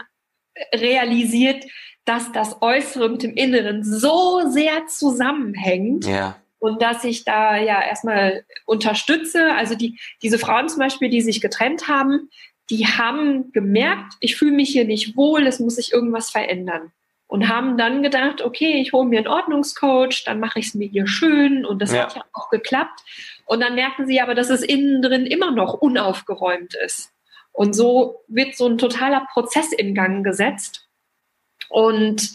realisiert, 0.75 1.65
dass 2.05 2.31
das 2.33 2.61
Äußere 2.61 3.09
mit 3.09 3.23
dem 3.23 3.35
Inneren 3.35 3.83
so 3.85 4.43
sehr 4.51 4.87
zusammenhängt. 4.87 6.05
Ja 6.07 6.37
und 6.59 6.83
dass 6.83 7.05
ich 7.05 7.25
da 7.25 7.57
ja 7.57 7.83
erstmal 7.83 8.45
unterstütze. 8.67 9.53
Also 9.55 9.75
die, 9.75 9.99
diese 10.23 10.39
Frauen 10.39 10.69
zum 10.69 10.81
Beispiel, 10.81 11.09
die 11.09 11.21
sich 11.21 11.41
getrennt 11.41 11.89
haben, 11.89 12.31
die 12.71 12.87
haben 12.87 13.53
gemerkt, 13.53 14.15
ich 14.21 14.37
fühle 14.37 14.53
mich 14.53 14.71
hier 14.71 14.85
nicht 14.85 15.17
wohl, 15.17 15.47
es 15.47 15.61
muss 15.61 15.77
sich 15.77 15.93
irgendwas 15.93 16.31
verändern. 16.31 16.93
Und 17.27 17.49
haben 17.49 17.77
dann 17.77 18.03
gedacht, 18.03 18.41
okay, 18.41 18.81
ich 18.81 18.95
hole 18.95 19.07
mir 19.07 19.19
einen 19.19 19.29
Ordnungscoach, 19.29 20.25
dann 20.25 20.41
mache 20.41 20.61
ich 20.61 20.69
es 20.69 20.75
mir 20.75 20.89
hier 20.89 21.07
schön 21.07 21.67
und 21.67 21.83
das 21.83 21.93
ja. 21.93 22.05
hat 22.05 22.17
ja 22.17 22.25
auch 22.33 22.49
geklappt. 22.49 23.01
Und 23.45 23.61
dann 23.61 23.75
merken 23.75 24.07
sie 24.07 24.21
aber, 24.21 24.35
dass 24.35 24.49
es 24.49 24.63
innen 24.63 25.03
drin 25.03 25.27
immer 25.27 25.51
noch 25.51 25.75
unaufgeräumt 25.75 26.75
ist. 26.75 27.13
Und 27.53 27.75
so 27.75 28.25
wird 28.29 28.57
so 28.57 28.67
ein 28.67 28.79
totaler 28.79 29.27
Prozess 29.33 29.73
in 29.73 29.95
Gang 29.95 30.25
gesetzt. 30.25 30.88
Und 31.69 32.33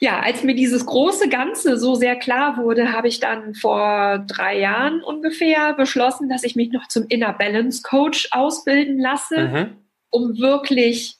ja, 0.00 0.20
als 0.20 0.42
mir 0.42 0.54
dieses 0.54 0.86
große 0.86 1.28
Ganze 1.28 1.78
so 1.78 1.94
sehr 1.94 2.16
klar 2.16 2.56
wurde, 2.58 2.92
habe 2.92 3.08
ich 3.08 3.20
dann 3.20 3.54
vor 3.54 4.24
drei 4.26 4.58
Jahren 4.58 5.02
ungefähr 5.02 5.74
beschlossen, 5.74 6.28
dass 6.28 6.44
ich 6.44 6.56
mich 6.56 6.70
noch 6.70 6.88
zum 6.88 7.06
Inner 7.08 7.32
Balance 7.32 7.82
Coach 7.82 8.28
ausbilden 8.30 8.98
lasse, 8.98 9.48
mhm. 9.48 9.76
um 10.10 10.38
wirklich 10.38 11.16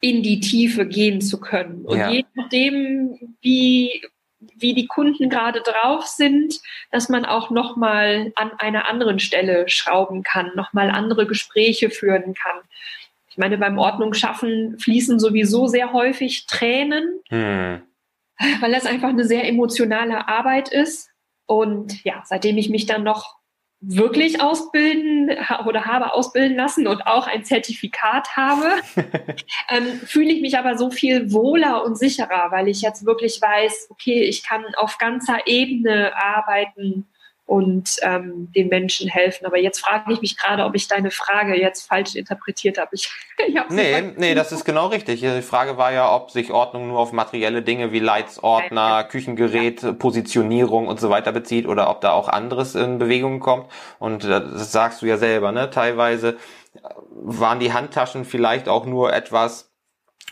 in 0.00 0.22
die 0.22 0.40
Tiefe 0.40 0.84
gehen 0.84 1.20
zu 1.20 1.38
können. 1.38 1.84
Und 1.84 1.98
ja. 1.98 2.10
je 2.10 2.24
nachdem, 2.34 3.36
wie, 3.40 4.02
wie 4.56 4.74
die 4.74 4.86
Kunden 4.86 5.30
gerade 5.30 5.60
drauf 5.60 6.06
sind, 6.06 6.58
dass 6.90 7.08
man 7.08 7.24
auch 7.24 7.50
nochmal 7.50 8.32
an 8.34 8.50
einer 8.58 8.88
anderen 8.88 9.20
Stelle 9.20 9.68
schrauben 9.68 10.24
kann, 10.24 10.50
nochmal 10.56 10.90
andere 10.90 11.26
Gespräche 11.26 11.88
führen 11.88 12.34
kann. 12.34 12.62
Ich 13.32 13.38
meine, 13.38 13.56
beim 13.56 13.78
Ordnung 13.78 14.12
schaffen 14.12 14.78
fließen 14.78 15.18
sowieso 15.18 15.66
sehr 15.66 15.94
häufig 15.94 16.46
Tränen, 16.46 17.20
hm. 17.30 17.80
weil 18.60 18.72
das 18.72 18.84
einfach 18.84 19.08
eine 19.08 19.24
sehr 19.24 19.48
emotionale 19.48 20.28
Arbeit 20.28 20.68
ist. 20.68 21.08
Und 21.46 22.04
ja, 22.04 22.22
seitdem 22.26 22.58
ich 22.58 22.68
mich 22.68 22.84
dann 22.84 23.04
noch 23.04 23.36
wirklich 23.80 24.42
ausbilden 24.42 25.30
oder 25.66 25.86
habe 25.86 26.12
ausbilden 26.12 26.56
lassen 26.56 26.86
und 26.86 27.06
auch 27.06 27.26
ein 27.26 27.42
Zertifikat 27.42 28.36
habe, 28.36 28.68
ähm, 29.70 29.86
fühle 30.04 30.30
ich 30.30 30.42
mich 30.42 30.58
aber 30.58 30.76
so 30.76 30.90
viel 30.90 31.32
wohler 31.32 31.84
und 31.84 31.98
sicherer, 31.98 32.50
weil 32.50 32.68
ich 32.68 32.82
jetzt 32.82 33.06
wirklich 33.06 33.40
weiß, 33.40 33.88
okay, 33.90 34.22
ich 34.22 34.44
kann 34.44 34.62
auf 34.76 34.98
ganzer 34.98 35.46
Ebene 35.46 36.12
arbeiten 36.16 37.06
und 37.46 37.96
ähm, 38.02 38.50
den 38.54 38.68
Menschen 38.68 39.08
helfen. 39.08 39.46
Aber 39.46 39.58
jetzt 39.58 39.80
frage 39.80 40.12
ich 40.12 40.20
mich 40.20 40.38
gerade, 40.38 40.64
ob 40.64 40.74
ich 40.74 40.88
deine 40.88 41.10
Frage 41.10 41.60
jetzt 41.60 41.86
falsch 41.86 42.14
interpretiert 42.14 42.78
habe. 42.78 42.90
Ich, 42.94 43.10
ich 43.46 43.54
nee, 43.68 44.00
nee, 44.16 44.34
das 44.34 44.52
ist 44.52 44.64
genau 44.64 44.86
richtig. 44.86 45.20
Die 45.20 45.42
Frage 45.42 45.76
war 45.76 45.92
ja, 45.92 46.14
ob 46.14 46.30
sich 46.30 46.52
Ordnung 46.52 46.88
nur 46.88 46.98
auf 46.98 47.12
materielle 47.12 47.62
Dinge 47.62 47.92
wie 47.92 47.98
Leitsordner, 47.98 49.04
Küchengerät, 49.04 49.82
ja. 49.82 49.92
Positionierung 49.92 50.86
und 50.86 51.00
so 51.00 51.10
weiter 51.10 51.32
bezieht 51.32 51.66
oder 51.66 51.90
ob 51.90 52.00
da 52.00 52.12
auch 52.12 52.28
anderes 52.28 52.74
in 52.74 52.98
Bewegung 52.98 53.40
kommt. 53.40 53.66
Und 53.98 54.24
das 54.24 54.72
sagst 54.72 55.02
du 55.02 55.06
ja 55.06 55.18
selber, 55.18 55.52
ne? 55.52 55.70
Teilweise 55.70 56.38
waren 57.10 57.60
die 57.60 57.72
Handtaschen 57.72 58.24
vielleicht 58.24 58.68
auch 58.68 58.86
nur 58.86 59.12
etwas, 59.12 59.71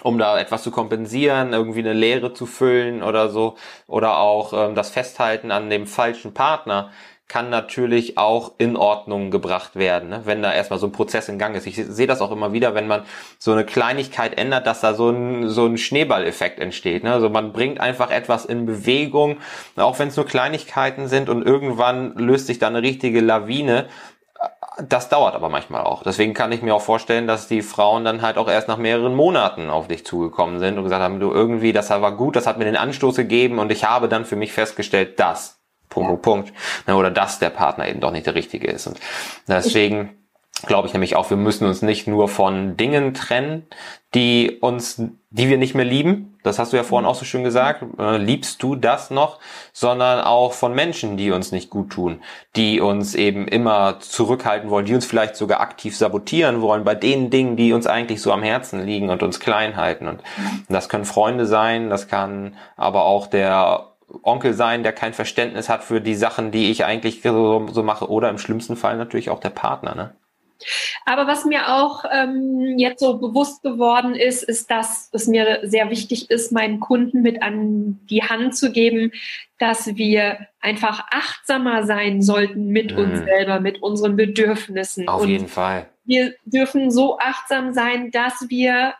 um 0.03 0.19
da 0.19 0.39
etwas 0.39 0.63
zu 0.63 0.71
kompensieren, 0.71 1.53
irgendwie 1.53 1.81
eine 1.81 1.93
Leere 1.93 2.33
zu 2.33 2.47
füllen 2.47 3.03
oder 3.03 3.29
so, 3.29 3.57
oder 3.87 4.19
auch 4.19 4.53
ähm, 4.53 4.75
das 4.75 4.91
Festhalten 4.91 5.51
an 5.51 5.71
dem 5.71 5.87
falschen 5.87 6.35
Partner 6.35 6.91
kann 7.31 7.49
natürlich 7.49 8.19
auch 8.19 8.55
in 8.59 8.77
Ordnung 8.77 9.31
gebracht 9.31 9.77
werden, 9.77 10.09
ne? 10.09 10.23
wenn 10.25 10.43
da 10.43 10.53
erstmal 10.53 10.81
so 10.81 10.89
ein 10.89 10.93
Prozess 10.93 11.29
in 11.29 11.39
Gang 11.39 11.55
ist. 11.55 11.65
Ich 11.65 11.77
sehe 11.77 12.09
das 12.09 12.21
auch 12.21 12.33
immer 12.33 12.53
wieder, 12.53 12.75
wenn 12.75 12.89
man 12.89 13.05
so 13.39 13.53
eine 13.53 13.65
Kleinigkeit 13.65 14.37
ändert, 14.37 14.67
dass 14.67 14.81
da 14.81 14.95
so 14.95 15.11
ein, 15.11 15.49
so 15.49 15.65
ein 15.65 15.79
Schneeballeffekt 15.79 16.59
entsteht. 16.59 17.05
Ne? 17.05 17.13
Also 17.13 17.31
man 17.31 17.53
bringt 17.53 17.81
einfach 17.81 18.11
etwas 18.11 18.47
in 18.47 18.67
Bewegung, 18.67 19.37
auch 19.77 20.01
wenn 20.01 20.09
es 20.09 20.17
nur 20.17 20.27
Kleinigkeiten 20.27 21.07
sind 21.07 21.29
und 21.29 21.47
irgendwann 21.47 22.17
löst 22.17 22.49
sich 22.49 22.59
da 22.59 22.67
eine 22.67 22.83
richtige 22.83 23.21
Lawine 23.21 23.87
das 24.83 25.09
dauert 25.09 25.35
aber 25.35 25.49
manchmal 25.49 25.83
auch. 25.83 26.03
Deswegen 26.03 26.35
kann 26.35 26.53
ich 26.53 26.63
mir 26.63 26.75
auch 26.75 26.83
vorstellen, 26.83 27.27
dass 27.27 27.49
die 27.49 27.63
Frauen 27.63 28.05
dann 28.05 28.23
halt 28.23 28.39
auch 28.39 28.49
erst 28.49 28.69
nach 28.69 28.79
mehreren 28.79 29.15
Monaten 29.15 29.69
auf 29.69 29.89
dich 29.89 30.07
zugekommen 30.07 30.59
sind 30.59 30.79
und 30.79 30.85
gesagt 30.85 31.03
haben, 31.03 31.21
du 31.21 31.31
irgendwie, 31.31 31.73
das 31.73 31.91
war 31.91 32.17
gut, 32.17 32.37
das 32.37 32.47
hat 32.47 32.59
mir 32.59 32.65
den 32.65 32.77
Anstoß 32.77 33.17
gegeben 33.17 33.59
und 33.59 33.71
ich 33.71 33.85
habe 33.85 34.09
dann 34.09 34.25
für 34.25 34.37
mich 34.37 34.53
festgestellt, 34.53 35.21
dass 35.21 35.61
Punkt, 35.89 36.11
ja. 36.11 36.17
Punkt, 36.17 36.53
ne, 36.87 36.97
oder 36.97 37.11
dass 37.11 37.39
der 37.39 37.51
Partner 37.51 37.89
eben 37.89 38.01
doch 38.01 38.13
nicht 38.13 38.27
der 38.27 38.35
richtige 38.35 38.69
ist. 38.69 38.87
Und 38.87 38.99
deswegen 39.49 40.20
glaube 40.67 40.89
ich 40.89 40.95
nämlich 40.95 41.17
auch, 41.17 41.31
wir 41.31 41.37
müssen 41.37 41.67
uns 41.67 41.83
nicht 41.83 42.07
nur 42.07 42.29
von 42.29 42.77
Dingen 42.77 43.15
trennen, 43.15 43.67
die 44.15 44.59
uns, 44.61 45.03
die 45.31 45.49
wir 45.49 45.59
nicht 45.59 45.75
mehr 45.75 45.85
lieben. 45.85 46.39
Das 46.43 46.59
hast 46.59 46.73
du 46.73 46.77
ja 46.77 46.83
vorhin 46.83 47.07
auch 47.07 47.15
so 47.15 47.25
schön 47.25 47.45
gesagt. 47.45 47.85
Äh, 47.99 48.17
liebst 48.17 48.63
du 48.63 48.75
das 48.75 49.11
noch? 49.11 49.39
Sondern 49.73 50.21
auch 50.21 50.53
von 50.53 50.75
Menschen, 50.75 51.17
die 51.17 51.31
uns 51.31 51.53
nicht 51.53 51.71
gut 51.71 51.91
tun, 51.91 52.21
die 52.57 52.81
uns 52.81 53.15
eben 53.15 53.47
immer 53.47 54.01
zurückhalten 54.01 54.71
wollen, 54.71 54.87
die 54.87 54.95
uns 54.95 55.07
vielleicht 55.07 55.37
sogar 55.37 55.61
aktiv 55.61 55.97
sabotieren 55.97 56.61
wollen 56.61 56.83
bei 56.85 56.95
den 56.95 57.31
Dingen, 57.31 57.57
die 57.57 57.73
uns 57.73 57.87
eigentlich 57.87 58.21
so 58.21 58.33
am 58.33 58.43
Herzen 58.43 58.85
liegen 58.85 59.11
und 59.11 59.23
uns 59.23 59.39
klein 59.39 59.77
halten. 59.77 60.09
Und 60.09 60.23
das 60.69 60.89
können 60.89 61.05
Freunde 61.05 61.47
sein, 61.47 61.91
das 61.91 62.09
kann 62.09 62.57
aber 62.77 63.05
auch 63.05 63.27
der 63.29 63.91
Onkel 64.23 64.55
sein, 64.55 64.83
der 64.83 64.93
kein 64.93 65.15
Verständnis 65.15 65.69
hat 65.69 65.85
für 65.85 66.01
die 66.01 66.15
Sachen, 66.15 66.51
die 66.51 66.71
ich 66.71 66.85
eigentlich 66.85 67.23
so, 67.23 67.67
so 67.71 67.83
mache, 67.83 68.11
oder 68.11 68.29
im 68.29 68.39
schlimmsten 68.39 68.77
Fall 68.77 68.97
natürlich 68.97 69.31
auch 69.31 69.41
der 69.41 69.51
Partner. 69.51 69.95
Ne? 69.95 70.15
Aber 71.05 71.27
was 71.27 71.45
mir 71.45 71.69
auch 71.69 72.05
ähm, 72.11 72.79
jetzt 72.79 73.01
so 73.01 73.19
bewusst 73.19 73.63
geworden 73.63 74.15
ist, 74.15 74.43
ist, 74.43 74.71
dass 74.71 75.09
es 75.13 75.27
mir 75.27 75.61
sehr 75.63 75.91
wichtig 75.91 76.31
ist, 76.31 76.53
meinen 76.53 76.81
Kunden 76.81 77.23
mit 77.23 77.43
an 77.43 78.01
die 78.11 78.23
Hand 78.23 78.57
zu 78.57 78.73
geben, 78.73 79.13
dass 79.59 79.97
wir 79.97 80.47
einfach 80.61 81.07
achtsamer 81.11 81.85
sein 81.85 82.23
sollten 82.23 82.69
mit 82.69 82.93
mhm. 82.93 82.99
uns 82.99 83.19
selber, 83.21 83.61
mit 83.61 83.83
unseren 83.83 84.17
Bedürfnissen. 84.17 85.09
Auf 85.09 85.23
Und 85.23 85.29
jeden 85.29 85.49
Fall. 85.49 85.89
Wir 86.05 86.35
dürfen 86.45 86.91
so 86.91 87.19
achtsam 87.19 87.73
sein, 87.73 88.11
dass 88.11 88.47
wir 88.49 88.95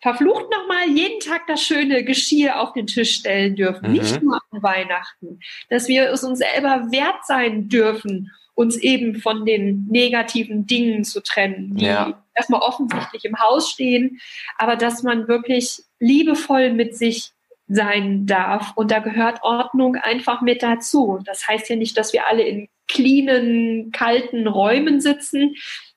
verflucht 0.00 0.46
nochmal 0.50 0.88
jeden 0.88 1.20
Tag 1.20 1.46
das 1.46 1.62
schöne 1.62 2.04
Geschirr 2.04 2.60
auf 2.60 2.72
den 2.72 2.86
Tisch 2.86 3.16
stellen 3.16 3.54
dürfen, 3.54 3.88
mhm. 3.88 3.92
nicht 3.92 4.22
nur 4.22 4.40
an 4.50 4.62
Weihnachten, 4.62 5.40
dass 5.68 5.88
wir 5.88 6.10
es 6.10 6.24
uns 6.24 6.38
selber 6.38 6.90
wert 6.90 7.26
sein 7.26 7.68
dürfen 7.68 8.30
uns 8.60 8.76
eben 8.76 9.14
von 9.16 9.46
den 9.46 9.86
negativen 9.90 10.66
Dingen 10.66 11.02
zu 11.02 11.22
trennen, 11.22 11.76
die 11.76 11.86
ja. 11.86 12.22
erstmal 12.34 12.60
offensichtlich 12.60 13.24
im 13.24 13.40
Haus 13.40 13.70
stehen, 13.70 14.20
aber 14.58 14.76
dass 14.76 15.02
man 15.02 15.28
wirklich 15.28 15.82
liebevoll 15.98 16.74
mit 16.74 16.94
sich 16.94 17.32
sein 17.68 18.26
darf. 18.26 18.72
Und 18.74 18.90
da 18.90 18.98
gehört 18.98 19.42
Ordnung 19.42 19.96
einfach 19.96 20.42
mit 20.42 20.62
dazu. 20.62 21.20
Das 21.24 21.48
heißt 21.48 21.70
ja 21.70 21.76
nicht, 21.76 21.96
dass 21.96 22.12
wir 22.12 22.26
alle 22.26 22.42
in 22.42 22.68
cleanen, 22.86 23.92
kalten 23.92 24.46
Räumen 24.46 25.00
sitzen, 25.00 25.54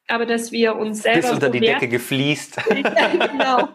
aber 0.08 0.26
dass 0.26 0.54
wir 0.54 0.78
uns 0.78 1.04
selber. 1.04 1.22
Bis 1.22 1.32
unter 1.32 1.48
so 1.48 1.52
die 1.52 1.60
Decke 1.60 1.90
gefliest. 1.90 2.62
ja, 2.70 3.28
genau. 3.28 3.70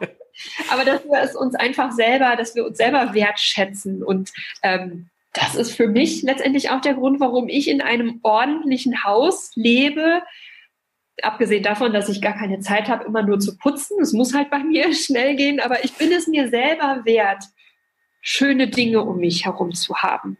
Aber 0.70 0.84
dass 0.86 1.04
wir 1.04 1.20
es 1.20 1.36
uns 1.36 1.54
einfach 1.56 1.92
selber, 1.92 2.36
dass 2.36 2.54
wir 2.54 2.64
uns 2.64 2.78
selber 2.78 3.12
wertschätzen 3.12 4.02
und 4.02 4.32
ähm, 4.62 5.10
das 5.40 5.54
ist 5.54 5.72
für 5.72 5.86
mich 5.86 6.22
letztendlich 6.22 6.70
auch 6.70 6.80
der 6.80 6.94
Grund, 6.94 7.20
warum 7.20 7.48
ich 7.48 7.68
in 7.68 7.80
einem 7.80 8.20
ordentlichen 8.22 9.04
Haus 9.04 9.52
lebe. 9.54 10.22
Abgesehen 11.22 11.62
davon, 11.62 11.92
dass 11.92 12.08
ich 12.08 12.20
gar 12.20 12.34
keine 12.34 12.60
Zeit 12.60 12.88
habe, 12.88 13.04
immer 13.04 13.22
nur 13.22 13.38
zu 13.38 13.56
putzen. 13.56 14.00
Es 14.00 14.12
muss 14.12 14.34
halt 14.34 14.50
bei 14.50 14.58
mir 14.64 14.92
schnell 14.94 15.36
gehen, 15.36 15.60
aber 15.60 15.84
ich 15.84 15.94
bin 15.94 16.12
es 16.12 16.26
mir 16.26 16.48
selber 16.48 17.02
wert, 17.04 17.44
schöne 18.20 18.68
Dinge 18.68 19.02
um 19.02 19.18
mich 19.18 19.44
herum 19.44 19.72
zu 19.72 19.96
haben. 19.96 20.38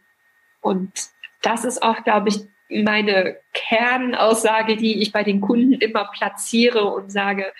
Und 0.61 0.91
das 1.41 1.63
ist 1.63 1.81
auch, 1.81 2.03
glaube 2.03 2.29
ich, 2.29 2.41
meine 2.69 3.37
Kernaussage, 3.53 4.75
die 4.75 5.01
ich 5.01 5.11
bei 5.11 5.23
den 5.23 5.41
Kunden 5.41 5.73
immer 5.73 6.09
platziere 6.11 6.85
und 6.85 7.11
sage, 7.11 7.51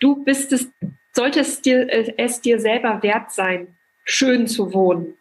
du 0.00 0.22
bist 0.22 0.52
es, 0.52 0.70
solltest 1.12 1.64
dir, 1.64 1.88
es 2.18 2.40
dir 2.42 2.60
selber 2.60 3.02
wert 3.02 3.32
sein, 3.32 3.76
schön 4.04 4.46
zu 4.46 4.74
wohnen 4.74 5.16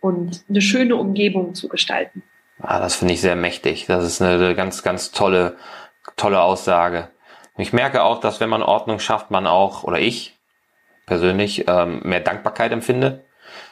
und 0.00 0.44
eine 0.48 0.60
schöne 0.60 0.96
Umgebung 0.96 1.54
zu 1.54 1.68
gestalten. 1.68 2.22
Ah, 2.60 2.80
das 2.80 2.96
finde 2.96 3.14
ich 3.14 3.20
sehr 3.20 3.36
mächtig. 3.36 3.86
Das 3.86 4.04
ist 4.04 4.20
eine 4.20 4.54
ganz, 4.54 4.82
ganz 4.82 5.12
tolle, 5.12 5.56
tolle 6.16 6.40
Aussage. 6.40 7.08
Ich 7.56 7.72
merke 7.72 8.02
auch, 8.02 8.20
dass 8.20 8.40
wenn 8.40 8.48
man 8.48 8.62
Ordnung 8.62 9.00
schafft, 9.00 9.30
man 9.30 9.46
auch, 9.46 9.84
oder 9.84 9.98
ich 9.98 10.36
persönlich, 11.06 11.64
ähm, 11.68 12.00
mehr 12.04 12.20
Dankbarkeit 12.20 12.70
empfinde. 12.70 13.24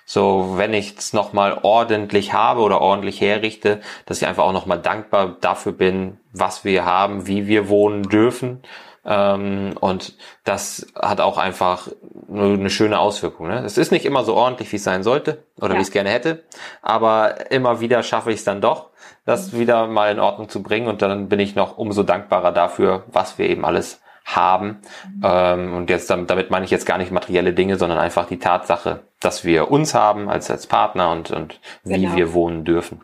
So, 0.05 0.55
wenn 0.57 0.73
ich 0.73 0.97
es 0.97 1.13
nochmal 1.13 1.61
ordentlich 1.63 2.33
habe 2.33 2.61
oder 2.63 2.81
ordentlich 2.81 3.21
herrichte, 3.21 3.81
dass 4.07 4.23
ich 4.23 4.27
einfach 4.27 4.45
auch 4.45 4.53
nochmal 4.53 4.81
dankbar 4.81 5.37
dafür 5.41 5.73
bin, 5.73 6.19
was 6.33 6.65
wir 6.65 6.85
haben, 6.85 7.27
wie 7.27 7.47
wir 7.47 7.69
wohnen 7.69 8.05
dürfen 8.05 8.63
ähm, 9.07 9.75
und 9.79 10.15
das 10.45 10.87
hat 11.01 11.21
auch 11.21 11.39
einfach 11.39 11.89
eine 12.29 12.71
schöne 12.71 12.99
Auswirkung. 12.99 13.49
Ne? 13.49 13.63
Es 13.65 13.79
ist 13.79 13.93
nicht 13.93 14.05
immer 14.05 14.25
so 14.25 14.35
ordentlich, 14.35 14.73
wie 14.73 14.77
es 14.77 14.85
sein 14.85 15.05
sollte 15.05 15.45
oder 15.59 15.71
ja. 15.71 15.75
wie 15.77 15.83
ich 15.83 15.89
es 15.89 15.93
gerne 15.93 16.11
hätte, 16.11 16.43
aber 16.83 17.51
immer 17.51 17.81
wieder 17.81 18.03
schaffe 18.03 18.33
ich 18.33 18.39
es 18.39 18.45
dann 18.45 18.61
doch, 18.61 18.91
das 19.25 19.53
mhm. 19.53 19.59
wieder 19.61 19.87
mal 19.87 20.11
in 20.11 20.19
Ordnung 20.19 20.49
zu 20.49 20.63
bringen 20.63 20.89
und 20.89 21.03
dann 21.03 21.29
bin 21.29 21.39
ich 21.39 21.55
noch 21.55 21.79
umso 21.79 22.03
dankbarer 22.03 22.53
dafür, 22.53 23.05
was 23.07 23.39
wir 23.39 23.49
eben 23.49 23.65
alles 23.65 24.01
haben. 24.25 24.81
Mhm. 25.07 25.23
Ähm, 25.23 25.75
und 25.75 25.91
jetzt 25.91 26.11
damit, 26.11 26.29
damit 26.29 26.51
meine 26.51 26.65
ich 26.65 26.71
jetzt 26.73 26.85
gar 26.85 26.99
nicht 26.99 27.13
materielle 27.13 27.53
Dinge, 27.53 27.77
sondern 27.77 27.99
einfach 27.99 28.27
die 28.27 28.39
Tatsache, 28.39 29.01
dass 29.21 29.45
wir 29.45 29.71
uns 29.71 29.95
haben 29.95 30.29
als, 30.29 30.51
als 30.51 30.67
Partner 30.67 31.13
und, 31.13 31.31
und 31.31 31.61
wie 31.85 32.03
genau. 32.03 32.17
wir 32.17 32.33
wohnen 32.33 32.65
dürfen. 32.65 33.03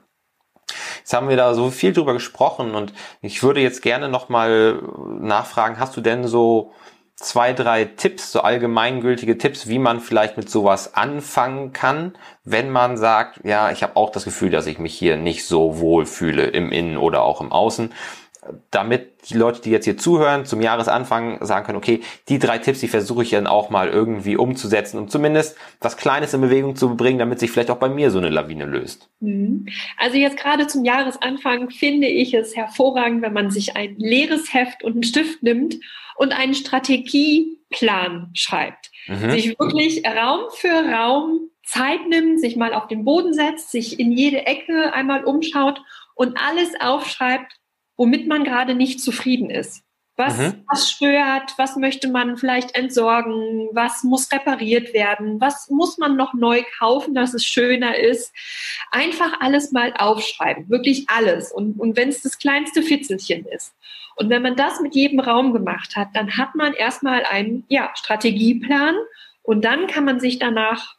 Jetzt 0.99 1.13
haben 1.13 1.29
wir 1.29 1.37
da 1.37 1.55
so 1.55 1.71
viel 1.71 1.93
drüber 1.93 2.13
gesprochen 2.13 2.75
und 2.75 2.93
ich 3.21 3.43
würde 3.43 3.61
jetzt 3.61 3.83
gerne 3.83 4.09
nochmal 4.09 4.83
nachfragen, 5.21 5.79
hast 5.79 5.97
du 5.97 6.01
denn 6.01 6.27
so 6.27 6.73
zwei, 7.17 7.53
drei 7.53 7.85
Tipps, 7.85 8.33
so 8.33 8.41
allgemeingültige 8.41 9.39
Tipps, 9.39 9.69
wie 9.69 9.79
man 9.79 10.01
vielleicht 10.01 10.37
mit 10.37 10.51
sowas 10.51 10.95
anfangen 10.95 11.73
kann, 11.73 12.15
wenn 12.45 12.71
man 12.71 12.97
sagt, 12.97 13.41
ja, 13.45 13.71
ich 13.71 13.83
habe 13.83 13.97
auch 13.97 14.11
das 14.11 14.25
Gefühl, 14.25 14.51
dass 14.51 14.67
ich 14.67 14.79
mich 14.79 14.95
hier 14.95 15.17
nicht 15.17 15.47
so 15.47 15.79
wohl 15.79 16.07
fühle 16.07 16.47
im 16.47 16.73
Innen 16.73 16.97
oder 16.97 17.23
auch 17.23 17.41
im 17.41 17.53
Außen 17.53 17.93
damit 18.71 19.31
die 19.31 19.35
Leute, 19.35 19.63
die 19.63 19.71
jetzt 19.71 19.85
hier 19.85 19.97
zuhören, 19.97 20.45
zum 20.45 20.61
Jahresanfang 20.61 21.45
sagen 21.45 21.65
können, 21.65 21.79
okay, 21.79 22.01
die 22.29 22.41
drei 22.41 22.59
Tipps, 22.59 22.81
die 22.81 22.89
versuche 22.89 23.23
ich 23.23 23.31
dann 23.31 23.47
auch 23.47 23.71
mal 23.71 23.89
irgendwie 23.89 24.37
umzusetzen, 24.37 24.99
um 24.99 25.09
zumindest 25.09 25.57
was 25.81 25.97
Kleines 25.97 26.35
in 26.35 26.41
Bewegung 26.41 26.75
zu 26.75 26.97
bringen, 26.97 27.21
damit 27.21 27.39
sich 27.39 27.53
vielleicht 27.53 27.71
auch 27.71 27.79
bei 27.79 27.89
mir 27.89 28.11
so 28.11 28.19
eine 28.19 28.31
Lawine 28.31 28.65
löst. 28.65 29.09
Mhm. 29.21 29.67
Also 29.97 30.17
jetzt 30.17 30.37
gerade 30.37 30.67
zum 30.67 30.85
Jahresanfang 30.85 31.71
finde 31.71 32.09
ich 32.09 32.35
es 32.35 32.57
hervorragend, 32.57 33.23
wenn 33.23 33.33
man 33.33 33.51
sich 33.51 33.77
ein 33.77 33.95
leeres 33.99 34.53
Heft 34.53 34.83
und 34.83 34.95
einen 34.95 35.05
Stift 35.05 35.45
nimmt 35.45 35.77
und 36.17 36.33
einen 36.33 36.55
Strategieplan 36.55 38.31
schreibt. 38.35 38.91
Mhm. 39.07 39.31
Sich 39.31 39.59
wirklich 39.59 40.03
Raum 40.05 40.41
für 40.53 40.69
Raum 40.69 41.49
Zeit 41.65 42.09
nimmt, 42.09 42.41
sich 42.41 42.57
mal 42.57 42.75
auf 42.75 42.89
den 42.89 43.05
Boden 43.05 43.33
setzt, 43.33 43.71
sich 43.71 44.01
in 44.01 44.11
jede 44.11 44.47
Ecke 44.47 44.93
einmal 44.93 45.25
umschaut 45.25 45.81
und 46.15 46.37
alles 46.39 46.73
aufschreibt, 46.81 47.53
womit 47.97 48.27
man 48.27 48.45
gerade 48.45 48.75
nicht 48.75 49.01
zufrieden 49.01 49.51
ist. 49.51 49.83
Was, 50.17 50.37
mhm. 50.37 50.65
was 50.71 50.91
stört, 50.91 51.55
was 51.57 51.77
möchte 51.77 52.09
man 52.09 52.37
vielleicht 52.37 52.75
entsorgen, 52.75 53.71
was 53.73 54.05
muss 54.05 54.31
repariert 54.31 54.93
werden, 54.93 55.41
was 55.41 55.71
muss 55.71 55.97
man 55.97 56.17
noch 56.17 56.35
neu 56.35 56.63
kaufen, 56.79 57.15
dass 57.15 57.33
es 57.33 57.47
schöner 57.47 57.97
ist. 57.97 58.31
Einfach 58.91 59.41
alles 59.41 59.73
mal 59.73 59.95
aufschreiben, 59.97 60.69
wirklich 60.69 61.07
alles. 61.09 61.51
Und, 61.51 61.81
und 61.81 61.97
wenn 61.97 62.11
es 62.11 62.21
das 62.21 62.39
kleinste 62.39 62.83
Fitzelchen 62.83 63.47
ist. 63.47 63.75
Und 64.15 64.29
wenn 64.29 64.43
man 64.43 64.55
das 64.55 64.81
mit 64.81 64.95
jedem 64.95 65.19
Raum 65.19 65.55
gemacht 65.55 65.97
hat, 65.97 66.09
dann 66.13 66.37
hat 66.37 66.55
man 66.55 66.75
erstmal 66.75 67.25
einen 67.25 67.65
ja, 67.69 67.91
Strategieplan 67.95 68.95
und 69.43 69.65
dann 69.65 69.87
kann 69.87 70.05
man 70.05 70.21
sich 70.21 70.39
danach 70.39 70.97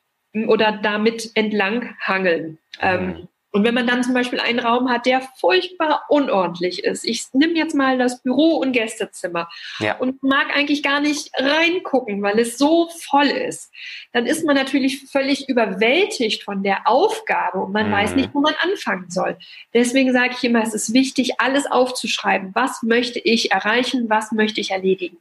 oder 0.48 0.72
damit 0.72 1.32
entlang 1.36 1.96
hangeln. 2.00 2.58
Ähm, 2.82 3.06
mhm. 3.06 3.10
Ähm, 3.12 3.28
und 3.54 3.64
wenn 3.64 3.76
man 3.76 3.86
dann 3.86 4.04
zum 4.04 4.16
Beispiel 4.16 4.40
einen 4.40 4.58
Raum 4.58 4.90
hat, 4.90 5.06
der 5.06 5.22
furchtbar 5.22 6.06
unordentlich 6.10 6.84
ist, 6.84 7.06
ich 7.06 7.26
nehme 7.34 7.54
jetzt 7.54 7.76
mal 7.76 8.00
das 8.00 8.24
Büro 8.24 8.58
und 8.58 8.72
Gästezimmer 8.72 9.48
ja. 9.78 9.96
und 9.98 10.24
mag 10.24 10.48
eigentlich 10.56 10.82
gar 10.82 11.00
nicht 11.00 11.30
reingucken, 11.38 12.24
weil 12.24 12.40
es 12.40 12.58
so 12.58 12.90
voll 12.90 13.28
ist, 13.28 13.72
dann 14.12 14.26
ist 14.26 14.44
man 14.44 14.56
natürlich 14.56 15.04
völlig 15.04 15.48
überwältigt 15.50 16.42
von 16.42 16.64
der 16.64 16.88
Aufgabe 16.88 17.60
und 17.60 17.72
man 17.72 17.90
mhm. 17.90 17.94
weiß 17.94 18.16
nicht, 18.16 18.34
wo 18.34 18.42
man 18.42 18.56
anfangen 18.60 19.12
soll. 19.12 19.38
Deswegen 19.76 20.12
sage 20.14 20.34
ich 20.36 20.44
immer, 20.44 20.64
es 20.64 20.74
ist 20.74 20.92
wichtig, 20.92 21.40
alles 21.40 21.68
aufzuschreiben. 21.68 22.56
Was 22.56 22.82
möchte 22.82 23.20
ich 23.20 23.52
erreichen? 23.52 24.10
Was 24.10 24.32
möchte 24.32 24.62
ich 24.62 24.72
erledigen? 24.72 25.18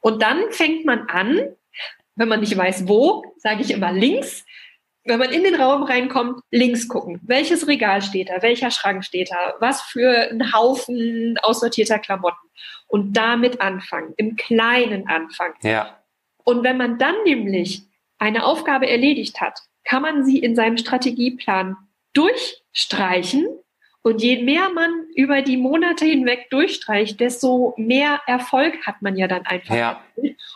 Und 0.00 0.22
dann 0.22 0.50
fängt 0.50 0.86
man 0.86 1.10
an, 1.10 1.40
wenn 2.14 2.28
man 2.28 2.40
nicht 2.40 2.56
weiß 2.56 2.88
wo, 2.88 3.22
sage 3.36 3.60
ich 3.60 3.70
immer 3.70 3.92
links, 3.92 4.46
wenn 5.06 5.18
man 5.18 5.30
in 5.30 5.44
den 5.44 5.54
Raum 5.54 5.82
reinkommt, 5.84 6.40
links 6.50 6.88
gucken. 6.88 7.20
Welches 7.22 7.66
Regal 7.66 8.02
steht 8.02 8.28
da? 8.28 8.42
Welcher 8.42 8.70
Schrank 8.70 9.04
steht 9.04 9.30
da? 9.30 9.54
Was 9.60 9.82
für 9.82 10.30
ein 10.30 10.52
Haufen 10.52 11.36
aussortierter 11.42 11.98
Klamotten? 11.98 12.36
Und 12.88 13.16
damit 13.16 13.60
anfangen, 13.60 14.14
im 14.16 14.36
Kleinen 14.36 15.08
anfangen. 15.08 15.54
Ja. 15.62 15.98
Und 16.44 16.62
wenn 16.62 16.76
man 16.76 16.98
dann 16.98 17.14
nämlich 17.24 17.82
eine 18.18 18.44
Aufgabe 18.44 18.88
erledigt 18.88 19.40
hat, 19.40 19.60
kann 19.84 20.02
man 20.02 20.24
sie 20.24 20.38
in 20.38 20.54
seinem 20.54 20.78
Strategieplan 20.78 21.76
durchstreichen. 22.12 23.46
Und 24.02 24.22
je 24.22 24.42
mehr 24.44 24.68
man 24.70 25.06
über 25.16 25.42
die 25.42 25.56
Monate 25.56 26.04
hinweg 26.04 26.48
durchstreicht, 26.50 27.18
desto 27.18 27.74
mehr 27.76 28.20
Erfolg 28.26 28.86
hat 28.86 29.02
man 29.02 29.16
ja 29.16 29.26
dann 29.26 29.44
einfach. 29.46 29.74
Ja. 29.74 30.00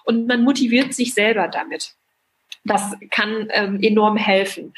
Und 0.05 0.28
man 0.28 0.44
motiviert 0.44 0.94
sich 0.94 1.14
selber 1.14 1.48
damit. 1.48 1.94
Das 2.65 2.95
kann 3.11 3.49
ähm, 3.51 3.81
enorm 3.83 4.17
helfen. 4.17 4.75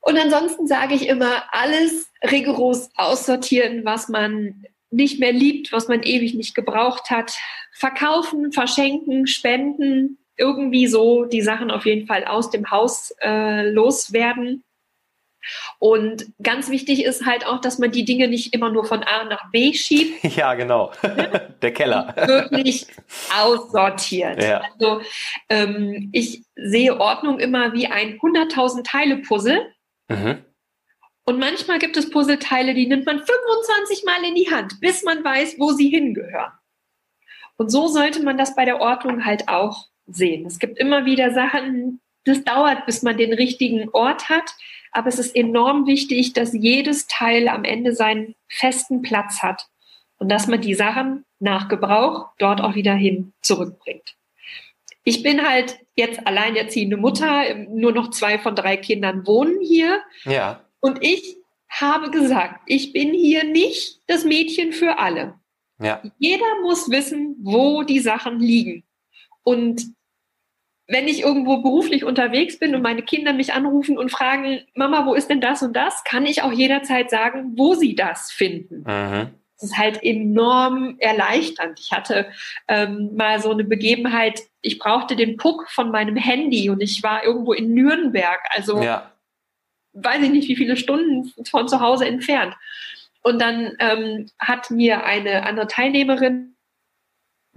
Und 0.00 0.16
ansonsten 0.18 0.66
sage 0.66 0.94
ich 0.94 1.08
immer, 1.08 1.44
alles 1.50 2.10
rigoros 2.22 2.90
aussortieren, 2.96 3.84
was 3.84 4.08
man 4.08 4.64
nicht 4.90 5.18
mehr 5.18 5.32
liebt, 5.32 5.72
was 5.72 5.88
man 5.88 6.02
ewig 6.02 6.34
nicht 6.34 6.54
gebraucht 6.54 7.10
hat. 7.10 7.32
Verkaufen, 7.72 8.52
verschenken, 8.52 9.26
spenden, 9.26 10.18
irgendwie 10.36 10.86
so 10.86 11.24
die 11.24 11.42
Sachen 11.42 11.70
auf 11.70 11.86
jeden 11.86 12.06
Fall 12.06 12.24
aus 12.24 12.50
dem 12.50 12.70
Haus 12.70 13.14
äh, 13.20 13.68
loswerden. 13.70 14.62
Und 15.78 16.26
ganz 16.42 16.70
wichtig 16.70 17.04
ist 17.04 17.26
halt 17.26 17.46
auch, 17.46 17.60
dass 17.60 17.78
man 17.78 17.90
die 17.90 18.04
Dinge 18.04 18.28
nicht 18.28 18.54
immer 18.54 18.70
nur 18.70 18.84
von 18.84 19.02
A 19.02 19.24
nach 19.24 19.50
B 19.50 19.72
schiebt. 19.72 20.24
Ja, 20.36 20.54
genau. 20.54 20.92
Der 21.62 21.72
Keller. 21.72 22.14
Wirklich 22.16 22.86
aussortiert. 23.34 24.42
Ja. 24.42 24.62
Also 24.74 25.00
ähm, 25.48 26.10
ich 26.12 26.42
sehe 26.56 27.00
Ordnung 27.00 27.38
immer 27.38 27.72
wie 27.72 27.86
ein 27.86 28.18
100.000 28.18 28.84
Teile 28.84 29.18
Puzzle. 29.18 29.72
Mhm. 30.08 30.44
Und 31.24 31.38
manchmal 31.38 31.78
gibt 31.78 31.96
es 31.96 32.10
Puzzleteile, 32.10 32.74
die 32.74 32.86
nimmt 32.86 33.06
man 33.06 33.18
25 33.18 34.04
Mal 34.04 34.24
in 34.24 34.34
die 34.34 34.50
Hand, 34.50 34.80
bis 34.80 35.02
man 35.02 35.24
weiß, 35.24 35.56
wo 35.58 35.72
sie 35.72 35.88
hingehören. 35.88 36.52
Und 37.56 37.70
so 37.70 37.88
sollte 37.88 38.22
man 38.22 38.38
das 38.38 38.54
bei 38.54 38.64
der 38.64 38.80
Ordnung 38.80 39.24
halt 39.24 39.48
auch 39.48 39.86
sehen. 40.06 40.46
Es 40.46 40.58
gibt 40.58 40.78
immer 40.78 41.04
wieder 41.04 41.32
Sachen, 41.32 42.00
das 42.26 42.44
dauert, 42.44 42.84
bis 42.84 43.02
man 43.02 43.16
den 43.16 43.32
richtigen 43.32 43.88
Ort 43.90 44.28
hat. 44.28 44.54
Aber 44.92 45.08
es 45.08 45.18
ist 45.18 45.34
enorm 45.34 45.86
wichtig, 45.86 46.32
dass 46.32 46.52
jedes 46.52 47.06
Teil 47.06 47.48
am 47.48 47.64
Ende 47.64 47.94
seinen 47.94 48.34
festen 48.48 49.02
Platz 49.02 49.42
hat 49.42 49.66
und 50.18 50.30
dass 50.30 50.46
man 50.46 50.60
die 50.60 50.74
Sachen 50.74 51.24
nach 51.38 51.68
Gebrauch 51.68 52.28
dort 52.38 52.60
auch 52.60 52.74
wieder 52.74 52.94
hin 52.94 53.32
zurückbringt. 53.42 54.16
Ich 55.04 55.22
bin 55.22 55.46
halt 55.46 55.78
jetzt 55.94 56.26
alleinerziehende 56.26 56.96
Mutter, 56.96 57.54
nur 57.68 57.92
noch 57.92 58.10
zwei 58.10 58.38
von 58.38 58.56
drei 58.56 58.76
Kindern 58.76 59.26
wohnen 59.26 59.60
hier. 59.60 60.02
Ja. 60.24 60.64
Und 60.80 60.98
ich 61.00 61.36
habe 61.68 62.10
gesagt, 62.10 62.62
ich 62.66 62.92
bin 62.92 63.12
hier 63.12 63.44
nicht 63.44 64.00
das 64.06 64.24
Mädchen 64.24 64.72
für 64.72 64.98
alle. 64.98 65.34
Ja. 65.78 66.02
Jeder 66.18 66.60
muss 66.62 66.90
wissen, 66.90 67.36
wo 67.40 67.82
die 67.82 68.00
Sachen 68.00 68.40
liegen. 68.40 68.82
Und 69.42 69.95
wenn 70.88 71.08
ich 71.08 71.22
irgendwo 71.22 71.62
beruflich 71.62 72.04
unterwegs 72.04 72.58
bin 72.58 72.74
und 72.74 72.82
meine 72.82 73.02
Kinder 73.02 73.32
mich 73.32 73.52
anrufen 73.52 73.98
und 73.98 74.10
fragen, 74.10 74.60
Mama, 74.74 75.06
wo 75.06 75.14
ist 75.14 75.28
denn 75.28 75.40
das 75.40 75.62
und 75.62 75.74
das, 75.74 76.04
kann 76.04 76.26
ich 76.26 76.42
auch 76.42 76.52
jederzeit 76.52 77.10
sagen, 77.10 77.52
wo 77.56 77.74
sie 77.74 77.94
das 77.94 78.30
finden. 78.30 78.84
Mhm. 78.86 79.30
Das 79.58 79.70
ist 79.70 79.78
halt 79.78 80.02
enorm 80.02 80.96
erleichternd. 80.98 81.80
Ich 81.80 81.90
hatte 81.90 82.26
ähm, 82.68 83.16
mal 83.16 83.40
so 83.40 83.50
eine 83.50 83.64
Begebenheit, 83.64 84.42
ich 84.60 84.78
brauchte 84.78 85.16
den 85.16 85.38
Puck 85.38 85.68
von 85.70 85.90
meinem 85.90 86.16
Handy 86.16 86.68
und 86.68 86.82
ich 86.82 87.02
war 87.02 87.24
irgendwo 87.24 87.52
in 87.52 87.72
Nürnberg. 87.72 88.40
Also 88.54 88.82
Ja. 88.82 89.12
weiß 89.94 90.22
ich 90.22 90.30
nicht, 90.30 90.48
wie 90.48 90.56
viele 90.56 90.76
Stunden 90.76 91.32
von 91.48 91.68
zu 91.68 91.80
Hause 91.80 92.06
entfernt. 92.06 92.54
Und 93.22 93.40
dann 93.40 93.72
ähm, 93.80 94.30
hat 94.38 94.70
mir 94.70 95.04
eine 95.04 95.44
andere 95.44 95.66
Teilnehmerin 95.66 96.55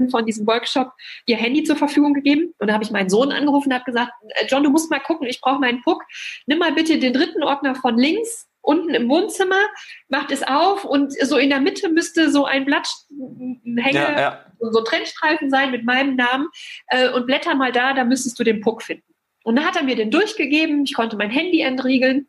von 0.10 0.26
diesem 0.26 0.48
Workshop 0.48 0.94
ihr 1.26 1.38
Handy 1.38 1.64
zur 1.64 1.76
Verfügung 1.76 2.14
gegeben. 2.14 2.54
Und 2.60 2.68
da 2.68 2.74
habe 2.74 2.84
ich 2.84 2.92
meinen 2.92 3.10
Sohn 3.10 3.32
angerufen 3.32 3.70
und 3.70 3.74
habe 3.74 3.86
gesagt, 3.86 4.12
äh, 4.30 4.46
John, 4.48 4.64
du 4.64 4.70
musst 4.70 4.90
mal 4.90 5.00
gucken, 5.00 5.28
ich 5.28 5.42
brauche 5.42 5.60
meinen 5.60 5.82
Puck. 5.82 6.04
Nimm 6.46 6.60
mal 6.60 6.72
bitte 6.72 7.00
den 7.00 7.14
dritten 7.14 7.44
Ordner 7.44 7.76
von 7.76 7.98
links, 7.98 8.48
unten 8.62 8.94
im 8.94 9.10
Wohnzimmer, 9.10 9.60
macht 10.08 10.32
es 10.32 10.44
auf 10.44 10.86
und 10.86 11.14
so 11.14 11.38
in 11.38 11.50
der 11.50 11.60
Mitte 11.60 11.90
müsste 11.90 12.30
so 12.30 12.46
ein 12.46 12.66
Blatt, 12.66 12.88
ein 13.12 13.78
Hänge, 13.78 14.00
Ja, 14.00 14.20
ja. 14.20 14.46
so 14.60 14.80
ein 14.80 14.86
Trennstreifen 14.86 15.50
sein 15.50 15.72
mit 15.72 15.84
meinem 15.86 16.16
Namen 16.16 16.48
äh, 16.88 17.10
und 17.10 17.26
blätter 17.26 17.56
mal 17.56 17.72
da, 17.72 17.94
da 17.94 18.04
müsstest 18.04 18.40
du 18.40 18.44
den 18.44 18.62
Puck 18.62 18.84
finden. 18.84 19.04
Und 19.44 19.56
dann 19.56 19.66
hat 19.66 19.76
er 19.76 19.84
mir 19.84 19.96
den 19.96 20.12
durchgegeben, 20.12 20.84
ich 20.84 20.94
konnte 20.94 21.18
mein 21.18 21.32
Handy 21.32 21.62
entriegeln 21.62 22.28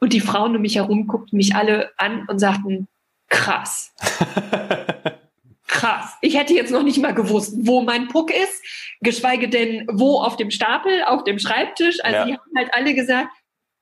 und 0.00 0.12
die 0.12 0.20
Frauen 0.20 0.54
um 0.56 0.62
mich 0.62 0.76
herum 0.76 1.06
guckten 1.06 1.36
mich 1.36 1.54
alle 1.54 1.90
an 1.96 2.26
und 2.28 2.38
sagten, 2.38 2.88
krass. 3.28 3.92
Krass. 5.84 6.16
Ich 6.20 6.36
hätte 6.36 6.54
jetzt 6.54 6.70
noch 6.70 6.82
nicht 6.82 6.98
mal 6.98 7.14
gewusst, 7.14 7.54
wo 7.58 7.82
mein 7.82 8.08
Puck 8.08 8.30
ist, 8.30 8.62
geschweige 9.00 9.48
denn, 9.48 9.86
wo 9.92 10.18
auf 10.20 10.36
dem 10.36 10.50
Stapel, 10.50 11.02
auf 11.04 11.24
dem 11.24 11.38
Schreibtisch. 11.38 11.98
Also 12.02 12.16
Ja. 12.16 12.24
die 12.26 12.32
haben 12.32 12.50
halt 12.56 12.72
alle 12.74 12.94
gesagt, 12.94 13.28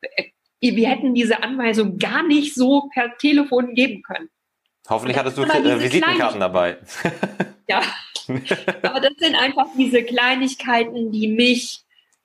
äh, 0.00 0.24
wir 0.60 0.88
hätten 0.88 1.14
diese 1.14 1.42
Anweisung 1.42 1.98
gar 1.98 2.22
nicht 2.22 2.54
so 2.54 2.88
per 2.94 3.16
Telefon 3.18 3.74
geben 3.74 4.02
können. 4.02 4.28
Hoffentlich 4.88 5.16
hattest 5.16 5.38
du 5.38 5.42
äh, 5.42 5.80
Visitenkarten 5.80 6.40
dabei. 6.40 6.78
Ja. 7.68 7.80
Aber 8.82 9.00
das 9.00 9.12
sind 9.18 9.34
einfach 9.34 9.66
diese 9.78 10.02
Kleinigkeiten, 10.02 11.10
die 11.12 11.28
mich 11.28 11.84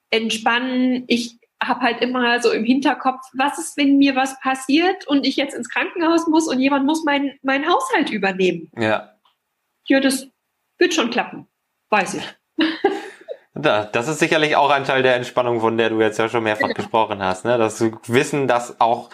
entspannen. 0.09 1.03
Ich 1.07 1.37
habe 1.63 1.81
halt 1.81 2.01
immer 2.01 2.41
so 2.41 2.51
im 2.51 2.65
Hinterkopf, 2.65 3.21
was 3.33 3.57
ist, 3.59 3.77
wenn 3.77 3.97
mir 3.97 4.15
was 4.15 4.37
passiert 4.41 5.07
und 5.07 5.25
ich 5.25 5.37
jetzt 5.37 5.55
ins 5.55 5.69
Krankenhaus 5.69 6.27
muss 6.27 6.47
und 6.47 6.59
jemand 6.59 6.85
muss 6.85 7.03
meinen 7.03 7.33
mein 7.43 7.67
Haushalt 7.67 8.09
übernehmen. 8.09 8.69
ja. 8.77 9.13
Ja, 9.87 9.99
das 9.99 10.27
wird 10.77 10.93
schon 10.93 11.09
klappen. 11.09 11.47
Weiß 11.89 12.15
ich. 12.15 12.23
Da, 13.59 13.85
das 13.85 14.07
ist 14.07 14.19
sicherlich 14.19 14.55
auch 14.55 14.69
ein 14.69 14.83
Teil 14.83 15.01
der 15.01 15.15
Entspannung, 15.15 15.61
von 15.61 15.77
der 15.77 15.89
du 15.89 15.99
jetzt 15.99 16.19
ja 16.19 16.29
schon 16.29 16.43
mehrfach 16.43 16.75
gesprochen 16.75 17.23
hast, 17.23 17.43
ne? 17.43 17.57
Dass 17.57 17.79
du 17.79 17.97
wissen, 18.05 18.47
dass 18.47 18.79
auch 18.79 19.09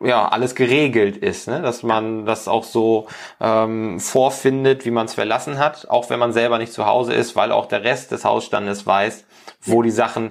ja 0.00 0.28
alles 0.28 0.54
geregelt 0.54 1.16
ist, 1.16 1.48
ne? 1.48 1.62
Dass 1.62 1.82
man 1.82 2.26
das 2.26 2.46
auch 2.46 2.62
so 2.62 3.08
ähm, 3.40 3.98
vorfindet, 3.98 4.84
wie 4.84 4.92
man 4.92 5.06
es 5.06 5.14
verlassen 5.14 5.58
hat, 5.58 5.88
auch 5.88 6.10
wenn 6.10 6.20
man 6.20 6.32
selber 6.32 6.58
nicht 6.58 6.72
zu 6.72 6.86
Hause 6.86 7.12
ist, 7.14 7.34
weil 7.34 7.50
auch 7.50 7.66
der 7.66 7.82
Rest 7.82 8.12
des 8.12 8.24
Hausstandes 8.24 8.86
weiß, 8.86 9.24
wo 9.62 9.82
die 9.82 9.90
Sachen 9.90 10.30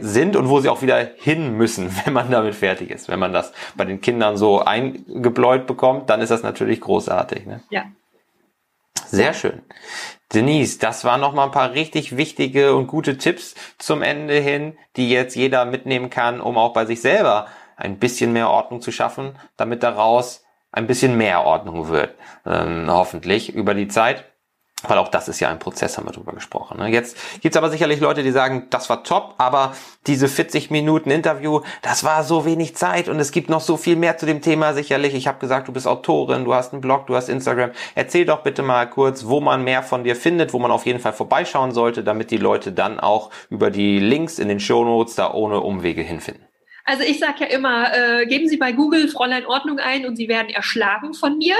sind 0.00 0.36
und 0.36 0.48
wo 0.48 0.60
sie 0.60 0.68
auch 0.68 0.82
wieder 0.82 0.98
hin 1.16 1.56
müssen, 1.56 1.94
wenn 2.04 2.12
man 2.12 2.30
damit 2.30 2.54
fertig 2.54 2.90
ist. 2.90 3.08
Wenn 3.08 3.18
man 3.18 3.32
das 3.32 3.52
bei 3.74 3.84
den 3.84 4.00
Kindern 4.00 4.36
so 4.36 4.60
eingebläut 4.60 5.66
bekommt, 5.66 6.08
dann 6.08 6.20
ist 6.20 6.30
das 6.30 6.42
natürlich 6.42 6.80
großartig. 6.80 7.46
Ne? 7.46 7.60
Ja. 7.70 7.84
Sehr 9.10 9.34
schön. 9.34 9.62
Denise, 10.32 10.78
das 10.78 11.04
waren 11.04 11.20
noch 11.20 11.32
mal 11.32 11.46
ein 11.46 11.50
paar 11.50 11.72
richtig 11.72 12.16
wichtige 12.16 12.76
und 12.76 12.86
gute 12.86 13.18
Tipps 13.18 13.56
zum 13.76 14.02
Ende 14.02 14.34
hin, 14.34 14.78
die 14.94 15.10
jetzt 15.10 15.34
jeder 15.34 15.64
mitnehmen 15.64 16.10
kann, 16.10 16.40
um 16.40 16.56
auch 16.56 16.72
bei 16.72 16.86
sich 16.86 17.00
selber 17.00 17.48
ein 17.76 17.98
bisschen 17.98 18.32
mehr 18.32 18.50
Ordnung 18.50 18.80
zu 18.80 18.92
schaffen, 18.92 19.36
damit 19.56 19.82
daraus 19.82 20.44
ein 20.70 20.86
bisschen 20.86 21.16
mehr 21.16 21.44
Ordnung 21.44 21.88
wird, 21.88 22.14
ähm, 22.46 22.86
hoffentlich 22.88 23.52
über 23.52 23.74
die 23.74 23.88
Zeit. 23.88 24.29
Weil 24.86 24.98
auch 24.98 25.08
das 25.08 25.28
ist 25.28 25.40
ja 25.40 25.50
ein 25.50 25.58
Prozess, 25.58 25.98
haben 25.98 26.06
wir 26.06 26.12
drüber 26.12 26.32
gesprochen. 26.32 26.78
Ne? 26.78 26.88
Jetzt 26.88 27.16
gibt's 27.42 27.56
aber 27.56 27.70
sicherlich 27.70 28.00
Leute, 28.00 28.22
die 28.22 28.30
sagen, 28.30 28.68
das 28.70 28.88
war 28.88 29.04
top, 29.04 29.34
aber 29.36 29.74
diese 30.06 30.26
40 30.26 30.70
Minuten 30.70 31.10
Interview, 31.10 31.60
das 31.82 32.02
war 32.04 32.24
so 32.24 32.46
wenig 32.46 32.76
Zeit 32.76 33.08
und 33.08 33.20
es 33.20 33.30
gibt 33.30 33.50
noch 33.50 33.60
so 33.60 33.76
viel 33.76 33.96
mehr 33.96 34.16
zu 34.16 34.24
dem 34.24 34.40
Thema 34.40 34.72
sicherlich. 34.72 35.14
Ich 35.14 35.26
habe 35.26 35.38
gesagt, 35.38 35.68
du 35.68 35.72
bist 35.72 35.86
Autorin, 35.86 36.44
du 36.44 36.54
hast 36.54 36.72
einen 36.72 36.80
Blog, 36.80 37.06
du 37.06 37.14
hast 37.14 37.28
Instagram. 37.28 37.72
Erzähl 37.94 38.24
doch 38.24 38.42
bitte 38.42 38.62
mal 38.62 38.88
kurz, 38.88 39.26
wo 39.26 39.40
man 39.40 39.64
mehr 39.64 39.82
von 39.82 40.02
dir 40.04 40.16
findet, 40.16 40.52
wo 40.52 40.58
man 40.58 40.70
auf 40.70 40.86
jeden 40.86 41.00
Fall 41.00 41.12
vorbeischauen 41.12 41.72
sollte, 41.72 42.02
damit 42.02 42.30
die 42.30 42.38
Leute 42.38 42.72
dann 42.72 42.98
auch 43.00 43.30
über 43.50 43.70
die 43.70 43.98
Links 43.98 44.38
in 44.38 44.48
den 44.48 44.60
Shownotes 44.60 45.14
da 45.14 45.32
ohne 45.34 45.60
Umwege 45.60 46.02
hinfinden. 46.02 46.46
Also 46.84 47.04
ich 47.04 47.18
sage 47.20 47.40
ja 47.40 47.46
immer, 47.46 47.94
äh, 47.94 48.26
geben 48.26 48.48
Sie 48.48 48.56
bei 48.56 48.72
Google 48.72 49.08
Fräulein 49.08 49.46
Ordnung 49.46 49.78
ein 49.78 50.06
und 50.06 50.16
Sie 50.16 50.28
werden 50.28 50.48
erschlagen 50.48 51.14
von 51.14 51.38
mir. 51.38 51.54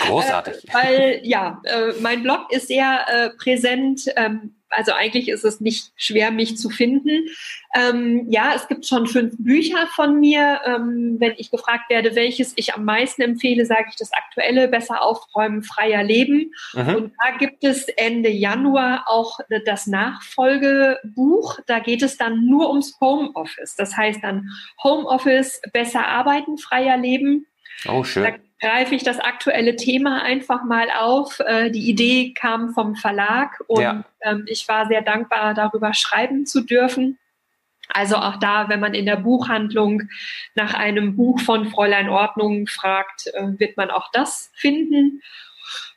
Großartig. 0.00 0.68
Äh, 0.68 0.74
weil 0.74 1.20
ja, 1.22 1.60
äh, 1.64 1.92
mein 2.00 2.22
Blog 2.22 2.50
ist 2.50 2.68
sehr 2.68 3.06
äh, 3.08 3.30
präsent. 3.30 4.02
Ähm, 4.16 4.56
also 4.76 4.92
eigentlich 4.92 5.28
ist 5.28 5.44
es 5.44 5.60
nicht 5.60 5.92
schwer, 5.96 6.30
mich 6.30 6.56
zu 6.56 6.68
finden. 6.68 7.28
Ähm, 7.74 8.26
ja, 8.30 8.52
es 8.54 8.68
gibt 8.68 8.86
schon 8.86 9.06
fünf 9.06 9.34
Bücher 9.38 9.86
von 9.94 10.18
mir. 10.18 10.60
Ähm, 10.64 11.16
wenn 11.18 11.34
ich 11.36 11.50
gefragt 11.50 11.90
werde, 11.90 12.14
welches 12.14 12.52
ich 12.56 12.74
am 12.74 12.84
meisten 12.84 13.22
empfehle, 13.22 13.66
sage 13.66 13.86
ich 13.90 13.96
das 13.96 14.12
aktuelle, 14.12 14.68
besser 14.68 15.02
aufräumen, 15.02 15.62
freier 15.62 16.02
Leben. 16.02 16.52
Mhm. 16.72 16.94
Und 16.94 17.12
da 17.22 17.36
gibt 17.38 17.64
es 17.64 17.88
Ende 17.88 18.30
Januar 18.30 19.04
auch 19.06 19.38
das 19.64 19.86
Nachfolgebuch. 19.86 21.60
Da 21.66 21.78
geht 21.78 22.02
es 22.02 22.16
dann 22.16 22.46
nur 22.46 22.68
ums 22.70 22.96
Homeoffice. 23.00 23.76
Das 23.76 23.96
heißt 23.96 24.22
dann 24.22 24.48
Homeoffice, 24.82 25.60
besser 25.72 26.06
arbeiten, 26.06 26.58
freier 26.58 26.96
Leben. 26.96 27.46
Oh, 27.86 27.98
Da 27.98 28.04
schön. 28.04 28.34
greife 28.60 28.94
ich 28.94 29.02
das 29.02 29.18
aktuelle 29.20 29.76
Thema 29.76 30.22
einfach 30.22 30.64
mal 30.64 30.88
auf. 30.90 31.40
Äh, 31.40 31.70
Die 31.70 31.88
Idee 31.90 32.32
kam 32.34 32.70
vom 32.70 32.94
Verlag 32.96 33.62
und 33.66 33.82
Ja. 33.82 34.04
ähm, 34.22 34.44
ich 34.48 34.66
war 34.68 34.86
sehr 34.86 35.02
dankbar, 35.02 35.54
darüber 35.54 35.92
schreiben 35.94 36.46
zu 36.46 36.62
dürfen. 36.62 37.18
Also 37.88 38.16
auch 38.16 38.36
da, 38.36 38.70
wenn 38.70 38.80
man 38.80 38.94
in 38.94 39.04
der 39.04 39.16
Buchhandlung 39.16 40.04
nach 40.54 40.72
einem 40.72 41.16
Buch 41.16 41.38
von 41.40 41.68
Fräulein 41.68 42.08
Ordnung 42.08 42.66
fragt, 42.66 43.26
äh, 43.34 43.58
wird 43.58 43.76
man 43.76 43.90
auch 43.90 44.10
das 44.12 44.50
finden. 44.54 45.20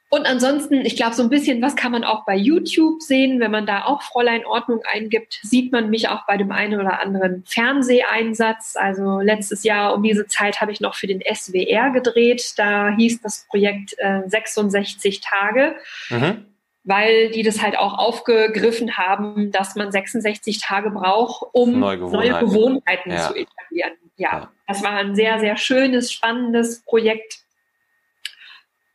Und 0.10 0.26
ansonsten, 0.26 0.86
ich 0.86 0.95
glaube, 0.95 1.16
so 1.16 1.24
ein 1.24 1.30
bisschen, 1.30 1.62
was 1.62 1.76
kann 1.76 1.91
man 1.91 2.05
auch 2.05 2.24
bei 2.26 2.36
YouTube 2.36 3.01
sehen? 3.01 3.41
Wenn 3.41 3.51
man 3.51 3.66
da 3.66 3.84
auch 3.84 4.01
Fräulein 4.01 4.45
Ordnung 4.45 4.80
eingibt, 4.93 5.39
sieht 5.43 5.74
man 5.74 5.89
mich 5.89 6.08
auch 6.08 6.26
bei 6.26 6.38
dem 6.38 6.51
einen 6.51 6.80
oder 6.80 7.01
anderen 7.01 7.43
Fernseheinsatz. 7.45 8.76
Also 8.78 9.20
letztes 9.20 9.64
Jahr 9.64 9.93
um 9.93 10.03
diese 10.03 10.26
Zeit 10.28 10.62
habe 10.62 10.72
ich 10.72 10.80
noch 10.80 10.95
für 10.95 11.08
den 11.08 11.22
SWR 11.22 11.89
gedreht. 11.89 12.53
Da 12.55 12.95
hieß 12.95 13.22
das 13.22 13.47
Projekt 13.49 13.95
äh, 13.97 14.22
66 14.28 15.22
Tage. 15.22 15.76
Mhm 16.10 16.45
weil 16.89 17.32
die 17.32 17.43
das 17.43 17.62
halt 17.62 17.78
auch 17.78 17.97
aufgegriffen 17.97 18.95
haben, 18.95 19.51
dass 19.51 19.76
man 19.76 19.91
66 19.91 20.62
Tage 20.62 20.89
braucht, 20.89 21.45
um 21.51 21.82
neue 21.82 21.97
Gewohnheiten, 21.97 22.32
neue 22.32 22.39
Gewohnheiten 22.45 23.12
ja. 23.12 23.28
zu 23.28 23.36
etablieren. 23.36 23.91
Ja, 24.16 24.32
ja, 24.32 24.51
das 24.68 24.82
war 24.84 24.91
ein 24.91 25.14
sehr, 25.14 25.38
sehr 25.39 25.58
schönes, 25.58 26.14
spannendes 26.14 26.82
Projekt. 26.84 27.39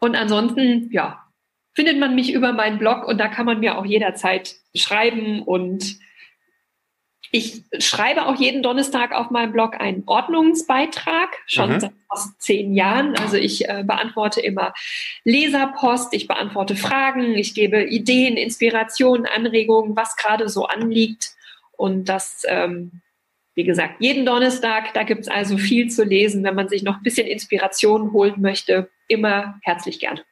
Und 0.02 0.16
ansonsten, 0.16 0.90
ja, 0.90 1.24
findet 1.74 2.00
man 2.00 2.16
mich 2.16 2.32
über 2.32 2.52
meinen 2.52 2.78
Blog 2.78 3.06
und 3.06 3.18
da 3.18 3.28
kann 3.28 3.46
man 3.46 3.60
mir 3.60 3.78
auch 3.78 3.84
jederzeit 3.86 4.56
schreiben 4.74 5.44
und 5.44 5.96
ich 7.30 7.62
schreibe 7.78 8.26
auch 8.26 8.34
jeden 8.34 8.64
Donnerstag 8.64 9.12
auf 9.12 9.30
meinem 9.30 9.52
Blog 9.52 9.80
einen 9.80 10.02
Ordnungsbeitrag, 10.06 11.28
schon 11.46 11.74
mhm. 11.74 11.80
seit 11.80 11.92
fast 12.10 12.42
zehn 12.42 12.74
Jahren. 12.74 13.16
Also 13.16 13.36
ich 13.36 13.68
äh, 13.68 13.84
beantworte 13.86 14.40
immer 14.40 14.74
Leserpost, 15.22 16.12
ich 16.14 16.26
beantworte 16.26 16.74
Fragen, 16.74 17.36
ich 17.36 17.54
gebe 17.54 17.84
Ideen, 17.84 18.36
Inspirationen, 18.36 19.26
Anregungen, 19.26 19.94
was 19.94 20.16
gerade 20.16 20.48
so 20.48 20.66
anliegt. 20.66 21.30
Und 21.70 22.08
das, 22.08 22.42
ähm, 22.48 23.02
wie 23.54 23.64
gesagt, 23.64 24.00
jeden 24.00 24.26
Donnerstag, 24.26 24.94
da 24.94 25.04
gibt 25.04 25.20
es 25.20 25.28
also 25.28 25.58
viel 25.58 25.88
zu 25.90 26.02
lesen. 26.02 26.42
Wenn 26.42 26.56
man 26.56 26.68
sich 26.68 26.82
noch 26.82 26.96
ein 26.96 27.04
bisschen 27.04 27.28
Inspiration 27.28 28.12
holen 28.12 28.40
möchte, 28.40 28.90
immer 29.12 29.54
herzlich 29.62 30.00
gerne. 30.00 30.22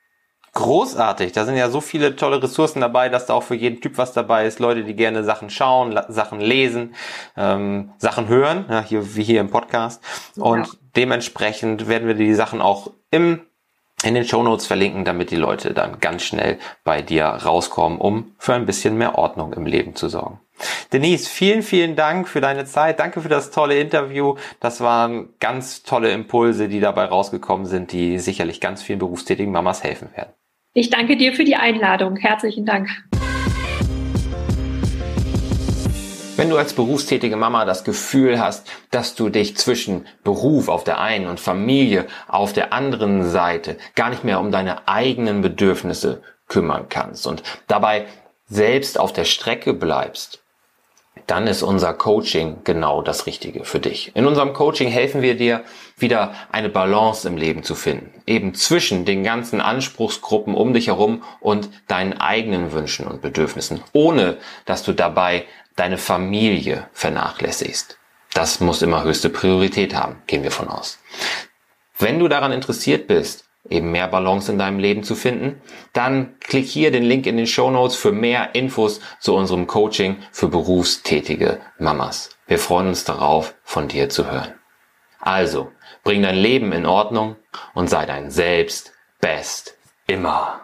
Großartig. 0.53 1.31
Da 1.31 1.45
sind 1.45 1.57
ja 1.57 1.71
so 1.71 1.81
viele 1.81 2.17
tolle 2.17 2.43
Ressourcen 2.43 2.81
dabei, 2.81 3.09
dass 3.09 3.27
da 3.27 3.35
auch 3.35 3.45
für 3.45 3.55
jeden 3.55 3.81
Typ 3.81 3.99
was 3.99 4.13
dabei 4.13 4.47
ist. 4.47 4.59
Leute, 4.59 4.83
die 4.83 4.95
gerne 4.97 5.23
Sachen 5.23 5.49
schauen, 5.49 5.99
Sachen 6.09 6.41
lesen, 6.41 6.97
ähm, 7.37 7.93
Sachen 7.99 8.27
hören, 8.27 8.65
ja, 8.69 8.83
hier, 8.83 9.15
wie 9.15 9.23
hier 9.23 9.41
im 9.41 9.51
Podcast. 9.51 10.03
Und 10.37 10.67
ja. 10.67 10.73
dementsprechend 10.97 11.87
werden 11.87 12.09
wir 12.09 12.15
die 12.15 12.35
Sachen 12.35 12.61
auch 12.61 12.91
im 13.13 13.47
in 14.05 14.15
den 14.15 14.25
Show 14.25 14.43
Notes 14.43 14.67
verlinken, 14.67 15.05
damit 15.05 15.31
die 15.31 15.37
Leute 15.37 15.75
dann 15.75 16.01
ganz 16.01 16.23
schnell 16.23 16.59
bei 16.85 17.03
dir 17.03 17.25
rauskommen, 17.25 17.99
um 17.99 18.33
für 18.39 18.55
ein 18.55 18.67
bisschen 18.67 18.97
mehr 18.97 19.17
Ordnung 19.17 19.53
im 19.53 19.67
Leben 19.67 19.95
zu 19.95 20.09
sorgen. 20.09 20.41
Denise, 20.93 21.29
vielen, 21.29 21.63
vielen 21.63 21.97
Dank 21.97 22.29
für 22.29 22.41
deine 22.41 22.65
Zeit. 22.65 22.99
Danke 22.99 23.21
für 23.21 23.29
das 23.29 23.51
tolle 23.51 23.79
Interview. 23.79 24.37
Das 24.61 24.81
waren 24.81 25.31
ganz 25.41 25.83
tolle 25.83 26.13
Impulse, 26.13 26.69
die 26.69 26.81
dabei 26.81 27.05
rausgekommen 27.05 27.67
sind, 27.67 27.93
die 27.93 28.19
sicherlich 28.19 28.61
ganz 28.61 28.83
vielen 28.83 28.99
berufstätigen 28.99 29.53
Mamas 29.53 29.83
helfen 29.83 30.09
werden. 30.15 30.33
Ich 30.73 30.91
danke 30.91 31.17
dir 31.17 31.33
für 31.33 31.45
die 31.45 31.57
Einladung. 31.57 32.17
Herzlichen 32.17 32.65
Dank. 32.65 32.89
Wenn 36.41 36.49
du 36.49 36.57
als 36.57 36.73
berufstätige 36.73 37.37
Mama 37.37 37.67
das 37.67 37.85
Gefühl 37.85 38.41
hast, 38.41 38.67
dass 38.91 39.15
du 39.15 39.29
dich 39.29 39.59
zwischen 39.59 40.07
Beruf 40.25 40.71
auf 40.71 40.85
der 40.85 40.99
einen 40.99 41.27
und 41.27 41.39
Familie 41.39 42.07
auf 42.29 42.55
der 42.55 42.73
anderen 42.73 43.29
Seite 43.29 43.77
gar 43.95 44.09
nicht 44.09 44.25
mehr 44.25 44.41
um 44.41 44.51
deine 44.51 44.89
eigenen 44.89 45.43
Bedürfnisse 45.43 46.23
kümmern 46.49 46.87
kannst 46.89 47.27
und 47.27 47.43
dabei 47.67 48.07
selbst 48.49 48.99
auf 48.99 49.13
der 49.13 49.27
Strecke 49.27 49.75
bleibst, 49.75 50.41
dann 51.27 51.47
ist 51.47 51.63
unser 51.63 51.93
Coaching 51.93 52.59
genau 52.65 53.03
das 53.03 53.27
Richtige 53.27 53.65
für 53.65 53.79
dich. 53.79 54.11
In 54.17 54.27
unserem 54.27 54.53
Coaching 54.53 54.89
helfen 54.89 55.23
wir 55.23 55.37
dir, 55.37 55.63
wieder 55.99 56.35
eine 56.51 56.69
Balance 56.69 57.29
im 57.29 57.37
Leben 57.37 57.63
zu 57.63 57.75
finden. 57.75 58.23
Eben 58.27 58.55
zwischen 58.55 59.05
den 59.05 59.23
ganzen 59.23 59.61
Anspruchsgruppen 59.61 60.55
um 60.55 60.73
dich 60.73 60.87
herum 60.87 61.23
und 61.41 61.69
deinen 61.87 62.15
eigenen 62.15 62.73
Wünschen 62.73 63.07
und 63.07 63.21
Bedürfnissen, 63.21 63.83
ohne 63.93 64.39
dass 64.65 64.83
du 64.83 64.93
dabei 64.93 65.45
deine 65.77 65.99
Familie 65.99 66.89
vernachlässigst. 66.93 67.99
Das 68.35 68.61
muss 68.61 68.83
immer 68.83 69.03
höchste 69.03 69.29
Priorität 69.29 69.95
haben, 69.95 70.23
gehen 70.27 70.43
wir 70.43 70.51
von 70.51 70.69
aus. 70.69 70.99
Wenn 71.99 72.19
du 72.19 72.29
daran 72.29 72.53
interessiert 72.53 73.07
bist, 73.07 73.45
eben 73.69 73.91
mehr 73.91 74.09
Balance 74.09 74.51
in 74.51 74.59
deinem 74.59 74.79
Leben 74.79 75.03
zu 75.03 75.15
finden, 75.15 75.61
dann 75.93 76.39
klick 76.41 76.67
hier 76.67 76.91
den 76.91 77.03
Link 77.03 77.27
in 77.27 77.37
den 77.37 77.47
Show 77.47 77.71
Notes 77.71 77.97
für 77.97 78.13
mehr 78.13 78.55
Infos 78.55 79.01
zu 79.19 79.35
unserem 79.35 79.67
Coaching 79.67 80.17
für 80.33 80.49
berufstätige 80.49 81.61
Mamas. 81.79 82.31
Wir 82.47 82.59
freuen 82.59 82.89
uns 82.89 83.05
darauf, 83.05 83.55
von 83.65 83.89
dir 83.89 84.09
zu 84.09 84.31
hören. 84.31 84.55
Also, 85.21 85.71
bring 86.03 86.23
dein 86.23 86.37
Leben 86.37 86.73
in 86.73 86.87
Ordnung 86.87 87.37
und 87.75 87.91
sei 87.91 88.07
dein 88.07 88.31
Selbst 88.31 88.93
best 89.21 89.77
immer. 90.07 90.60